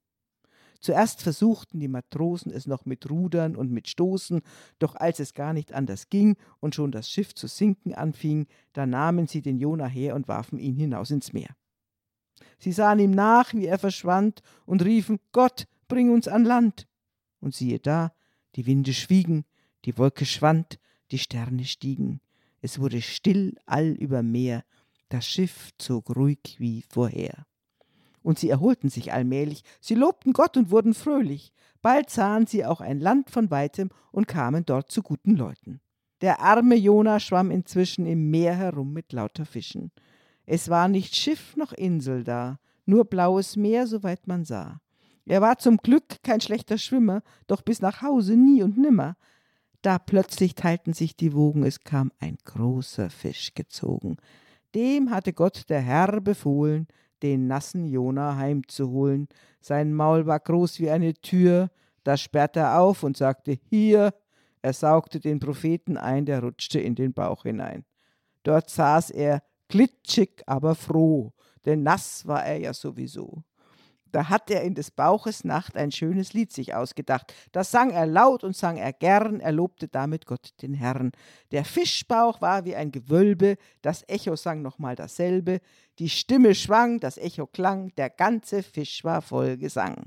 Zuerst 0.80 1.22
versuchten 1.22 1.80
die 1.80 1.88
Matrosen 1.88 2.52
es 2.52 2.66
noch 2.66 2.84
mit 2.84 3.08
Rudern 3.08 3.56
und 3.56 3.70
mit 3.70 3.88
Stoßen, 3.88 4.42
doch 4.78 4.96
als 4.96 5.18
es 5.18 5.32
gar 5.32 5.54
nicht 5.54 5.72
anders 5.72 6.10
ging 6.10 6.36
und 6.60 6.74
schon 6.74 6.92
das 6.92 7.08
Schiff 7.08 7.34
zu 7.34 7.46
sinken 7.46 7.94
anfing, 7.94 8.46
da 8.74 8.84
nahmen 8.84 9.28
sie 9.28 9.40
den 9.40 9.58
Jona 9.58 9.86
her 9.86 10.14
und 10.14 10.28
warfen 10.28 10.58
ihn 10.58 10.76
hinaus 10.76 11.10
ins 11.10 11.32
Meer. 11.32 11.56
Sie 12.58 12.72
sahen 12.72 12.98
ihm 12.98 13.10
nach, 13.10 13.54
wie 13.54 13.66
er 13.66 13.78
verschwand, 13.78 14.42
und 14.64 14.84
riefen 14.84 15.18
Gott, 15.32 15.66
bring 15.88 16.10
uns 16.10 16.28
an 16.28 16.44
Land. 16.44 16.86
Und 17.40 17.54
siehe 17.54 17.78
da, 17.78 18.12
die 18.54 18.66
Winde 18.66 18.92
schwiegen, 18.92 19.44
die 19.84 19.96
Wolke 19.98 20.26
schwand, 20.26 20.78
die 21.10 21.18
Sterne 21.18 21.64
stiegen, 21.64 22.20
es 22.60 22.80
wurde 22.80 23.00
still 23.00 23.54
all 23.66 23.90
über 23.92 24.22
Meer, 24.24 24.64
das 25.08 25.26
Schiff 25.26 25.70
zog 25.78 26.16
ruhig 26.16 26.56
wie 26.58 26.82
vorher. 26.88 27.46
Und 28.22 28.40
sie 28.40 28.50
erholten 28.50 28.88
sich 28.88 29.12
allmählich, 29.12 29.62
sie 29.80 29.94
lobten 29.94 30.32
Gott 30.32 30.56
und 30.56 30.72
wurden 30.72 30.94
fröhlich. 30.94 31.52
Bald 31.80 32.10
sahen 32.10 32.46
sie 32.48 32.64
auch 32.64 32.80
ein 32.80 32.98
Land 32.98 33.30
von 33.30 33.52
weitem 33.52 33.90
und 34.10 34.26
kamen 34.26 34.66
dort 34.66 34.90
zu 34.90 35.02
guten 35.02 35.36
Leuten. 35.36 35.80
Der 36.22 36.40
arme 36.40 36.74
Jona 36.74 37.20
schwamm 37.20 37.52
inzwischen 37.52 38.04
im 38.06 38.30
Meer 38.30 38.56
herum 38.56 38.92
mit 38.92 39.12
lauter 39.12 39.46
Fischen. 39.46 39.92
Es 40.46 40.68
war 40.68 40.88
nicht 40.88 41.16
Schiff 41.16 41.56
noch 41.56 41.72
Insel 41.72 42.24
da, 42.24 42.58
nur 42.86 43.04
blaues 43.04 43.56
Meer, 43.56 43.86
soweit 43.86 44.26
man 44.26 44.44
sah. 44.44 44.80
Er 45.26 45.40
war 45.40 45.58
zum 45.58 45.76
Glück 45.78 46.22
kein 46.22 46.40
schlechter 46.40 46.78
Schwimmer, 46.78 47.22
doch 47.48 47.62
bis 47.62 47.80
nach 47.80 48.00
Hause 48.00 48.36
nie 48.36 48.62
und 48.62 48.78
nimmer. 48.78 49.16
Da 49.82 49.98
plötzlich 49.98 50.54
teilten 50.54 50.92
sich 50.92 51.16
die 51.16 51.34
Wogen, 51.34 51.64
es 51.64 51.80
kam 51.80 52.12
ein 52.20 52.38
großer 52.44 53.10
Fisch 53.10 53.52
gezogen. 53.54 54.16
Dem 54.74 55.10
hatte 55.10 55.32
Gott 55.32 55.64
der 55.68 55.80
Herr 55.80 56.20
befohlen, 56.20 56.86
den 57.22 57.48
nassen 57.48 57.86
Jona 57.86 58.36
heimzuholen. 58.36 59.28
Sein 59.60 59.94
Maul 59.94 60.26
war 60.26 60.38
groß 60.38 60.78
wie 60.78 60.90
eine 60.90 61.14
Tür, 61.14 61.70
da 62.04 62.16
sperrte 62.16 62.60
er 62.60 62.80
auf 62.80 63.02
und 63.02 63.16
sagte 63.16 63.58
Hier. 63.68 64.14
Er 64.62 64.72
saugte 64.72 65.20
den 65.20 65.38
Propheten 65.38 65.96
ein, 65.96 66.26
der 66.26 66.40
rutschte 66.42 66.80
in 66.80 66.94
den 66.94 67.12
Bauch 67.12 67.44
hinein. 67.44 67.84
Dort 68.42 68.70
saß 68.70 69.10
er, 69.10 69.42
glitschig, 69.68 70.42
aber 70.46 70.74
froh, 70.74 71.32
denn 71.64 71.82
nass 71.82 72.26
war 72.26 72.44
er 72.44 72.58
ja 72.58 72.72
sowieso. 72.72 73.42
Da 74.12 74.28
hat 74.30 74.50
er 74.50 74.62
in 74.62 74.74
des 74.74 74.90
Bauches 74.90 75.44
Nacht 75.44 75.76
ein 75.76 75.92
schönes 75.92 76.32
Lied 76.32 76.50
sich 76.50 76.74
ausgedacht. 76.74 77.34
Das 77.52 77.70
sang 77.70 77.90
er 77.90 78.06
laut 78.06 78.44
und 78.44 78.56
sang 78.56 78.78
er 78.78 78.92
gern, 78.92 79.40
er 79.40 79.52
lobte 79.52 79.88
damit 79.88 80.24
Gott 80.26 80.54
den 80.62 80.72
Herrn. 80.72 81.12
Der 81.50 81.64
Fischbauch 81.64 82.40
war 82.40 82.64
wie 82.64 82.76
ein 82.76 82.92
Gewölbe, 82.92 83.56
das 83.82 84.04
Echo 84.08 84.36
sang 84.36 84.62
nochmal 84.62 84.96
dasselbe. 84.96 85.60
Die 85.98 86.08
Stimme 86.08 86.54
schwang, 86.54 86.98
das 86.98 87.18
Echo 87.18 87.46
klang, 87.46 87.94
der 87.96 88.08
ganze 88.08 88.62
Fisch 88.62 89.04
war 89.04 89.20
voll 89.20 89.58
Gesang. 89.58 90.06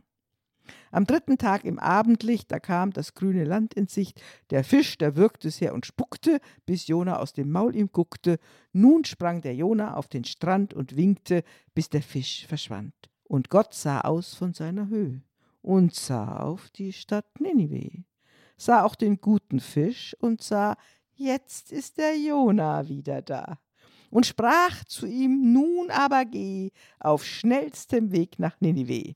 Am 0.91 1.05
dritten 1.05 1.37
Tag 1.37 1.63
im 1.65 1.79
Abendlicht, 1.79 2.51
da 2.51 2.59
kam 2.59 2.91
das 2.91 3.13
grüne 3.13 3.43
Land 3.43 3.73
in 3.73 3.87
Sicht. 3.87 4.21
Der 4.49 4.63
Fisch, 4.63 4.97
der 4.97 5.15
würgte 5.15 5.51
sehr 5.51 5.73
und 5.73 5.85
spuckte, 5.85 6.39
bis 6.65 6.87
Jona 6.87 7.17
aus 7.17 7.33
dem 7.33 7.51
Maul 7.51 7.75
ihm 7.75 7.91
guckte. 7.91 8.37
Nun 8.73 9.05
sprang 9.05 9.41
der 9.41 9.55
Jona 9.55 9.95
auf 9.95 10.07
den 10.07 10.23
Strand 10.23 10.73
und 10.73 10.95
winkte, 10.95 11.43
bis 11.73 11.89
der 11.89 12.01
Fisch 12.01 12.45
verschwand. 12.47 12.93
Und 13.23 13.49
Gott 13.49 13.73
sah 13.73 14.01
aus 14.01 14.33
von 14.33 14.53
seiner 14.53 14.87
Höhe 14.87 15.21
und 15.61 15.93
sah 15.93 16.37
auf 16.37 16.69
die 16.71 16.93
Stadt 16.93 17.39
Ninive, 17.39 18.03
sah 18.57 18.83
auch 18.83 18.95
den 18.95 19.21
guten 19.21 19.59
Fisch 19.59 20.15
und 20.19 20.41
sah, 20.41 20.75
jetzt 21.13 21.71
ist 21.71 21.97
der 21.97 22.17
Jona 22.17 22.87
wieder 22.87 23.21
da 23.21 23.59
und 24.09 24.25
sprach 24.25 24.83
zu 24.85 25.05
ihm, 25.05 25.53
nun 25.53 25.91
aber 25.91 26.25
geh 26.25 26.71
auf 26.99 27.25
schnellstem 27.25 28.11
Weg 28.11 28.39
nach 28.39 28.59
Ninive. 28.59 29.15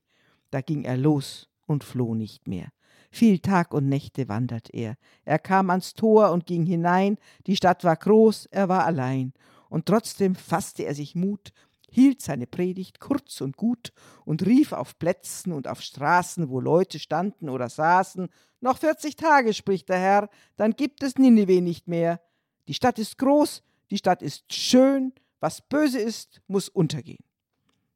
Da 0.54 0.62
ging 0.62 0.84
er 0.84 0.98
los 0.98 1.50
und 1.66 1.84
floh 1.84 2.14
nicht 2.14 2.48
mehr. 2.48 2.70
Viel 3.10 3.40
Tag 3.40 3.74
und 3.74 3.90
Nächte 3.90 4.28
wandert 4.28 4.74
er. 4.74 4.96
Er 5.26 5.40
kam 5.40 5.70
ans 5.70 5.94
Tor 5.94 6.32
und 6.32 6.46
ging 6.46 6.66
hinein, 6.66 7.18
die 7.48 7.56
Stadt 7.56 7.84
war 7.84 7.96
groß, 7.96 8.48
er 8.52 8.70
war 8.70 8.86
allein. 8.86 9.34
Und 9.70 9.88
trotzdem 9.88 10.36
fasste 10.36 10.84
er 10.84 10.94
sich 10.94 11.16
Mut 11.16 11.52
hielt 11.94 12.22
seine 12.22 12.48
Predigt 12.48 13.00
kurz 13.00 13.40
und 13.40 13.56
gut 13.56 13.94
und 14.26 14.46
rief 14.46 14.74
auf 14.74 14.98
Plätzen 14.98 15.54
und 15.54 15.68
auf 15.68 15.82
Straßen, 15.82 16.50
wo 16.50 16.60
Leute 16.60 16.98
standen 16.98 17.50
oder 17.50 17.70
saßen, 17.70 18.30
noch 18.62 18.80
vierzig 18.80 19.16
Tage, 19.16 19.54
spricht 19.54 19.90
der 19.90 20.00
Herr, 20.00 20.30
dann 20.56 20.72
gibt 20.72 21.04
es 21.04 21.18
Ninive 21.18 21.62
nicht 21.62 21.88
mehr. 21.88 22.20
Die 22.68 22.74
Stadt 22.74 22.98
ist 22.98 23.18
groß, 23.20 23.62
die 23.92 23.98
Stadt 23.98 24.24
ist 24.24 24.52
schön, 24.52 25.14
was 25.40 25.62
böse 25.62 26.00
ist, 26.00 26.42
muss 26.48 26.68
untergehen. 26.68 27.24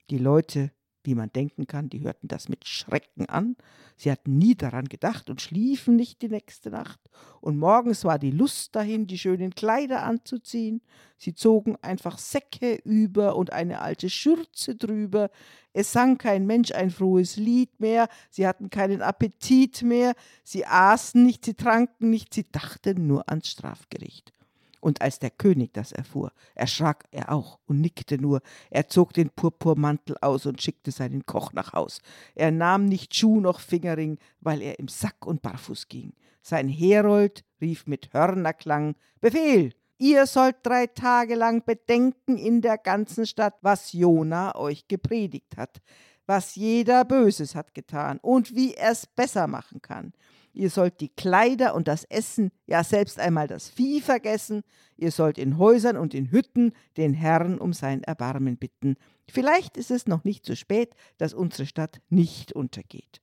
Die 0.10 0.20
Leute 0.20 0.72
wie 1.08 1.16
man 1.16 1.32
denken 1.32 1.68
kann, 1.68 1.90
die 1.90 2.02
hörten 2.02 2.28
das 2.28 2.50
mit 2.50 2.68
Schrecken 2.68 3.28
an. 3.28 3.56
Sie 3.96 4.12
hatten 4.12 4.38
nie 4.38 4.56
daran 4.56 4.86
gedacht 4.86 5.30
und 5.30 5.42
schliefen 5.42 5.96
nicht 5.96 6.22
die 6.22 6.28
nächste 6.28 6.70
Nacht. 6.70 7.00
Und 7.40 7.58
morgens 7.58 8.04
war 8.04 8.20
die 8.20 8.32
Lust 8.32 8.76
dahin, 8.76 9.08
die 9.08 9.18
schönen 9.18 9.56
Kleider 9.56 10.04
anzuziehen. 10.04 10.82
Sie 11.18 11.34
zogen 11.34 11.78
einfach 11.82 12.18
Säcke 12.18 12.76
über 12.84 13.38
und 13.38 13.54
eine 13.54 13.80
alte 13.80 14.10
Schürze 14.10 14.76
drüber. 14.76 15.32
Es 15.72 15.94
sang 15.94 16.18
kein 16.18 16.46
Mensch 16.46 16.74
ein 16.74 16.92
frohes 16.92 17.38
Lied 17.38 17.80
mehr. 17.80 18.10
Sie 18.30 18.46
hatten 18.46 18.70
keinen 18.70 19.02
Appetit 19.02 19.84
mehr. 19.84 20.14
Sie 20.44 20.66
aßen 20.66 21.24
nicht, 21.24 21.46
sie 21.46 21.54
tranken 21.54 22.10
nicht, 22.10 22.34
sie 22.34 22.52
dachten 22.52 23.08
nur 23.08 23.30
ans 23.30 23.50
Strafgericht. 23.50 24.34
Und 24.80 25.02
als 25.02 25.20
der 25.20 25.32
König 25.32 25.74
das 25.74 25.92
erfuhr, 25.92 26.32
erschrak 26.56 27.06
er 27.12 27.32
auch 27.32 27.60
und 27.66 27.82
nickte 27.82 28.20
nur. 28.20 28.42
Er 28.70 28.88
zog 28.88 29.14
den 29.14 29.30
Purpurmantel 29.30 30.18
aus 30.22 30.46
und 30.46 30.62
schickte 30.62 30.92
seinen 30.92 31.26
Koch 31.26 31.54
nach 31.54 31.74
Haus. 31.74 32.02
Er 32.36 32.52
nahm 32.52 32.86
nicht 32.86 33.16
Schuh 33.16 33.40
noch 33.42 33.60
Fingerring, 33.60 34.18
weil 34.40 34.62
er 34.62 34.80
im 34.80 34.88
Sack 34.88 35.26
und 35.26 35.42
barfuß 35.42 35.88
ging. 35.88 36.14
Sein 36.42 36.70
Herold 36.70 37.44
rief 37.60 37.88
mit 37.88 38.14
Hörnerklang: 38.14 38.96
Befehl! 39.20 39.74
Ihr 40.00 40.28
sollt 40.28 40.58
drei 40.62 40.86
Tage 40.86 41.34
lang 41.34 41.66
bedenken 41.66 42.38
in 42.38 42.62
der 42.62 42.78
ganzen 42.78 43.26
Stadt, 43.26 43.56
was 43.62 43.94
Jona 43.94 44.56
euch 44.56 44.88
gepredigt 44.88 45.58
hat, 45.58 45.82
was 46.28 46.56
jeder 46.56 47.04
Böses 47.04 47.56
hat 47.56 47.74
getan 47.74 48.20
und 48.22 48.54
wie 48.54 48.76
er's 48.76 49.08
besser 49.08 49.48
machen 49.48 49.82
kann. 49.82 50.14
Ihr 50.58 50.72
sollt 50.72 51.02
die 51.02 51.10
Kleider 51.10 51.76
und 51.76 51.88
das 51.88 52.04
Essen, 52.06 52.50
ja 52.66 52.84
selbst 52.84 53.20
einmal 53.20 53.48
das 53.48 53.70
Vieh 53.70 54.02
vergessen. 54.02 54.64
Ihr 54.96 55.12
sollt 55.12 55.38
in 55.38 55.60
Häusern 55.60 55.98
und 55.98 56.16
in 56.16 56.32
Hütten 56.32 56.74
den 56.98 57.14
Herrn 57.14 57.60
um 57.60 57.74
sein 57.74 58.02
Erbarmen 58.02 58.58
bitten. 58.58 58.96
Vielleicht 59.30 59.78
ist 59.78 59.92
es 59.92 60.08
noch 60.08 60.24
nicht 60.24 60.46
zu 60.46 60.56
spät, 60.56 60.96
dass 61.20 61.36
unsere 61.36 61.68
Stadt 61.68 62.02
nicht 62.10 62.54
untergeht. 62.54 63.22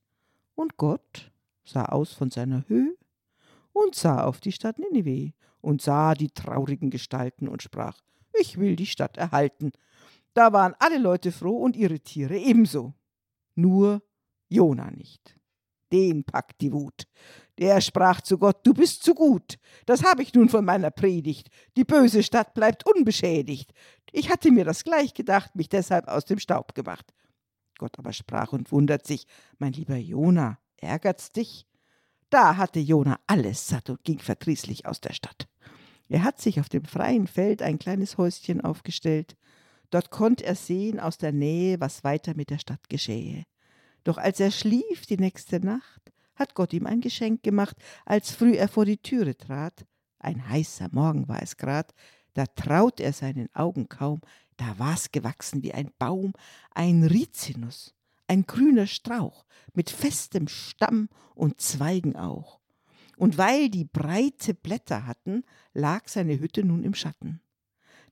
Und 0.55 0.77
Gott? 0.77 1.33
sah 1.65 1.87
aus 1.87 2.13
von 2.13 2.31
seiner 2.31 2.69
Höhe 2.69 2.95
und 3.73 3.97
sah 3.97 4.23
auf 4.23 4.39
die 4.39 4.53
Stadt 4.53 4.79
Ninive 4.79 5.33
und 5.61 5.83
sah 5.83 6.15
die 6.15 6.31
traurigen 6.31 6.91
Gestalten 6.91 7.49
und 7.49 7.63
sprach, 7.63 8.01
ich 8.39 8.59
will 8.59 8.77
die 8.77 8.87
Stadt 8.87 9.17
erhalten. 9.17 9.73
Da 10.35 10.53
waren 10.53 10.75
alle 10.79 10.99
Leute 10.99 11.33
froh 11.33 11.57
und 11.57 11.75
ihre 11.75 11.99
Tiere 11.99 12.39
ebenso. 12.39 12.95
Nur 13.57 14.03
Jona 14.49 14.93
nicht. 14.93 15.37
Den 15.93 16.25
packt 16.25 16.61
die 16.61 16.73
Wut. 16.73 17.07
Der 17.59 17.81
sprach 17.81 18.21
zu 18.21 18.39
Gott, 18.39 18.67
du 18.67 18.75
bist 18.75 19.05
zu 19.05 19.15
gut. 19.15 19.59
Das 19.87 20.03
habe 20.03 20.23
ich 20.23 20.35
nun 20.35 20.49
von 20.49 20.65
meiner 20.65 20.91
Predigt. 20.91 21.49
Die 21.77 21.85
böse 21.85 22.23
Stadt 22.23 22.55
bleibt 22.55 22.85
unbeschädigt. 22.87 23.73
Ich 24.13 24.31
hatte 24.31 24.51
mir 24.51 24.65
das 24.65 24.85
gleich 24.85 25.15
gedacht, 25.15 25.55
mich 25.55 25.69
deshalb 25.69 26.09
aus 26.09 26.25
dem 26.25 26.39
Staub 26.39 26.75
gemacht. 26.75 27.13
Gott 27.79 27.99
aber 27.99 28.13
sprach 28.13 28.53
und 28.53 28.73
wundert 28.73 29.07
sich, 29.07 29.27
mein 29.59 29.73
lieber 29.73 29.97
Jona, 29.97 30.59
ärgert's 30.77 31.31
dich? 31.31 31.67
Da 32.31 32.57
hatte 32.57 32.81
Jona 32.81 33.21
alles 33.27 33.69
satt 33.69 33.91
und 33.91 34.03
ging 34.05 34.19
verdrießlich 34.19 34.87
aus 34.87 35.01
der 35.01 35.13
Stadt. 35.13 35.49
Er 36.09 36.23
hat 36.23 36.41
sich 36.41 36.61
auf 36.61 36.69
dem 36.69 36.85
freien 36.85 37.27
Feld 37.27 37.63
ein 37.63 37.79
kleines 37.79 38.19
Häuschen 38.19 38.61
aufgestellt. 38.61 39.37
Dort 39.91 40.11
konnte 40.11 40.45
er 40.45 40.55
sehen 40.55 41.01
aus 41.01 41.19
der 41.19 41.33
Nähe, 41.33 41.81
was 41.81 42.05
weiter 42.05 42.35
mit 42.35 42.51
der 42.51 42.59
Stadt 42.59 42.89
geschähe. 42.89 43.45
Doch 44.05 44.19
als 44.19 44.39
er 44.39 44.51
schlief 44.51 45.07
die 45.07 45.17
nächste 45.17 45.61
Nacht, 45.61 46.13
hat 46.37 46.55
Gott 46.55 46.73
ihm 46.73 46.87
ein 46.87 47.01
Geschenk 47.01 47.43
gemacht, 47.43 47.77
als 48.05 48.31
früh 48.31 48.55
er 48.55 48.69
vor 48.69 48.85
die 48.85 48.99
Türe 48.99 49.37
trat. 49.37 49.87
Ein 50.19 50.49
heißer 50.49 50.89
Morgen 50.93 51.29
war 51.29 51.43
es 51.43 51.57
grad, 51.57 51.95
da 52.35 52.47
traut 52.47 53.01
er 53.01 53.13
seinen 53.13 53.55
Augen 53.55 53.89
kaum, 53.89 54.21
da 54.57 54.79
war's 54.79 55.11
gewachsen 55.11 55.63
wie 55.63 55.73
ein 55.73 55.91
Baum, 55.99 56.33
ein 56.75 57.05
Rizinus, 57.05 57.95
ein 58.27 58.47
grüner 58.47 58.87
Strauch, 58.87 59.45
mit 59.73 59.91
festem 59.91 60.49
Stamm 60.49 61.09
und 61.35 61.61
Zweigen 61.61 62.17
auch. 62.17 62.61
Und 63.17 63.39
weil 63.39 63.69
die 63.71 63.85
breite 63.85 64.55
Blätter 64.55 65.07
hatten, 65.07 65.45
lag 65.73 66.09
seine 66.09 66.41
Hütte 66.41 66.65
nun 66.65 66.83
im 66.83 66.95
Schatten. 66.95 67.41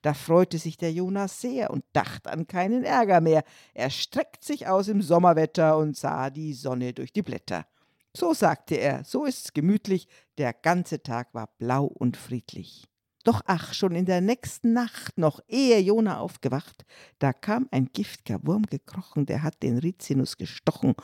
Da 0.03 0.13
freute 0.13 0.59
sich 0.59 0.75
der 0.75 0.91
Jonas 0.91 1.39
sehr 1.39 1.71
und 1.71 1.85
dacht 1.93 2.27
an 2.27 2.45
keinen 2.45 2.83
Ärger 2.83 3.21
mehr. 3.21 3.43
Er 3.73 3.89
streckt 3.89 4.43
sich 4.43 4.67
aus 4.67 4.89
im 4.89 5.01
Sommerwetter 5.01 5.77
und 5.77 5.95
sah 5.95 6.29
die 6.29 6.53
Sonne 6.53 6.91
durch 6.91 7.13
die 7.13 7.21
Blätter. 7.21 7.65
So 8.13 8.33
sagte 8.33 8.75
er, 8.75 9.05
so 9.05 9.23
ist's 9.23 9.53
gemütlich, 9.53 10.07
der 10.37 10.51
ganze 10.51 11.01
Tag 11.01 11.33
war 11.33 11.47
blau 11.57 11.85
und 11.85 12.17
friedlich. 12.17 12.83
Doch 13.23 13.41
ach, 13.45 13.73
schon 13.73 13.95
in 13.95 14.05
der 14.05 14.19
nächsten 14.19 14.73
Nacht, 14.73 15.17
noch 15.17 15.39
ehe 15.47 15.79
Jona 15.79 16.19
aufgewacht, 16.19 16.83
da 17.19 17.31
kam 17.31 17.69
ein 17.71 17.85
giftger 17.93 18.45
Wurm 18.45 18.63
gekrochen, 18.63 19.25
der 19.25 19.41
hat 19.41 19.63
den 19.63 19.77
Rizinus 19.77 20.35
gestochen. 20.35 20.95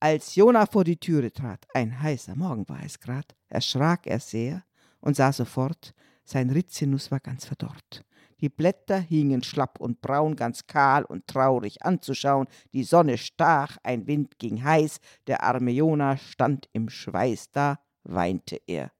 Als 0.00 0.34
Jona 0.34 0.66
vor 0.66 0.82
die 0.82 0.96
Türe 0.96 1.32
trat, 1.32 1.68
ein 1.72 2.02
heißer 2.02 2.34
Morgen 2.34 2.68
war 2.68 2.82
es 2.84 2.98
grad, 2.98 3.36
erschrak 3.48 4.08
er 4.08 4.18
sehr 4.18 4.64
und 5.00 5.14
sah 5.14 5.32
sofort, 5.32 5.94
sein 6.24 6.50
Rizinus 6.50 7.12
war 7.12 7.20
ganz 7.20 7.44
verdorrt. 7.44 8.04
Die 8.40 8.48
Blätter 8.48 8.98
hingen 8.98 9.42
schlapp 9.42 9.80
und 9.80 10.00
braun, 10.00 10.34
ganz 10.36 10.66
kahl 10.66 11.04
und 11.04 11.26
traurig 11.26 11.84
anzuschauen. 11.84 12.46
Die 12.72 12.84
Sonne 12.84 13.18
stach, 13.18 13.76
ein 13.82 14.06
Wind 14.06 14.38
ging 14.38 14.64
heiß, 14.64 15.00
der 15.26 15.42
arme 15.42 15.70
Jona 15.70 16.16
stand 16.16 16.68
im 16.72 16.88
Schweiß, 16.88 17.50
da 17.52 17.78
weinte 18.04 18.60
er. 18.66 18.92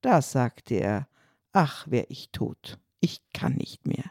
Da 0.00 0.22
sagte 0.22 0.74
er, 0.74 1.08
ach, 1.52 1.86
wär 1.90 2.10
ich 2.10 2.30
tot, 2.30 2.78
ich 3.00 3.20
kann 3.32 3.54
nicht 3.54 3.86
mehr. 3.86 4.10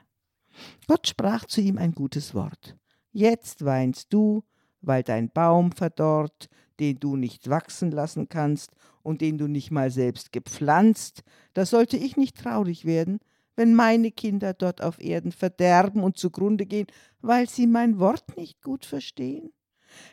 Gott 0.87 1.07
sprach 1.07 1.45
zu 1.45 1.61
ihm 1.61 1.77
ein 1.77 1.93
gutes 1.93 2.33
Wort. 2.33 2.75
Jetzt 3.11 3.65
weinst 3.65 4.13
du, 4.13 4.43
weil 4.81 5.03
dein 5.03 5.31
Baum 5.31 5.71
verdorrt, 5.71 6.49
den 6.79 6.99
du 6.99 7.15
nicht 7.15 7.49
wachsen 7.49 7.91
lassen 7.91 8.29
kannst 8.29 8.71
und 9.01 9.21
den 9.21 9.37
du 9.37 9.47
nicht 9.47 9.71
mal 9.71 9.89
selbst 9.89 10.31
gepflanzt, 10.31 11.23
da 11.53 11.65
sollte 11.65 11.97
ich 11.97 12.17
nicht 12.17 12.37
traurig 12.37 12.85
werden, 12.85 13.19
wenn 13.57 13.75
meine 13.75 14.11
Kinder 14.11 14.53
dort 14.53 14.81
auf 14.81 15.01
Erden 15.01 15.33
verderben 15.33 16.01
und 16.03 16.17
zugrunde 16.17 16.65
gehen, 16.65 16.87
weil 17.21 17.49
sie 17.49 17.67
mein 17.67 17.99
Wort 17.99 18.37
nicht 18.37 18.61
gut 18.61 18.85
verstehen? 18.85 19.51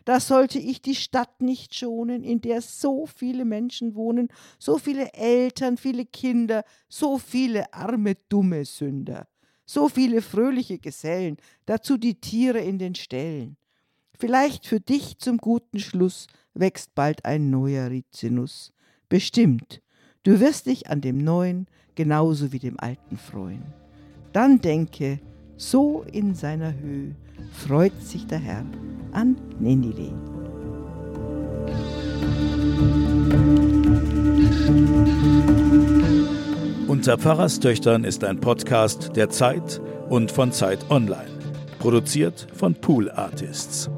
Da 0.04 0.20
sollte 0.20 0.58
ich 0.58 0.82
die 0.82 0.94
Stadt 0.94 1.40
nicht 1.40 1.74
schonen, 1.74 2.22
in 2.24 2.40
der 2.40 2.60
so 2.60 3.06
viele 3.06 3.44
Menschen 3.44 3.94
wohnen, 3.94 4.28
so 4.58 4.78
viele 4.78 5.12
Eltern, 5.12 5.76
viele 5.76 6.06
Kinder, 6.06 6.64
so 6.88 7.18
viele 7.18 7.72
arme, 7.72 8.16
dumme 8.28 8.64
Sünder, 8.64 9.28
so 9.66 9.88
viele 9.88 10.22
fröhliche 10.22 10.78
Gesellen, 10.78 11.36
dazu 11.66 11.96
die 11.96 12.20
Tiere 12.20 12.60
in 12.60 12.78
den 12.78 12.94
Ställen. 12.94 13.56
Vielleicht 14.18 14.66
für 14.66 14.80
dich 14.80 15.18
zum 15.18 15.38
guten 15.38 15.78
Schluss 15.78 16.28
wächst 16.54 16.94
bald 16.94 17.24
ein 17.24 17.50
neuer 17.50 17.90
Rizinus. 17.90 18.72
Bestimmt, 19.08 19.82
du 20.24 20.40
wirst 20.40 20.66
dich 20.66 20.90
an 20.90 21.00
dem 21.00 21.18
neuen, 21.18 21.66
genauso 21.94 22.52
wie 22.52 22.58
dem 22.58 22.80
Alten 22.80 23.16
freuen. 23.16 23.62
Dann 24.32 24.60
denke, 24.60 25.20
so 25.56 26.04
in 26.10 26.34
seiner 26.34 26.74
Höhe 26.74 27.14
freut 27.52 28.02
sich 28.02 28.26
der 28.26 28.38
Herr 28.38 28.64
an 29.12 29.36
Ninive. 29.60 30.12
Unter 36.88 37.18
Pfarrerstöchtern 37.18 38.04
ist 38.04 38.24
ein 38.24 38.40
Podcast 38.40 39.14
der 39.14 39.30
Zeit 39.30 39.80
und 40.08 40.32
von 40.32 40.52
Zeit 40.52 40.90
Online. 40.90 41.30
Produziert 41.78 42.46
von 42.54 42.74
Pool 42.74 43.10
Artists. 43.10 43.90